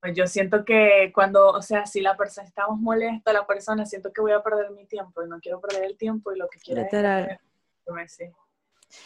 Pues 0.00 0.16
yo 0.16 0.26
siento 0.26 0.64
que 0.64 1.10
cuando, 1.12 1.50
o 1.50 1.62
sea, 1.62 1.84
si 1.86 2.00
la 2.00 2.16
persona 2.16 2.46
estamos 2.46 2.78
molesta, 2.78 3.32
la 3.32 3.46
persona, 3.46 3.84
siento 3.84 4.12
que 4.12 4.20
voy 4.20 4.32
a 4.32 4.42
perder 4.42 4.70
mi 4.70 4.86
tiempo 4.86 5.22
y 5.24 5.28
no 5.28 5.40
quiero 5.40 5.60
perder 5.60 5.84
el 5.84 5.96
tiempo 5.96 6.32
y 6.32 6.38
lo 6.38 6.48
que 6.48 6.58
quiero 6.60 6.82
Literal. 6.82 7.40
es 8.04 8.12
sí. 8.12 8.24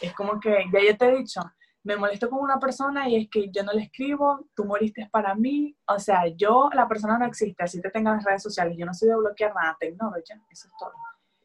Es 0.01 0.13
como 0.13 0.39
que, 0.39 0.65
ya 0.71 0.79
yo 0.79 0.97
te 0.97 1.07
he 1.07 1.17
dicho, 1.17 1.41
me 1.83 1.97
molesto 1.97 2.29
con 2.29 2.39
una 2.39 2.59
persona 2.59 3.09
y 3.09 3.15
es 3.17 3.29
que 3.29 3.49
yo 3.51 3.63
no 3.63 3.73
le 3.73 3.83
escribo, 3.83 4.47
tú 4.55 4.65
moriste 4.65 5.07
para 5.11 5.35
mí, 5.35 5.75
o 5.87 5.99
sea, 5.99 6.27
yo, 6.27 6.69
la 6.73 6.87
persona 6.87 7.17
no 7.17 7.25
existe, 7.25 7.63
así 7.63 7.81
te 7.81 7.89
tengo 7.89 8.09
en 8.09 8.15
las 8.17 8.25
redes 8.25 8.43
sociales, 8.43 8.75
yo 8.77 8.85
no 8.85 8.93
soy 8.93 9.09
de 9.09 9.15
bloquear 9.17 9.53
nada, 9.53 9.75
te 9.79 9.89
ignoro 9.89 10.15
ya, 10.27 10.35
eso 10.49 10.67
es 10.67 10.73
todo. 10.79 10.93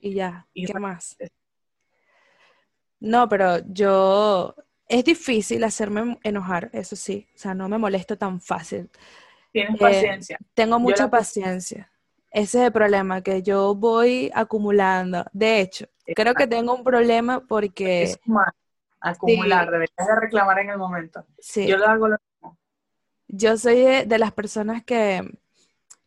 Y 0.01 0.15
ya, 0.15 0.47
Y 0.55 0.67
¿qué 0.67 0.75
más? 0.79 1.17
No, 3.01 3.29
pero 3.29 3.59
yo, 3.67 4.55
es 4.89 5.05
difícil 5.05 5.63
hacerme 5.65 6.19
enojar, 6.23 6.71
eso 6.73 6.97
sí. 6.97 7.29
O 7.35 7.39
sea, 7.39 7.55
no 7.55 7.69
me 7.69 7.79
molesto 7.79 8.17
tan 8.17 8.41
fácil. 8.41 8.91
Tienes 9.53 9.77
Eh, 9.77 9.81
paciencia. 9.81 10.39
Tengo 10.55 10.79
mucha 10.79 11.05
la- 11.05 11.11
paciencia. 11.11 11.91
Ese 12.31 12.59
es 12.59 12.65
el 12.67 12.73
problema, 12.73 13.23
que 13.23 13.43
yo 13.43 13.75
voy 13.75 14.31
acumulando. 14.35 15.25
De 15.33 15.61
hecho, 15.61 15.87
creo 16.15 16.35
que 16.35 16.47
tengo 16.47 16.75
un 16.75 16.85
problema 16.85 17.41
porque, 17.41 18.03
Es 18.03 18.21
humano, 18.27 18.53
acumular, 19.01 19.71
deberías 19.71 20.07
de 20.09 20.21
reclamar 20.21 20.59
en 20.61 20.71
el 20.71 20.79
momento. 20.79 21.27
sí, 21.39 21.69
Yo 21.69 21.77
lo 21.79 21.87
hago 21.87 22.09
lo 22.09 22.17
mismo. 22.43 22.59
yo 23.29 23.57
soy 23.57 23.77
de, 23.81 24.05
de 24.07 24.19
las 24.19 24.33
personas 24.33 24.85
que 24.85 25.39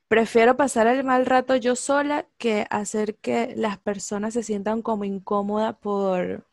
prefiero 0.07 0.57
pasar 0.57 0.87
el 0.87 1.03
mal 1.05 1.25
rato 1.25 1.55
yo 1.57 1.75
sola 1.77 2.27
que 2.39 2.67
hacer 2.69 3.17
que 3.17 3.53
las 3.57 3.79
personas 3.79 4.33
se 4.35 4.43
sientan 4.43 4.81
como 4.81 5.05
incómodas 5.05 5.77
por, 5.77 6.47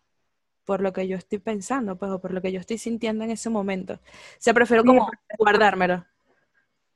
por 0.65 0.81
lo 0.83 0.93
que 0.93 1.09
yo 1.09 1.17
estoy 1.17 1.39
pensando, 1.41 1.99
pues, 1.99 2.13
o 2.13 2.21
por 2.21 2.33
lo 2.33 2.43
que 2.43 2.53
yo 2.53 2.61
estoy 2.61 2.79
sintiendo 2.79 3.25
en 3.25 3.31
ese 3.33 3.51
momento. 3.51 3.95
O 3.95 4.01
sea, 4.41 4.55
prefiero 4.55 4.85
Sí, 4.85 4.87
como 4.87 5.11
guardármelo. 5.39 6.07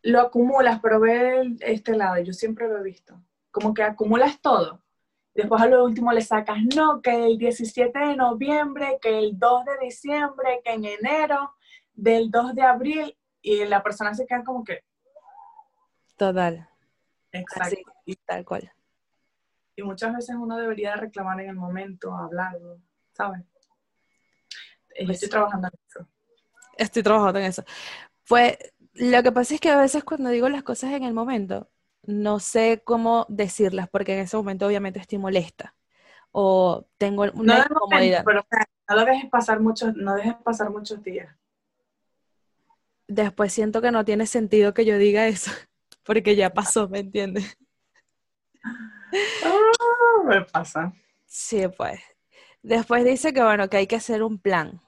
lo 0.03 0.21
acumulas, 0.21 0.81
pero 0.83 1.01
ve 1.01 1.57
este 1.61 1.97
lado, 1.97 2.21
yo 2.23 2.33
siempre 2.33 2.69
lo 2.69 2.79
he 2.79 2.83
visto. 2.83 3.21
Como 3.51 3.75
que 3.75 3.83
acumulas 3.83 4.41
todo 4.41 4.83
Después 5.35 5.63
a 5.63 5.67
lo 5.67 5.85
último 5.85 6.13
le 6.13 6.21
sacas, 6.21 6.59
no, 6.77 7.01
que 7.01 7.27
el 7.27 7.39
17 7.39 7.99
de 7.99 8.17
noviembre, 8.17 8.99
que 9.01 9.19
el 9.19 9.39
2 9.39 9.65
de 9.65 9.87
diciembre, 9.87 10.61
que 10.63 10.73
en 10.73 10.85
enero, 10.85 11.55
del 11.95 12.31
2 12.31 12.55
de 12.55 12.63
abril, 12.63 13.19
y 13.41 13.65
la 13.65 13.83
persona 13.83 14.15
se 14.15 14.27
queda 14.27 14.45
como 14.45 14.63
que... 14.63 14.85
Total. 16.17 16.69
Exacto. 17.33 17.77
y 18.05 18.15
tal 18.17 18.45
cual. 18.45 18.71
Y 19.75 19.83
muchas 19.83 20.15
veces 20.15 20.37
uno 20.39 20.57
debería 20.59 20.97
reclamar 20.97 21.41
en 21.41 21.49
el 21.49 21.57
momento, 21.57 22.15
hablarlo, 22.15 22.79
¿sabes? 23.13 23.43
Yo 25.01 25.07
Pues 25.07 25.17
estoy 25.17 25.31
trabajando 25.31 25.69
en 25.69 25.81
eso. 25.89 26.09
Estoy 26.77 27.03
trabajando 27.03 27.39
en 27.39 27.47
eso. 27.47 27.65
Pues 28.29 28.59
lo 28.95 29.23
que 29.23 29.33
pasa 29.33 29.55
es 29.55 29.61
que 29.61 29.71
a 29.71 29.79
veces 29.79 30.05
cuando 30.05 30.29
digo 30.29 30.49
las 30.51 30.63
cosas 30.63 30.93
en 30.93 31.05
el 31.05 31.15
momento, 31.15 31.71
no 32.05 32.41
sé 32.41 32.83
cómo 32.85 33.27
decirlas, 33.29 33.89
porque 33.91 34.15
en 34.15 34.21
ese 34.21 34.37
momento 34.37 34.67
obviamente 34.67 35.01
estoy 35.01 35.19
molesta 35.19 35.75
o 36.33 36.87
tengo 36.99 37.25
No 37.45 37.55
una 37.55 37.59
de 37.59 37.67
momento, 37.69 37.75
incomodidad. 37.75 38.25
pero 38.25 38.41
o 38.41 38.47
sea, 38.49 38.67
no 38.89 38.97
lo 38.97 39.05
dejes 39.05 39.31
pasar 39.31 39.61
muchos, 39.61 39.95
no 39.97 40.15
dejes 40.15 40.35
pasar 40.43 40.71
muchos 40.71 41.03
días. 41.03 41.29
Después 43.09 43.53
siento 43.53 43.81
que 43.83 43.91
no 43.93 44.05
tiene 44.05 44.27
sentido 44.27 44.75
que 44.75 44.85
yo 44.85 44.99
diga 44.99 45.27
eso, 45.29 45.51
porque 46.05 46.35
ya 46.37 46.51
pasó, 46.53 46.89
¿me 46.89 46.99
entiendes? 47.01 47.57
Ah, 49.43 50.23
me 50.25 50.41
pasa. 50.45 50.93
Sí, 51.27 51.67
pues. 51.77 52.01
Después 52.63 53.05
dice 53.05 53.33
que 53.33 53.43
bueno, 53.43 53.69
que 53.69 53.79
hay 53.79 53.87
que 53.89 53.97
hacer 53.97 54.23
un 54.23 54.39
plan. 54.39 54.81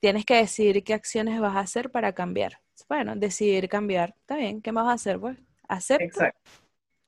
Tienes 0.00 0.24
que 0.24 0.36
decidir 0.36 0.82
qué 0.84 0.94
acciones 0.94 1.38
vas 1.40 1.54
a 1.56 1.60
hacer 1.60 1.90
para 1.90 2.14
cambiar. 2.14 2.60
Bueno, 2.88 3.14
decidir 3.16 3.68
cambiar. 3.68 4.14
Está 4.20 4.36
bien, 4.36 4.62
¿qué 4.62 4.72
más 4.72 4.84
vas 4.84 4.92
a 4.92 4.94
hacer? 4.94 5.20
Pues, 5.20 5.38
acepto. 5.68 6.04
Exacto. 6.04 6.50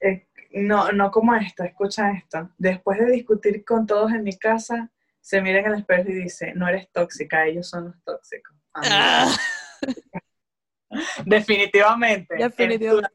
Eh, 0.01 0.29
no, 0.53 0.93
no 0.93 1.11
como 1.11 1.35
esto, 1.35 1.63
escucha 1.65 2.11
esto. 2.13 2.51
Después 2.59 2.99
de 2.99 3.11
discutir 3.11 3.65
con 3.65 3.87
todos 3.87 4.13
en 4.13 4.23
mi 4.23 4.37
casa, 4.39 4.91
se 5.21 5.41
mira 5.43 5.61
en 5.61 5.67
el 5.67 5.75
espejo 5.81 6.09
y 6.09 6.15
dice, 6.15 6.53
no 6.55 6.69
eres 6.69 6.91
tóxica, 6.91 7.47
ellos 7.47 7.69
son 7.69 7.87
los 7.87 8.03
tóxicos. 8.05 8.57
Amiga. 8.73 8.95
Ah. 8.95 9.37
Definitivamente. 11.27 12.35
Definitivamente. 12.39 13.15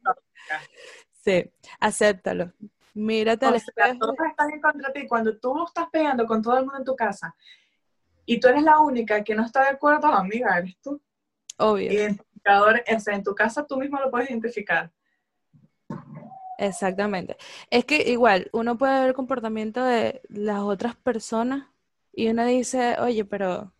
Sí, 1.24 1.52
acéptalo. 1.80 2.54
Mírate 2.94 3.46
al 3.46 3.56
O 3.56 3.60
sea, 3.60 3.68
espejo. 3.86 4.00
todos 4.00 4.16
están 4.30 4.52
en 4.52 4.62
contra 4.62 4.89
de 4.89 5.02
ti. 5.02 5.08
Cuando 5.08 5.38
tú 5.39 5.66
estás 5.66 5.88
peleando 5.91 6.26
con 6.28 6.41
todo 6.41 6.58
el 6.58 6.66
mundo 6.66 6.78
en 6.78 6.86
tu 6.86 6.96
casa 6.96 7.36
y 8.26 8.39
tú 8.39 8.48
eres 8.48 8.64
la 8.64 8.80
única 8.80 9.24
que 9.24 9.34
no 9.34 9.44
está 9.46 9.64
de 9.64 9.70
acuerdo, 9.70 10.08
amiga, 10.08 10.58
eres 10.58 10.78
tú. 10.82 11.02
Obvio, 11.58 11.91
Identificador, 11.91 12.84
o 12.96 13.00
sea, 13.00 13.16
en 13.16 13.24
tu 13.24 13.34
casa 13.34 13.66
tú 13.66 13.78
mismo 13.78 14.00
lo 14.00 14.12
puedes 14.12 14.30
identificar. 14.30 14.91
Exactamente. 16.58 17.38
Es 17.70 17.86
que 17.86 18.12
igual, 18.12 18.49
uno 18.54 18.78
puede 18.78 18.99
ver 18.99 19.10
el 19.10 19.16
comportamiento 19.16 19.84
de 19.84 20.22
las 20.30 20.60
otras 20.60 20.95
personas 20.95 21.68
y 22.14 22.28
uno 22.28 22.45
dice, 22.45 22.97
oye, 22.99 23.26
pero 23.26 23.74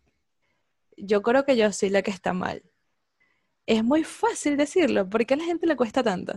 yo 0.96 1.22
creo 1.22 1.44
que 1.44 1.56
yo 1.56 1.72
soy 1.72 1.90
la 1.90 2.02
que 2.02 2.10
está 2.10 2.32
mal. 2.32 2.62
Es 3.66 3.82
muy 3.82 4.04
fácil 4.04 4.56
decirlo, 4.56 5.08
¿por 5.08 5.24
qué 5.24 5.34
a 5.34 5.36
la 5.38 5.44
gente 5.44 5.66
le 5.66 5.76
cuesta 5.76 6.02
tanto? 6.02 6.34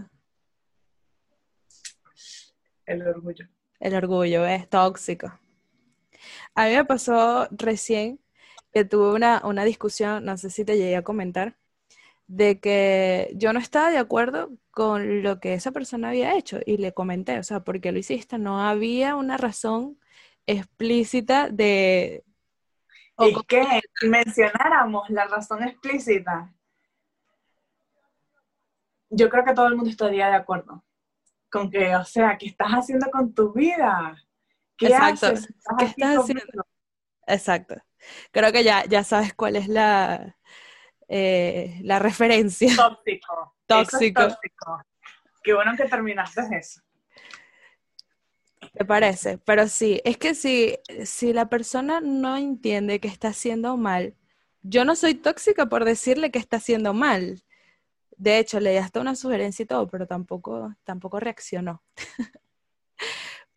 El 2.85 3.01
orgullo. 3.01 3.47
El 3.79 3.95
orgullo 3.95 4.45
es 4.45 4.69
tóxico. 4.69 5.39
A 6.55 6.65
mí 6.67 6.75
me 6.75 6.85
pasó 6.85 7.47
recién 7.51 8.19
que 8.73 8.85
tuve 8.85 9.13
una, 9.13 9.41
una 9.45 9.63
discusión, 9.65 10.25
no 10.25 10.37
sé 10.37 10.49
si 10.49 10.65
te 10.65 10.77
llegué 10.77 10.95
a 10.95 11.03
comentar, 11.03 11.57
de 12.27 12.59
que 12.59 13.31
yo 13.35 13.53
no 13.53 13.59
estaba 13.59 13.89
de 13.89 13.97
acuerdo 13.97 14.51
con 14.71 15.23
lo 15.23 15.39
que 15.39 15.53
esa 15.53 15.71
persona 15.71 16.09
había 16.09 16.37
hecho 16.37 16.59
y 16.65 16.77
le 16.77 16.93
comenté, 16.93 17.39
o 17.39 17.43
sea, 17.43 17.61
¿por 17.61 17.81
qué 17.81 17.91
lo 17.91 17.99
hiciste? 17.99 18.37
No 18.37 18.61
había 18.61 19.15
una 19.15 19.37
razón 19.37 19.99
explícita 20.45 21.49
de... 21.49 22.23
o 23.15 23.27
y 23.27 23.35
que 23.45 23.81
mencionáramos 24.03 25.09
la 25.09 25.25
razón 25.25 25.63
explícita, 25.63 26.53
yo 29.09 29.29
creo 29.29 29.45
que 29.45 29.53
todo 29.53 29.67
el 29.67 29.75
mundo 29.75 29.89
estaría 29.89 30.27
de 30.27 30.35
acuerdo 30.35 30.83
con 31.49 31.71
que, 31.71 31.95
o 31.95 32.03
sea, 32.03 32.37
¿qué 32.37 32.47
estás 32.47 32.69
haciendo 32.71 33.09
con 33.09 33.33
tu 33.33 33.53
vida? 33.53 34.15
¿Qué 34.77 34.87
Exacto. 34.87 35.27
haces? 35.27 35.49
¿Estás 35.49 35.75
¿Qué 35.77 35.85
estás 35.85 36.17
conmigo? 36.17 36.21
haciendo? 36.21 36.67
Exacto. 37.25 37.75
Creo 38.31 38.51
que 38.51 38.63
ya, 38.63 38.85
ya 38.85 39.03
sabes 39.03 39.33
cuál 39.33 39.55
es 39.55 39.67
la, 39.67 40.37
eh, 41.07 41.79
la 41.83 41.99
referencia. 41.99 42.75
Tóxico. 42.75 43.53
Es 43.67 43.89
Tóxico. 43.89 44.21
tóxico. 44.21 44.81
Qué 45.43 45.53
bueno 45.53 45.75
que 45.75 45.83
terminaste 45.89 46.41
eso. 46.57 46.79
¿Te 48.73 48.85
parece? 48.85 49.37
Pero 49.39 49.67
sí, 49.67 49.99
es 50.05 50.17
que 50.17 50.35
si, 50.35 50.77
si 51.03 51.33
la 51.33 51.49
persona 51.49 51.99
no 51.99 52.37
entiende 52.37 53.01
que 53.01 53.09
está 53.09 53.27
haciendo 53.27 53.75
mal, 53.75 54.15
yo 54.61 54.85
no 54.85 54.95
soy 54.95 55.15
tóxica 55.15 55.65
por 55.65 55.83
decirle 55.83 56.31
que 56.31 56.39
está 56.39 56.57
haciendo 56.57 56.93
mal. 56.93 57.43
De 58.15 58.39
hecho, 58.39 58.61
le 58.61 58.71
di 58.71 58.77
hasta 58.77 59.01
una 59.01 59.15
sugerencia 59.15 59.63
y 59.63 59.65
todo, 59.65 59.87
pero 59.89 60.07
tampoco, 60.07 60.73
tampoco 60.85 61.19
reaccionó. 61.19 61.83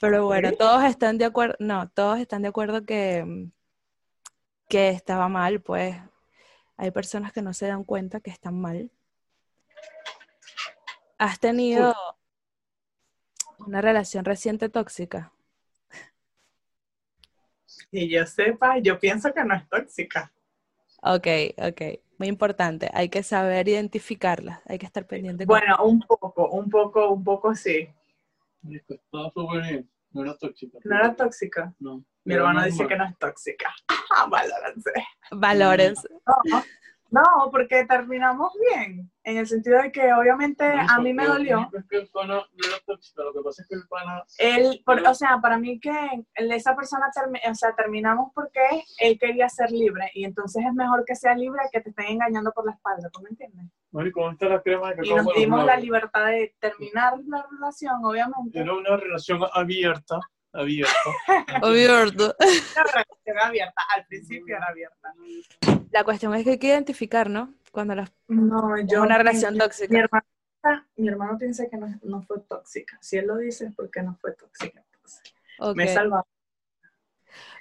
Pero 0.01 0.25
bueno, 0.25 0.53
todos 0.53 0.83
están 0.85 1.19
de 1.19 1.27
acuerdo, 1.27 1.57
no, 1.59 1.91
todos 1.91 2.19
están 2.19 2.41
de 2.41 2.49
acuerdo 2.49 2.87
que, 2.87 3.51
que 4.67 4.89
estaba 4.89 5.29
mal, 5.29 5.61
pues 5.61 5.95
hay 6.81 6.91
personas 6.93 7.33
que 7.35 7.43
no 7.43 7.53
se 7.53 7.67
dan 7.67 7.85
cuenta 7.85 8.21
que 8.21 8.31
están 8.31 8.59
mal. 8.59 8.91
¿Has 11.19 11.39
tenido 11.39 11.95
una 13.59 13.83
relación 13.83 14.25
reciente 14.25 14.71
tóxica? 14.71 15.31
Y 17.91 18.09
yo 18.09 18.25
sepa, 18.25 18.79
yo 18.79 18.99
pienso 18.99 19.31
que 19.35 19.45
no 19.45 19.55
es 19.55 19.69
tóxica. 19.69 20.33
Ok, 21.03 21.27
ok. 21.59 22.01
Muy 22.19 22.29
importante. 22.29 22.91
Hay 22.95 23.11
que 23.11 23.23
saber 23.23 23.69
identificarlas. 23.69 24.61
Hay 24.67 24.79
que 24.79 24.87
estar 24.87 25.07
pendiente. 25.07 25.45
con- 25.47 25.59
Bueno, 25.59 25.85
un 25.85 26.01
poco, 26.01 26.49
un 26.49 26.71
poco, 26.71 27.11
un 27.11 27.23
poco 27.23 27.55
sí. 27.55 27.91
Listo, 28.63 28.95
Estaba 28.95 29.31
súper 29.35 29.63
bien. 29.63 29.91
No 30.13 30.23
era 30.23 30.35
tóxica. 30.37 30.79
No 30.83 30.97
era 30.97 31.15
tóxica. 31.15 31.75
No. 31.79 32.03
Mi 32.25 32.35
normal. 32.35 32.65
dice 32.67 32.87
que 32.87 32.97
no 32.97 33.05
es 33.05 33.19
tóxica. 33.19 33.73
Ah, 34.13 34.27
Valórense. 34.29 34.91
Valores. 35.31 36.03
No, 36.27 36.63
no, 37.13 37.51
porque 37.53 37.85
terminamos 37.87 38.53
bien. 38.75 39.09
En 39.23 39.37
el 39.37 39.47
sentido 39.47 39.81
de 39.81 39.93
que 39.93 40.13
obviamente 40.13 40.65
a 40.65 40.99
mí 40.99 41.13
me 41.15 41.27
dolió. 41.27 41.71
Es 41.73 41.85
que 41.89 41.97
el 41.99 42.09
pana 42.09 42.35
no 42.35 42.67
era 42.69 42.77
tóxica. 42.85 43.23
Lo 43.23 43.33
que 43.33 43.41
pasa 43.41 43.63
es 43.63 43.69
que 43.69 43.75
el 43.77 43.87
pana. 43.89 44.25
Él, 44.39 44.83
por- 44.85 45.01
o 45.07 45.15
sea, 45.15 45.39
para 45.41 45.59
mí 45.59 45.79
que 45.79 45.93
esa 46.35 46.75
persona, 46.75 47.07
termi- 47.15 47.41
o 47.49 47.55
sea, 47.55 47.73
terminamos 47.77 48.33
porque 48.35 48.61
él 48.99 49.17
quería 49.19 49.49
ser 49.49 49.71
libre 49.71 50.11
y 50.15 50.25
entonces 50.25 50.65
es 50.67 50.75
mejor 50.75 51.05
que 51.07 51.15
sea 51.15 51.35
libre 51.37 51.61
que 51.73 51.81
te 51.81 51.91
estén 51.91 52.07
engañando 52.07 52.51
por 52.53 52.67
la 52.67 52.73
espalda, 52.73 53.09
¿tú 53.13 53.23
me 53.23 53.31
entiendes? 53.31 53.67
Marico, 53.93 54.23
¿dónde 54.23 54.35
está 54.45 54.49
la 54.57 54.61
crema 54.63 54.93
de 54.93 55.07
Y 55.07 55.15
nos 55.15 55.33
dimos 55.35 55.65
la 55.65 55.77
libertad 55.77 56.27
de 56.27 56.55
terminar 56.59 57.15
la 57.29 57.47
relación, 57.49 58.05
obviamente. 58.05 58.59
Era 58.59 58.75
una 58.75 58.97
relación 58.97 59.41
abierta. 59.53 60.19
Abierta. 60.53 60.93
Abierto. 61.63 62.35
Una 62.41 62.85
relación 62.85 63.39
abierta, 63.43 63.83
al 63.95 64.07
principio 64.07 64.57
era 64.57 64.67
abierta. 64.67 65.15
La 65.93 66.05
cuestión 66.05 66.35
es 66.35 66.45
que 66.45 66.51
hay 66.51 66.59
que 66.59 66.67
identificar, 66.69 67.31
¿no? 67.31 67.55
Cuando 67.73 67.95
las, 67.95 68.13
No, 68.29 68.77
yo 68.87 69.03
una 69.03 69.17
relación 69.19 69.55
mi, 69.55 69.61
tóxica. 69.61 69.99
hermano, 69.99 70.27
mi 70.97 71.09
hermano 71.09 71.39
piensa 71.39 71.67
que 71.69 71.77
no, 71.77 71.87
no 72.03 72.23
fue 72.23 72.41
tóxica. 72.41 72.99
Si 73.01 73.17
él 73.17 73.27
lo 73.27 73.37
dice 73.37 73.67
es 73.67 73.75
porque 73.75 74.03
no 74.03 74.17
fue 74.21 74.33
tóxica. 74.33 74.81
entonces. 74.93 75.23
Ok. 75.61 75.77
Me 75.77 75.87
salva. 75.89 76.25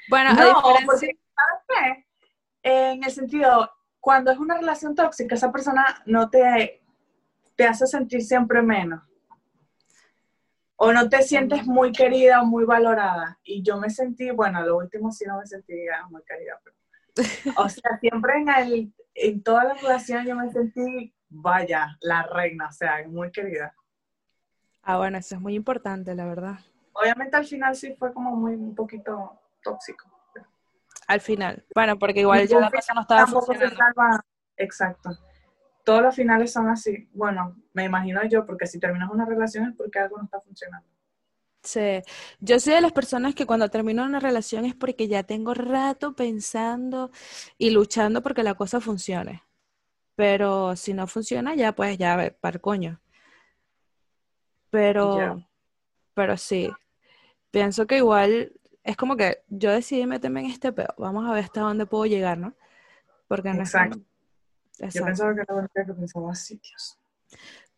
Bueno, 0.10 0.32
a 0.32 0.34
No, 0.34 0.46
diferencia- 0.46 0.86
porque, 0.86 1.18
¿sabes 1.36 1.64
qué? 1.68 2.06
En 2.64 3.04
el 3.04 3.12
sentido, 3.12 3.72
cuando 4.00 4.32
es 4.32 4.38
una 4.40 4.58
relación 4.58 4.96
tóxica, 4.96 5.36
esa 5.36 5.52
persona 5.52 6.02
no 6.06 6.30
te, 6.30 6.82
te 7.56 7.66
hace 7.68 7.86
sentir 7.86 8.22
siempre 8.24 8.62
menos. 8.62 9.04
O 10.82 10.94
no 10.94 11.10
te 11.10 11.22
sientes 11.24 11.66
muy 11.66 11.92
querida 11.92 12.42
o 12.42 12.46
muy 12.46 12.64
valorada. 12.64 13.38
Y 13.44 13.62
yo 13.62 13.78
me 13.78 13.90
sentí, 13.90 14.32
bueno, 14.32 14.66
lo 14.66 14.78
último 14.78 15.12
sí 15.12 15.26
no 15.28 15.38
me 15.38 15.46
sentí 15.46 15.74
ah, 15.90 16.08
muy 16.10 16.24
querida. 16.24 16.58
Pero, 16.64 17.54
o 17.58 17.68
sea, 17.68 18.00
siempre 18.00 18.38
en, 18.38 18.50
el, 18.50 18.94
en 19.14 19.44
toda 19.44 19.66
la 19.66 19.74
relación 19.74 20.26
yo 20.26 20.38
me 20.38 20.50
sentí, 20.50 21.14
vaya, 21.28 21.98
la 22.00 22.24
reina, 22.24 22.68
o 22.70 22.72
sea, 22.72 23.06
muy 23.10 23.30
querida. 23.30 23.76
Ah, 24.82 24.98
bueno, 24.98 25.18
eso 25.18 25.36
es 25.36 25.42
muy 25.42 25.54
importante, 25.54 26.16
la 26.16 26.26
verdad. 26.26 26.60
Obviamente 26.94 27.36
al 27.36 27.46
final 27.46 27.76
sí 27.76 27.94
fue 28.00 28.14
como 28.14 28.36
muy 28.38 28.54
un 28.54 28.74
poquito 28.74 29.38
tóxico. 29.62 30.10
Al 31.08 31.20
final. 31.20 31.66
Bueno, 31.76 32.00
porque 32.00 32.22
igual 32.22 32.48
ya 32.48 32.60
la 32.60 32.72
cosa 32.72 32.94
no 32.94 33.02
estaba 33.02 33.26
tampoco 33.26 33.52
se 33.52 33.60
funcionando. 33.60 34.24
Exacto. 34.56 35.10
Todos 35.90 36.04
los 36.04 36.16
finales 36.16 36.54
son 36.54 36.70
así. 36.70 37.10
Bueno, 37.14 37.56
me 37.74 37.86
imagino 37.86 38.24
yo, 38.28 38.46
porque 38.46 38.68
si 38.68 38.80
terminas 38.80 39.10
una 39.10 39.26
relación 39.26 39.70
es 39.70 39.76
porque 39.76 39.98
algo 39.98 40.18
no 40.18 40.26
está 40.26 40.40
funcionando. 40.40 40.88
Sí. 41.64 42.02
Yo 42.40 42.60
soy 42.60 42.76
de 42.76 42.82
las 42.82 42.92
personas 42.92 43.34
que 43.34 43.46
cuando 43.46 43.70
termino 43.70 44.06
una 44.06 44.20
relación 44.20 44.66
es 44.66 44.76
porque 44.76 45.08
ya 45.08 45.24
tengo 45.24 45.54
rato 45.56 46.16
pensando 46.16 47.10
y 47.58 47.72
luchando 47.72 48.22
porque 48.22 48.44
la 48.44 48.54
cosa 48.54 48.80
funcione. 48.80 49.44
Pero 50.16 50.76
si 50.76 50.94
no 50.94 51.08
funciona, 51.08 51.56
ya 51.56 51.74
pues 51.74 51.98
ya 51.98 52.36
para 52.40 52.56
el 52.56 52.62
coño. 52.62 53.02
Pero, 54.70 55.44
pero 56.14 56.38
sí. 56.38 56.70
pienso 57.50 57.88
que 57.88 57.98
igual 57.98 58.54
es 58.84 58.96
como 58.96 59.18
que 59.18 59.44
yo 59.48 59.72
decidí 59.72 60.06
meterme 60.06 60.42
en 60.42 60.52
este 60.52 60.72
peo. 60.72 60.94
Vamos 60.98 61.28
a 61.28 61.34
ver 61.34 61.46
hasta 61.46 61.62
dónde 61.62 61.88
puedo 61.88 62.06
llegar, 62.06 62.38
¿no? 62.38 62.54
Porque 63.28 63.54
no 63.54 63.64
es 63.64 63.74
Exacto. 64.80 65.00
Yo 65.00 65.06
pensaba 65.06 65.36
que 65.36 65.42
era 65.42 65.54
la 65.54 65.60
única 65.62 65.86
que 65.86 65.94
pensaba 65.94 66.32
así, 66.32 66.60
Dios. 66.62 66.98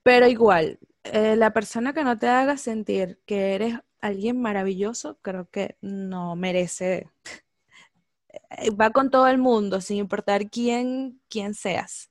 Pero 0.03 0.27
igual, 0.27 0.79
eh, 1.03 1.35
la 1.35 1.53
persona 1.53 1.93
que 1.93 2.03
no 2.03 2.17
te 2.17 2.27
haga 2.27 2.57
sentir 2.57 3.19
que 3.25 3.53
eres 3.55 3.79
alguien 4.01 4.41
maravilloso, 4.41 5.19
creo 5.21 5.49
que 5.49 5.77
no 5.81 6.35
merece. 6.35 7.09
eh, 8.49 8.71
Va 8.71 8.91
con 8.91 9.09
todo 9.09 9.27
el 9.27 9.37
mundo, 9.37 9.81
sin 9.81 9.97
importar 9.97 10.49
quién, 10.49 11.21
quién 11.29 11.53
seas. 11.53 12.09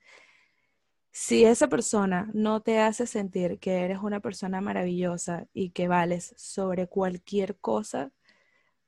Si 1.13 1.45
esa 1.45 1.67
persona 1.67 2.31
no 2.33 2.63
te 2.63 2.79
hace 2.79 3.07
sentir 3.07 3.59
que 3.59 3.81
eres 3.85 3.99
una 3.99 4.21
persona 4.21 4.61
maravillosa 4.61 5.49
y 5.53 5.71
que 5.71 5.89
vales 5.89 6.35
sobre 6.37 6.87
cualquier 6.87 7.57
cosa 7.59 8.13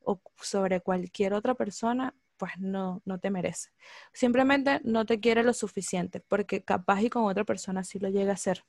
o 0.00 0.20
sobre 0.40 0.80
cualquier 0.80 1.34
otra 1.34 1.54
persona, 1.54 2.14
pues 2.36 2.52
no, 2.58 3.02
no 3.04 3.18
te 3.18 3.30
merece. 3.30 3.70
Simplemente 4.12 4.80
no 4.84 5.06
te 5.06 5.20
quiere 5.20 5.42
lo 5.42 5.52
suficiente, 5.52 6.20
porque 6.20 6.64
capaz 6.64 7.02
y 7.02 7.10
con 7.10 7.24
otra 7.24 7.44
persona 7.44 7.84
sí 7.84 7.98
lo 7.98 8.08
llega 8.08 8.32
a 8.32 8.34
hacer. 8.34 8.64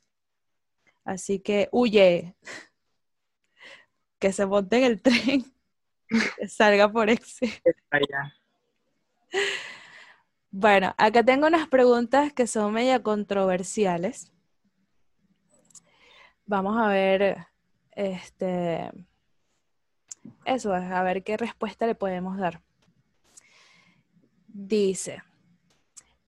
Así 1.04 1.40
que 1.40 1.68
huye, 1.72 2.34
que 4.18 4.32
se 4.32 4.46
monte 4.46 4.78
en 4.78 4.84
el 4.84 5.02
tren, 5.02 5.44
que 6.08 6.48
salga 6.48 6.90
por. 6.90 7.08
Allá. 7.10 8.34
Bueno, 10.50 10.94
acá 10.98 11.24
tengo 11.24 11.48
unas 11.48 11.68
preguntas 11.68 12.32
que 12.32 12.46
son 12.46 12.72
media 12.72 13.02
controversiales. 13.02 14.32
Vamos 16.46 16.76
a 16.80 16.88
ver, 16.88 17.38
este, 17.92 18.90
eso 20.44 20.76
es, 20.76 20.84
a 20.84 21.02
ver 21.02 21.24
qué 21.24 21.36
respuesta 21.36 21.86
le 21.86 21.94
podemos 21.94 22.38
dar. 22.38 22.60
Dice, 24.56 25.20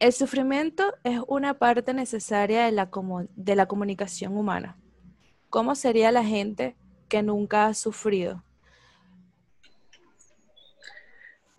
el 0.01 0.13
sufrimiento 0.13 0.95
es 1.05 1.21
una 1.29 1.55
parte 1.55 1.95
necesaria 1.95 2.65
de 2.65 2.73
la, 2.73 2.91
de 3.37 3.55
la 3.55 3.67
comunicación 3.67 4.37
humana. 4.37 4.77
¿Cómo 5.49 5.77
sería 5.77 6.11
la 6.11 6.25
gente 6.25 6.77
que 7.09 7.23
nunca 7.23 7.67
ha 7.67 7.75
sufrido? 7.75 8.43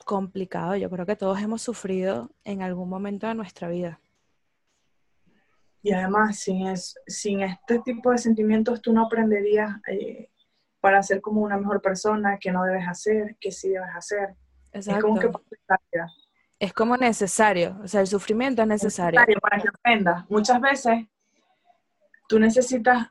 Complicado, 0.04 0.76
yo 0.76 0.90
creo 0.90 1.06
que 1.06 1.16
todos 1.16 1.40
hemos 1.42 1.62
sufrido 1.62 2.32
en 2.44 2.62
algún 2.62 2.90
momento 2.90 3.28
de 3.28 3.36
nuestra 3.36 3.70
vida. 3.70 4.02
Y 5.82 5.94
además, 5.94 6.38
sin, 6.38 6.68
es- 6.68 6.96
sin 7.08 7.40
este 7.42 7.80
tipo 7.80 8.12
de 8.12 8.18
sentimientos, 8.18 8.82
tú 8.82 8.92
no 8.92 9.06
aprenderías 9.06 9.78
eh, 9.88 10.30
para 10.82 11.02
ser 11.02 11.22
como 11.22 11.42
una 11.42 11.56
mejor 11.58 11.82
persona, 11.82 12.38
que 12.40 12.52
no 12.52 12.64
debes 12.66 12.86
hacer, 12.90 13.38
que 13.40 13.52
sí 13.54 13.70
debes 13.70 13.96
hacer. 13.96 14.36
Es 14.92 15.02
como 15.02 15.16
que 15.22 15.28
Es 16.60 16.74
como 16.74 16.98
necesario, 16.98 17.80
o 17.84 17.88
sea, 17.88 18.02
el 18.02 18.08
sufrimiento 18.08 18.62
es 18.64 18.68
necesario. 18.68 19.20
necesario 19.20 19.40
para 19.40 19.62
que 19.62 19.70
aprendas. 19.70 20.30
Muchas 20.30 20.60
veces 20.60 21.06
tú 22.28 22.40
necesitas 22.40 23.10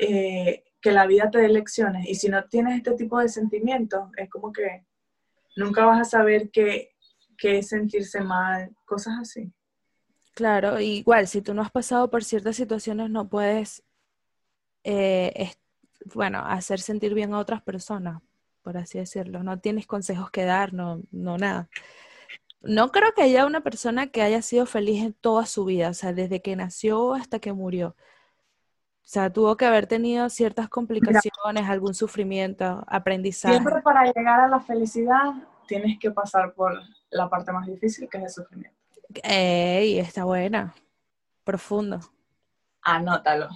eh, 0.00 0.64
que 0.80 0.92
la 0.92 1.06
vida 1.06 1.30
te 1.30 1.38
dé 1.38 1.48
lecciones 1.48 2.06
y 2.08 2.14
si 2.14 2.28
no 2.28 2.44
tienes 2.44 2.76
este 2.76 2.92
tipo 2.92 3.18
de 3.18 3.28
sentimientos, 3.28 4.10
es 4.16 4.30
como 4.30 4.52
que 4.52 4.86
nunca 5.56 5.84
vas 5.84 6.00
a 6.00 6.04
saber 6.04 6.50
qué, 6.50 6.94
qué 7.36 7.58
es 7.58 7.68
sentirse 7.68 8.20
mal, 8.20 8.70
cosas 8.84 9.14
así. 9.20 9.52
Claro, 10.34 10.78
igual, 10.78 11.26
si 11.26 11.42
tú 11.42 11.52
no 11.52 11.62
has 11.62 11.72
pasado 11.72 12.10
por 12.10 12.22
ciertas 12.22 12.54
situaciones, 12.54 13.10
no 13.10 13.28
puedes, 13.28 13.82
eh, 14.84 15.50
bueno, 16.14 16.38
hacer 16.44 16.78
sentir 16.78 17.12
bien 17.12 17.34
a 17.34 17.40
otras 17.40 17.60
personas, 17.60 18.22
por 18.62 18.76
así 18.76 18.98
decirlo. 18.98 19.42
No 19.42 19.58
tienes 19.58 19.88
consejos 19.88 20.30
que 20.30 20.44
dar, 20.44 20.72
no, 20.72 21.02
no 21.10 21.38
nada. 21.38 21.68
No 22.60 22.90
creo 22.90 23.12
que 23.14 23.22
haya 23.22 23.46
una 23.46 23.60
persona 23.60 24.08
que 24.08 24.22
haya 24.22 24.42
sido 24.42 24.66
feliz 24.66 25.04
en 25.04 25.12
toda 25.12 25.46
su 25.46 25.64
vida, 25.64 25.90
o 25.90 25.94
sea, 25.94 26.12
desde 26.12 26.42
que 26.42 26.56
nació 26.56 27.14
hasta 27.14 27.38
que 27.38 27.52
murió. 27.52 27.88
O 27.88 29.10
sea, 29.10 29.32
tuvo 29.32 29.56
que 29.56 29.64
haber 29.64 29.86
tenido 29.86 30.28
ciertas 30.28 30.68
complicaciones, 30.68 31.68
algún 31.68 31.94
sufrimiento, 31.94 32.84
aprendizaje. 32.88 33.54
Siempre 33.54 33.80
para 33.80 34.04
llegar 34.04 34.40
a 34.40 34.48
la 34.48 34.60
felicidad 34.60 35.34
tienes 35.66 35.98
que 35.98 36.10
pasar 36.10 36.52
por 36.52 36.82
la 37.10 37.30
parte 37.30 37.52
más 37.52 37.66
difícil, 37.66 38.08
que 38.08 38.18
es 38.18 38.24
el 38.24 38.30
sufrimiento. 38.30 38.76
Ey, 39.22 39.98
está 39.98 40.24
buena. 40.24 40.74
Profundo. 41.44 42.00
Anótalo. 42.82 43.48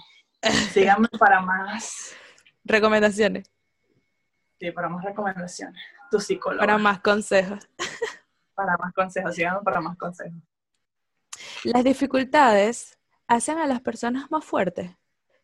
Síganme 0.71 1.07
para 1.19 1.41
más, 1.41 2.15
Recomendaciones 2.65 3.53
sí, 4.63 4.71
para 4.71 4.89
más 4.89 5.03
recomendaciones. 5.03 5.81
Tu 6.09 6.19
psicólogo. 6.19 6.59
para 6.59 6.77
más 6.77 6.99
consejos. 6.99 7.67
Para 8.53 8.77
más 8.77 8.93
consejos. 8.93 9.35
Síganme 9.35 9.61
para 9.61 9.81
más 9.81 9.97
consejos. 9.97 10.41
Las 11.63 11.83
dificultades 11.83 12.97
hacen 13.27 13.57
a 13.57 13.67
las 13.67 13.81
personas 13.81 14.29
más 14.31 14.45
fuertes. 14.45 14.91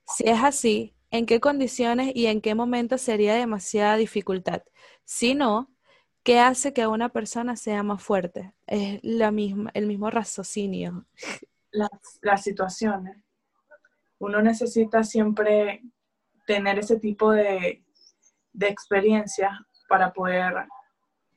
Si 0.06 0.28
es 0.28 0.44
así, 0.44 0.96
¿en 1.12 1.26
qué 1.26 1.40
condiciones 1.40 2.12
y 2.16 2.28
en 2.28 2.42
qué 2.42 2.56
momento 2.56 2.98
sería 2.98 3.36
demasiada 3.36 3.98
dificultad? 3.98 4.64
Si 5.06 5.36
no, 5.36 5.72
¿qué 6.24 6.40
hace 6.40 6.74
que 6.74 6.88
una 6.88 7.10
persona 7.10 7.56
sea 7.56 7.84
más 7.84 8.02
fuerte? 8.02 8.54
Es 8.68 9.00
la 9.04 9.32
misma, 9.32 9.72
el 9.74 9.88
mismo 9.88 10.10
raciocinio. 10.10 11.06
las, 11.72 11.90
las 12.22 12.44
situaciones. 12.44 13.18
Uno 14.20 14.42
necesita 14.42 15.04
siempre 15.04 15.84
tener 16.46 16.80
ese 16.80 17.00
tipo 17.00 17.32
de, 17.32 17.84
de 18.54 18.68
experiencia 18.68 19.66
para 19.88 20.12
poder, 20.12 20.54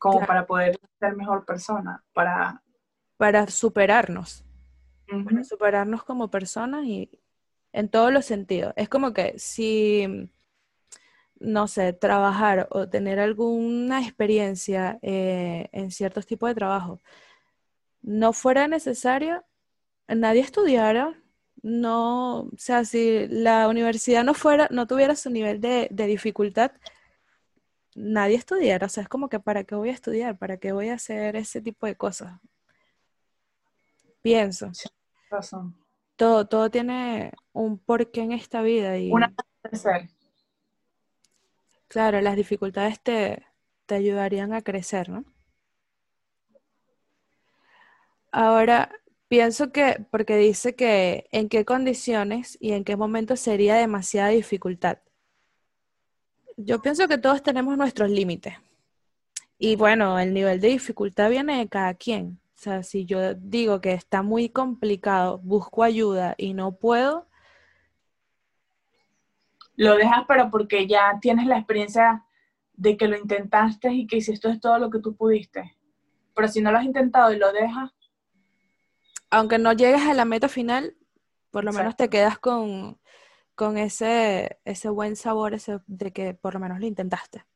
como 0.02 0.18
Claro. 0.18 0.26
para 0.26 0.46
poder 0.46 0.80
ser 0.98 1.14
mejor 1.14 1.44
persona, 1.44 2.02
para... 2.12 2.60
Para 3.16 3.46
superarnos, 3.46 4.44
para 5.06 5.44
superarnos 5.44 6.02
como 6.02 6.28
personas 6.28 6.84
y 6.86 7.08
en 7.72 7.88
todos 7.88 8.12
los 8.12 8.24
sentidos. 8.24 8.72
Es 8.74 8.88
como 8.88 9.12
que 9.12 9.38
si, 9.38 10.28
no 11.38 11.68
sé, 11.68 11.92
trabajar 11.92 12.66
o 12.72 12.88
tener 12.88 13.20
alguna 13.20 14.02
experiencia 14.02 14.98
eh, 15.02 15.68
en 15.70 15.92
ciertos 15.92 16.26
tipos 16.26 16.48
de 16.48 16.56
trabajo 16.56 17.00
no 18.02 18.32
fuera 18.32 18.66
necesario, 18.66 19.44
nadie 20.08 20.40
estudiara, 20.40 21.14
no, 21.62 22.40
o 22.40 22.50
sea, 22.58 22.84
si 22.84 23.28
la 23.28 23.68
universidad 23.68 24.24
no 24.24 24.34
fuera, 24.34 24.66
no 24.72 24.88
tuviera 24.88 25.14
su 25.14 25.30
nivel 25.30 25.60
de, 25.60 25.86
de 25.92 26.06
dificultad, 26.06 26.72
nadie 27.94 28.36
estudiara. 28.36 28.86
O 28.86 28.88
sea, 28.88 29.02
es 29.02 29.08
como 29.08 29.28
que 29.28 29.40
¿para 29.40 29.64
qué 29.64 29.74
voy 29.74 29.90
a 29.90 29.92
estudiar? 29.92 30.38
¿Para 30.38 30.56
qué 30.56 30.72
voy 30.72 30.88
a 30.88 30.94
hacer 30.94 31.36
ese 31.36 31.60
tipo 31.60 31.86
de 31.86 31.96
cosas? 31.96 32.40
Pienso. 34.22 34.70
razón. 35.30 35.76
Todo, 36.16 36.46
todo 36.46 36.70
tiene 36.70 37.32
un 37.52 37.78
porqué 37.78 38.20
en 38.20 38.32
esta 38.32 38.62
vida 38.62 38.96
y 38.98 39.10
Una 39.10 39.34
de 39.70 39.76
ser. 39.76 40.10
claro, 41.88 42.20
las 42.20 42.36
dificultades 42.36 43.00
te, 43.00 43.44
te 43.86 43.94
ayudarían 43.96 44.52
a 44.52 44.62
crecer, 44.62 45.08
¿no? 45.08 45.24
Ahora, 48.30 48.90
pienso 49.28 49.72
que, 49.72 50.06
porque 50.10 50.36
dice 50.36 50.74
que 50.74 51.26
en 51.32 51.48
qué 51.48 51.64
condiciones 51.64 52.56
y 52.60 52.72
en 52.72 52.84
qué 52.84 52.96
momento 52.96 53.36
sería 53.36 53.74
demasiada 53.76 54.28
dificultad. 54.28 54.98
Yo 56.56 56.80
pienso 56.82 57.08
que 57.08 57.18
todos 57.18 57.42
tenemos 57.42 57.76
nuestros 57.76 58.10
límites. 58.10 58.54
Y 59.58 59.76
bueno, 59.76 60.18
el 60.18 60.34
nivel 60.34 60.60
de 60.60 60.68
dificultad 60.68 61.30
viene 61.30 61.58
de 61.58 61.68
cada 61.68 61.94
quien. 61.94 62.40
O 62.54 62.58
sea, 62.62 62.82
si 62.82 63.04
yo 63.04 63.34
digo 63.34 63.80
que 63.80 63.92
está 63.92 64.22
muy 64.22 64.48
complicado, 64.48 65.38
busco 65.38 65.82
ayuda 65.82 66.34
y 66.36 66.54
no 66.54 66.72
puedo, 66.72 67.28
Lo 69.74 69.96
dejas, 69.96 70.24
pero 70.28 70.50
porque 70.50 70.86
ya 70.86 71.18
tienes 71.20 71.46
la 71.46 71.56
experiencia 71.56 72.24
de 72.74 72.96
que 72.96 73.08
lo 73.08 73.16
intentaste 73.16 73.92
y 73.92 74.06
que 74.06 74.18
hiciste 74.18 74.58
todo 74.58 74.78
lo 74.78 74.90
que 74.90 75.00
tú 75.00 75.16
pudiste. 75.16 75.76
Pero 76.34 76.48
si 76.48 76.60
no 76.60 76.70
lo 76.70 76.78
has 76.78 76.84
intentado 76.84 77.32
y 77.32 77.38
lo 77.38 77.52
dejas, 77.52 77.90
aunque 79.32 79.58
no 79.58 79.72
llegues 79.72 80.02
a 80.02 80.12
la 80.12 80.26
meta 80.26 80.48
final, 80.48 80.94
por 81.50 81.64
lo 81.64 81.72
menos 81.72 81.96
te 81.96 82.10
quedas 82.10 82.38
con, 82.38 82.98
con 83.62 83.78
ese, 83.78 84.58
ese 84.64 84.88
buen 84.88 85.14
sabor 85.14 85.54
ese 85.54 85.78
de 85.86 86.12
que 86.12 86.34
por 86.34 86.54
lo 86.54 86.58
menos 86.58 86.80
lo 86.80 86.86
intentaste. 86.86 87.46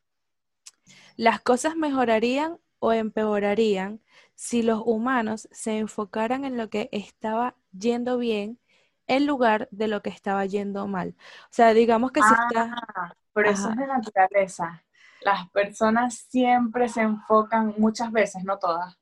Las 1.16 1.40
cosas 1.40 1.74
mejorarían 1.74 2.60
o 2.78 2.92
empeorarían 2.92 4.00
si 4.36 4.62
los 4.62 4.80
humanos 4.86 5.48
se 5.50 5.78
enfocaran 5.78 6.44
en 6.44 6.56
lo 6.56 6.70
que 6.70 6.88
estaba 6.92 7.56
yendo 7.76 8.18
bien 8.18 8.60
en 9.08 9.26
lugar 9.26 9.66
de 9.72 9.88
lo 9.88 10.00
que 10.00 10.10
estaba 10.10 10.46
yendo 10.46 10.86
mal. 10.86 11.16
O 11.46 11.50
sea, 11.50 11.74
digamos 11.74 12.12
que 12.12 12.22
si 12.22 12.32
está... 12.32 12.72
Ah, 12.94 13.12
pero 13.32 13.50
eso 13.50 13.68
es 13.70 13.76
de 13.76 13.86
naturaleza. 13.88 14.84
Las 15.22 15.50
personas 15.50 16.26
siempre 16.30 16.88
se 16.88 17.00
enfocan, 17.00 17.74
muchas 17.78 18.12
veces, 18.12 18.44
no 18.44 18.60
todas, 18.60 18.96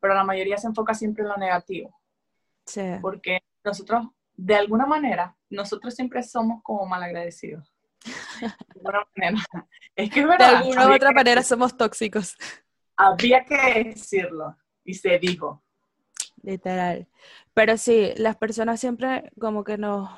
pero 0.00 0.12
la 0.12 0.24
mayoría 0.24 0.56
se 0.56 0.66
enfoca 0.66 0.92
siempre 0.92 1.22
en 1.22 1.28
lo 1.28 1.36
negativo, 1.36 1.94
Sí, 2.66 2.82
porque 3.00 3.42
nosotros, 3.62 4.08
de 4.38 4.54
alguna 4.54 4.86
manera, 4.86 5.36
nosotros 5.50 5.94
siempre 5.94 6.22
somos 6.22 6.62
como 6.62 6.86
malagradecidos. 6.86 7.74
De 8.40 8.46
alguna 8.76 9.00
manera. 9.16 9.38
Es 9.96 10.10
que 10.10 10.20
es 10.20 10.26
De 10.26 10.30
verdad. 10.30 10.54
alguna 10.54 10.88
u 10.88 10.94
otra 10.94 11.10
manera 11.10 11.42
somos 11.42 11.76
tóxicos. 11.76 12.36
Había 12.96 13.44
que 13.44 13.84
decirlo. 13.84 14.56
Y 14.84 14.94
se 14.94 15.18
dijo. 15.18 15.64
Literal. 16.40 17.08
Pero 17.52 17.76
sí, 17.76 18.12
las 18.16 18.36
personas 18.36 18.78
siempre 18.78 19.32
como 19.40 19.64
que 19.64 19.76
nos, 19.76 20.08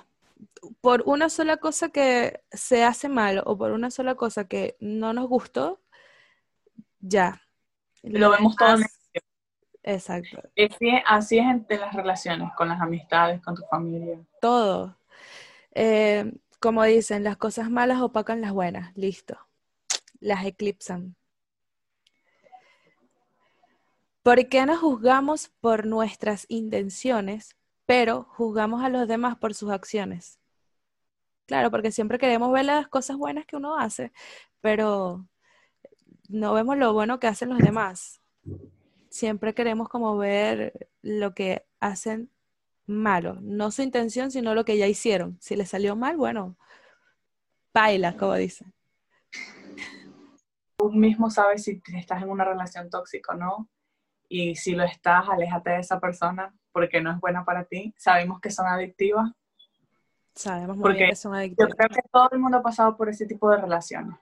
por 0.82 1.02
una 1.06 1.30
sola 1.30 1.56
cosa 1.56 1.88
que 1.88 2.42
se 2.52 2.84
hace 2.84 3.08
mal 3.08 3.42
o 3.46 3.56
por 3.56 3.70
una 3.72 3.90
sola 3.90 4.16
cosa 4.16 4.46
que 4.46 4.76
no 4.80 5.14
nos 5.14 5.26
gustó, 5.26 5.80
ya. 7.00 7.40
Lo 8.02 8.30
vemos 8.30 8.54
todo 8.54 8.76
Exacto. 9.82 10.42
Así, 10.56 10.90
así 11.06 11.38
es 11.38 11.44
en 11.44 11.66
en 11.68 11.80
las 11.80 11.94
relaciones, 11.94 12.50
con 12.56 12.68
las 12.68 12.80
amistades, 12.80 13.42
con 13.42 13.54
tu 13.54 13.62
familia. 13.70 14.18
Todo. 14.40 14.96
Eh, 15.72 16.32
como 16.58 16.84
dicen, 16.84 17.24
las 17.24 17.36
cosas 17.36 17.70
malas 17.70 18.00
opacan 18.00 18.40
las 18.40 18.52
buenas. 18.52 18.94
Listo. 18.96 19.38
Las 20.20 20.44
eclipsan. 20.44 21.16
¿Por 24.22 24.48
qué 24.48 24.66
nos 24.66 24.80
juzgamos 24.80 25.48
por 25.60 25.86
nuestras 25.86 26.44
intenciones, 26.48 27.56
pero 27.86 28.24
juzgamos 28.24 28.84
a 28.84 28.90
los 28.90 29.08
demás 29.08 29.38
por 29.38 29.54
sus 29.54 29.70
acciones? 29.70 30.38
Claro, 31.46 31.70
porque 31.70 31.90
siempre 31.90 32.18
queremos 32.18 32.52
ver 32.52 32.66
las 32.66 32.86
cosas 32.88 33.16
buenas 33.16 33.46
que 33.46 33.56
uno 33.56 33.78
hace, 33.78 34.12
pero 34.60 35.26
no 36.28 36.52
vemos 36.52 36.76
lo 36.76 36.92
bueno 36.92 37.18
que 37.18 37.26
hacen 37.26 37.48
los 37.48 37.58
demás. 37.58 38.20
Siempre 39.10 39.54
queremos 39.54 39.88
como 39.88 40.16
ver 40.16 40.88
lo 41.02 41.34
que 41.34 41.66
hacen 41.80 42.30
malo, 42.86 43.38
no 43.40 43.70
su 43.70 43.82
intención, 43.82 44.30
sino 44.30 44.54
lo 44.54 44.64
que 44.64 44.78
ya 44.78 44.86
hicieron. 44.86 45.36
Si 45.40 45.56
les 45.56 45.68
salió 45.68 45.96
mal, 45.96 46.16
bueno, 46.16 46.56
baila, 47.74 48.16
como 48.16 48.34
dicen. 48.34 48.72
Tú 50.76 50.90
mismo 50.92 51.28
sabes 51.30 51.64
si 51.64 51.82
estás 51.94 52.22
en 52.22 52.30
una 52.30 52.44
relación 52.44 52.88
tóxica 52.88 53.34
o 53.34 53.36
no. 53.36 53.68
Y 54.28 54.54
si 54.54 54.74
lo 54.76 54.84
estás, 54.84 55.28
aléjate 55.28 55.70
de 55.70 55.80
esa 55.80 55.98
persona 55.98 56.54
porque 56.72 57.00
no 57.00 57.10
es 57.10 57.18
buena 57.18 57.44
para 57.44 57.64
ti. 57.64 57.92
Sabemos 57.98 58.40
que 58.40 58.50
son 58.50 58.66
adictivas. 58.66 59.30
Sabemos 60.34 60.76
muy 60.76 60.82
Porque 60.82 60.98
bien 60.98 61.10
que 61.10 61.16
son 61.16 61.32
Yo 61.32 61.38
adictivas. 61.38 61.74
creo 61.76 61.88
que 61.88 62.02
todo 62.12 62.28
el 62.32 62.38
mundo 62.38 62.58
ha 62.58 62.62
pasado 62.62 62.96
por 62.96 63.08
ese 63.08 63.26
tipo 63.26 63.50
de 63.50 63.56
relaciones, 63.60 64.16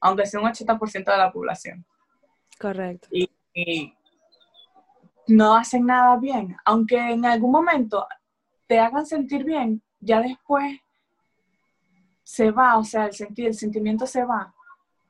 aunque 0.00 0.24
sea 0.24 0.40
un 0.40 0.46
80% 0.46 1.12
de 1.12 1.18
la 1.18 1.30
población. 1.30 1.84
Correcto. 2.58 3.08
y 3.12 3.30
no 5.30 5.54
hacen 5.54 5.86
nada 5.86 6.16
bien, 6.16 6.56
aunque 6.64 6.98
en 6.98 7.24
algún 7.24 7.52
momento 7.52 8.06
te 8.66 8.78
hagan 8.78 9.06
sentir 9.06 9.44
bien, 9.44 9.82
ya 10.00 10.20
después 10.20 10.80
se 12.22 12.50
va, 12.50 12.78
o 12.78 12.84
sea, 12.84 13.06
el 13.06 13.12
sentir, 13.12 13.46
el 13.46 13.54
sentimiento 13.54 14.06
se 14.06 14.24
va, 14.24 14.54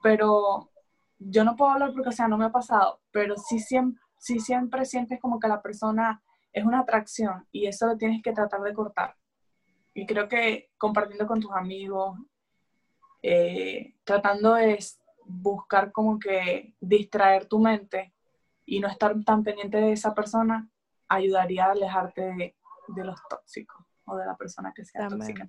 pero 0.02 0.70
yo 1.18 1.44
no 1.44 1.56
puedo 1.56 1.72
hablar 1.72 1.92
porque, 1.92 2.10
o 2.10 2.12
sea, 2.12 2.28
no 2.28 2.38
me 2.38 2.46
ha 2.46 2.52
pasado, 2.52 3.00
pero 3.10 3.36
sí 3.36 3.58
siempre, 3.58 4.02
sí 4.18 4.40
siempre 4.40 4.84
sientes 4.84 5.20
como 5.20 5.38
que 5.38 5.48
la 5.48 5.62
persona 5.62 6.22
es 6.52 6.64
una 6.64 6.80
atracción 6.80 7.46
y 7.50 7.66
eso 7.66 7.86
lo 7.86 7.96
tienes 7.96 8.22
que 8.22 8.32
tratar 8.32 8.60
de 8.60 8.74
cortar. 8.74 9.16
Y 9.94 10.06
creo 10.06 10.28
que 10.28 10.70
compartiendo 10.78 11.26
con 11.26 11.40
tus 11.40 11.52
amigos, 11.52 12.18
eh, 13.22 13.94
tratando 14.04 14.54
de 14.54 14.78
buscar 15.24 15.92
como 15.92 16.18
que 16.18 16.74
distraer 16.80 17.46
tu 17.46 17.58
mente 17.58 18.14
y 18.70 18.78
no 18.78 18.86
estar 18.86 19.20
tan 19.24 19.42
pendiente 19.42 19.78
de 19.78 19.92
esa 19.92 20.14
persona, 20.14 20.70
ayudaría 21.08 21.66
a 21.66 21.72
alejarte 21.72 22.20
de, 22.20 22.56
de 22.86 23.04
los 23.04 23.20
tóxicos 23.28 23.84
o 24.04 24.16
de 24.16 24.24
la 24.24 24.36
persona 24.36 24.72
que 24.72 24.84
sea 24.84 25.08
También. 25.08 25.48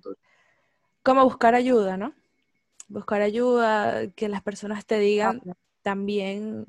Como 1.04 1.22
buscar 1.22 1.54
ayuda, 1.54 1.96
¿no? 1.96 2.14
Buscar 2.88 3.22
ayuda, 3.22 4.10
que 4.16 4.28
las 4.28 4.42
personas 4.42 4.86
te 4.86 4.98
digan 4.98 5.40
también 5.82 6.66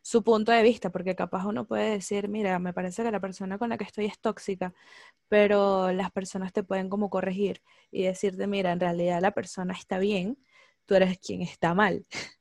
su 0.00 0.24
punto 0.24 0.52
de 0.52 0.62
vista, 0.62 0.88
porque 0.88 1.14
capaz 1.14 1.44
uno 1.44 1.66
puede 1.66 1.90
decir, 1.90 2.28
mira, 2.28 2.58
me 2.58 2.72
parece 2.72 3.02
que 3.02 3.10
la 3.10 3.20
persona 3.20 3.58
con 3.58 3.68
la 3.68 3.76
que 3.76 3.84
estoy 3.84 4.06
es 4.06 4.18
tóxica, 4.18 4.72
pero 5.28 5.92
las 5.92 6.10
personas 6.12 6.54
te 6.54 6.62
pueden 6.62 6.88
como 6.88 7.10
corregir 7.10 7.60
y 7.90 8.04
decirte, 8.04 8.46
mira, 8.46 8.72
en 8.72 8.80
realidad 8.80 9.20
la 9.20 9.32
persona 9.32 9.74
está 9.74 9.98
bien, 9.98 10.38
tú 10.86 10.94
eres 10.94 11.18
quien 11.18 11.42
está 11.42 11.74
mal. 11.74 12.06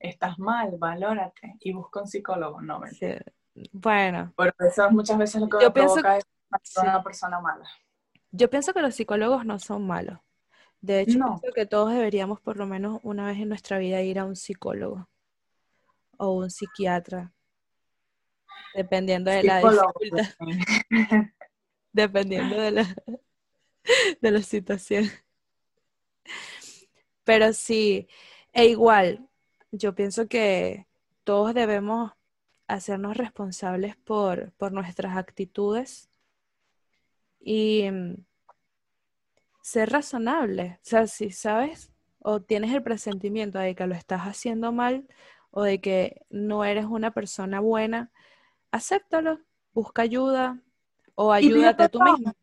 Estás 0.00 0.38
mal, 0.38 0.76
valórate 0.78 1.56
y 1.60 1.72
busca 1.72 2.00
un 2.00 2.08
psicólogo. 2.08 2.60
No. 2.62 2.80
Sí. 2.98 3.14
Bueno, 3.72 4.32
Porque 4.34 4.66
eso 4.68 4.86
es 4.86 4.92
muchas 4.92 5.18
veces 5.18 5.40
lo 5.42 5.48
que 5.48 5.58
Yo 5.60 5.68
me 5.68 5.70
pienso 5.72 5.94
provoca 5.96 6.16
es 6.16 6.24
sí. 6.62 6.80
una 6.82 7.02
persona 7.04 7.40
mala. 7.40 7.68
yo 8.32 8.48
pienso 8.50 8.72
que 8.72 8.80
los 8.80 8.94
psicólogos 8.94 9.44
no 9.44 9.58
son 9.58 9.86
malos. 9.86 10.18
De 10.80 11.00
hecho, 11.00 11.18
No. 11.18 11.38
pienso 11.38 11.54
que 11.54 11.66
todos 11.66 11.92
deberíamos 11.92 12.40
por 12.40 12.56
lo 12.56 12.64
menos 12.66 13.00
una 13.02 13.26
vez 13.26 13.38
en 13.38 13.50
nuestra 13.50 13.76
vida 13.78 14.00
ir 14.00 14.18
a 14.18 14.24
un 14.24 14.34
psicólogo 14.36 15.08
o 16.16 16.32
un 16.32 16.50
psiquiatra, 16.50 17.32
dependiendo 18.74 19.30
de 19.30 19.42
la 19.42 19.56
Psicólogo, 19.60 19.92
dificultad. 20.00 20.34
pues, 20.38 20.58
dependiendo 21.92 22.56
de 22.58 22.70
la, 22.70 22.86
de 24.22 24.30
la 24.30 24.40
situación. 24.42 25.10
Pero 27.24 27.52
sí, 27.52 28.08
e 28.52 28.66
igual, 28.66 29.28
yo 29.72 29.94
pienso 29.94 30.28
que 30.28 30.86
todos 31.24 31.54
debemos 31.54 32.12
hacernos 32.66 33.16
responsables 33.16 33.96
por, 33.96 34.52
por 34.52 34.72
nuestras 34.72 35.16
actitudes 35.16 36.08
y 37.40 37.90
mm, 37.90 38.24
ser 39.62 39.90
razonables. 39.90 40.74
O 40.74 40.80
sea, 40.82 41.06
si 41.06 41.30
sabes 41.30 41.92
o 42.20 42.40
tienes 42.40 42.72
el 42.72 42.82
presentimiento 42.82 43.58
de 43.58 43.74
que 43.74 43.86
lo 43.86 43.94
estás 43.94 44.22
haciendo 44.22 44.72
mal 44.72 45.06
o 45.50 45.62
de 45.62 45.80
que 45.80 46.22
no 46.30 46.64
eres 46.64 46.84
una 46.84 47.10
persona 47.10 47.60
buena, 47.60 48.10
acéptalo, 48.70 49.40
busca 49.72 50.02
ayuda 50.02 50.60
o 51.14 51.32
ayúdate 51.32 51.88
tú 51.88 52.00
mismo. 52.02 52.34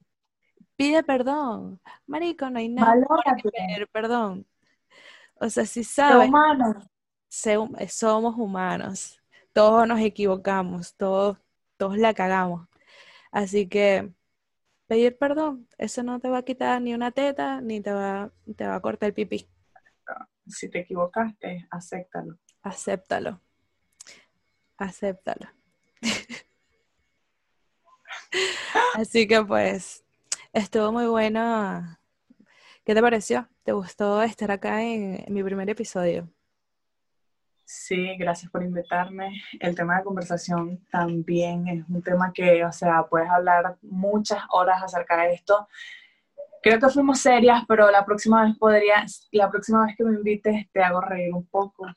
Pide 0.76 1.04
perdón. 1.04 1.80
Marico, 2.06 2.50
no 2.50 2.60
hay 2.60 2.70
nada 2.70 2.94
que 3.42 3.50
pedir 3.50 3.88
perdón. 3.88 4.46
O 5.36 5.50
sea, 5.50 5.66
si 5.66 5.84
sabes, 5.84 6.28
humano. 6.28 6.82
Hum- 7.58 7.76
somos 7.90 8.36
humanos. 8.38 9.20
Todos 9.54 9.88
nos 9.88 10.00
equivocamos, 10.02 10.96
todos, 10.96 11.38
todos 11.78 11.98
la 11.98 12.14
cagamos. 12.14 12.68
Así 13.32 13.70
que 13.70 14.12
pedir 14.88 15.18
perdón, 15.18 15.68
eso 15.80 16.04
no 16.04 16.20
te 16.20 16.30
va 16.30 16.40
a 16.40 16.44
quitar 16.44 16.82
ni 16.82 16.96
una 16.96 17.12
teta, 17.12 17.62
ni 17.62 17.82
te 17.82 17.94
va, 17.94 18.32
te 18.58 18.68
va 18.68 18.76
a 18.78 18.82
cortar 18.82 19.10
el 19.10 19.14
pipí. 19.16 19.50
Si 20.48 20.68
te 20.70 20.80
equivocaste, 20.80 21.68
acéptalo. 21.70 22.38
Acéptalo. 22.64 23.40
Acéptalo. 24.86 25.48
Así 28.96 29.28
que 29.28 29.44
pues, 29.44 30.04
estuvo 30.54 30.92
muy 30.92 31.08
bueno. 31.08 31.98
¿Qué 32.86 32.94
te 32.96 33.02
pareció? 33.02 33.48
¿Te 33.64 33.72
gustó 33.74 34.22
estar 34.24 34.52
acá 34.52 34.84
en, 34.84 35.24
en 35.28 35.34
mi 35.34 35.44
primer 35.44 35.70
episodio? 35.70 36.30
Sí, 37.70 38.16
gracias 38.16 38.50
por 38.50 38.64
invitarme. 38.64 39.42
El 39.60 39.76
tema 39.76 39.98
de 39.98 40.06
conversación 40.06 40.80
también 40.90 41.68
es 41.68 41.84
un 41.90 42.02
tema 42.02 42.32
que, 42.34 42.64
o 42.64 42.72
sea, 42.72 43.04
puedes 43.04 43.30
hablar 43.30 43.76
muchas 43.82 44.42
horas 44.52 44.82
acerca 44.82 45.18
de 45.18 45.34
esto. 45.34 45.68
Creo 46.64 46.80
que 46.80 46.88
fuimos 46.88 47.20
serias, 47.20 47.64
pero 47.68 47.92
la 47.92 48.06
próxima 48.06 48.46
vez 48.46 48.58
podría, 48.58 49.06
la 49.34 49.52
próxima 49.52 49.86
vez 49.86 49.98
que 49.98 50.06
me 50.06 50.16
invites 50.16 50.72
te 50.72 50.82
hago 50.82 51.02
reír 51.02 51.34
un 51.34 51.46
poco. 51.46 51.88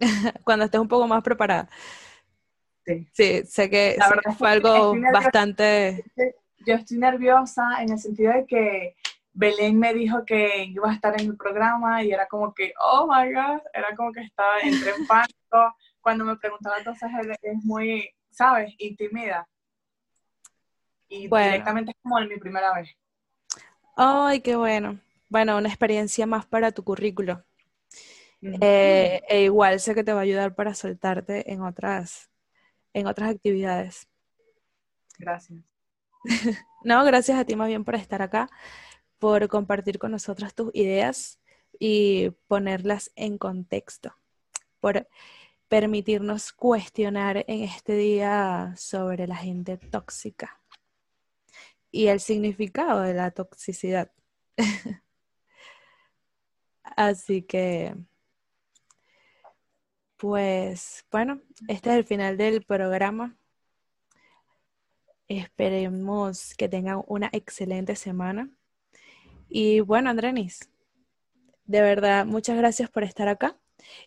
Cuando 0.44 0.64
estés 0.64 0.80
un 0.80 0.88
poco 0.88 1.06
más 1.06 1.22
preparada. 1.22 1.68
Sí. 2.84 3.06
Sí, 3.12 3.42
sé 3.44 3.70
que, 3.70 3.94
La 3.96 4.08
sé 4.08 4.14
verdad 4.16 4.32
que 4.32 4.36
fue 4.36 4.50
algo 4.50 4.96
bastante... 5.12 6.04
Yo 6.66 6.74
estoy 6.74 6.98
nerviosa 6.98 7.80
en 7.80 7.92
el 7.92 8.00
sentido 8.00 8.32
de 8.32 8.46
que 8.46 8.96
Belén 9.34 9.78
me 9.78 9.94
dijo 9.94 10.24
que 10.24 10.64
iba 10.64 10.90
a 10.90 10.94
estar 10.94 11.18
en 11.20 11.30
el 11.30 11.36
programa 11.36 12.02
y 12.02 12.12
era 12.12 12.26
como 12.26 12.52
que, 12.52 12.72
oh 12.80 13.06
my 13.06 13.32
God, 13.32 13.60
era 13.72 13.94
como 13.96 14.12
que 14.12 14.20
estaba 14.20 14.60
entre 14.60 14.90
en 14.90 15.06
pánico. 15.06 15.76
Cuando 16.00 16.24
me 16.24 16.36
preguntaba 16.36 16.76
él 16.78 17.36
es 17.40 17.64
muy, 17.64 18.10
¿sabes? 18.30 18.74
Y 18.78 18.96
tímida. 18.96 19.48
Y 21.08 21.28
Bueno. 21.28 21.52
directamente 21.52 21.92
es 21.92 21.96
como 22.02 22.18
en 22.18 22.28
mi 22.28 22.36
primera 22.38 22.74
vez. 22.74 22.90
Ay, 23.96 24.40
qué 24.40 24.56
bueno. 24.56 24.98
Bueno, 25.28 25.56
una 25.56 25.68
experiencia 25.68 26.26
más 26.26 26.44
para 26.44 26.72
tu 26.72 26.84
currículo. 26.84 27.42
Eh, 28.42 29.22
e 29.28 29.42
igual 29.44 29.78
sé 29.78 29.94
que 29.94 30.02
te 30.02 30.12
va 30.12 30.20
a 30.20 30.22
ayudar 30.24 30.54
para 30.54 30.74
soltarte 30.74 31.52
en 31.52 31.62
otras, 31.62 32.28
en 32.92 33.06
otras 33.06 33.30
actividades. 33.30 34.08
Gracias. 35.18 35.60
No, 36.84 37.04
gracias 37.04 37.38
a 37.38 37.44
ti 37.44 37.54
más 37.54 37.68
bien 37.68 37.84
por 37.84 37.94
estar 37.94 38.22
acá, 38.22 38.50
por 39.22 39.46
compartir 39.46 40.00
con 40.00 40.10
nosotras 40.10 40.52
tus 40.52 40.74
ideas 40.74 41.40
y 41.78 42.30
ponerlas 42.48 43.12
en 43.14 43.38
contexto, 43.38 44.16
por 44.80 45.06
permitirnos 45.68 46.52
cuestionar 46.52 47.44
en 47.46 47.62
este 47.62 47.94
día 47.94 48.74
sobre 48.76 49.28
la 49.28 49.36
gente 49.36 49.76
tóxica 49.76 50.60
y 51.92 52.08
el 52.08 52.18
significado 52.18 53.02
de 53.02 53.14
la 53.14 53.30
toxicidad. 53.30 54.10
Así 56.82 57.42
que, 57.42 57.94
pues, 60.16 61.06
bueno, 61.12 61.40
este 61.68 61.90
es 61.90 61.96
el 61.96 62.04
final 62.04 62.36
del 62.36 62.64
programa. 62.64 63.36
Esperemos 65.28 66.56
que 66.56 66.68
tengan 66.68 67.04
una 67.06 67.30
excelente 67.32 67.94
semana. 67.94 68.50
Y 69.54 69.80
bueno, 69.80 70.08
Andrenis, 70.08 70.70
de 71.66 71.82
verdad, 71.82 72.24
muchas 72.24 72.56
gracias 72.56 72.88
por 72.88 73.04
estar 73.04 73.28
acá 73.28 73.56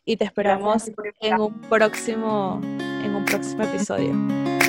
y 0.03 0.17
te 0.17 0.25
esperamos 0.25 0.89
en 1.21 1.39
un 1.39 1.61
próximo 1.61 2.59
en 2.63 3.15
un 3.15 3.25
próximo 3.25 3.63
episodio. 3.63 4.64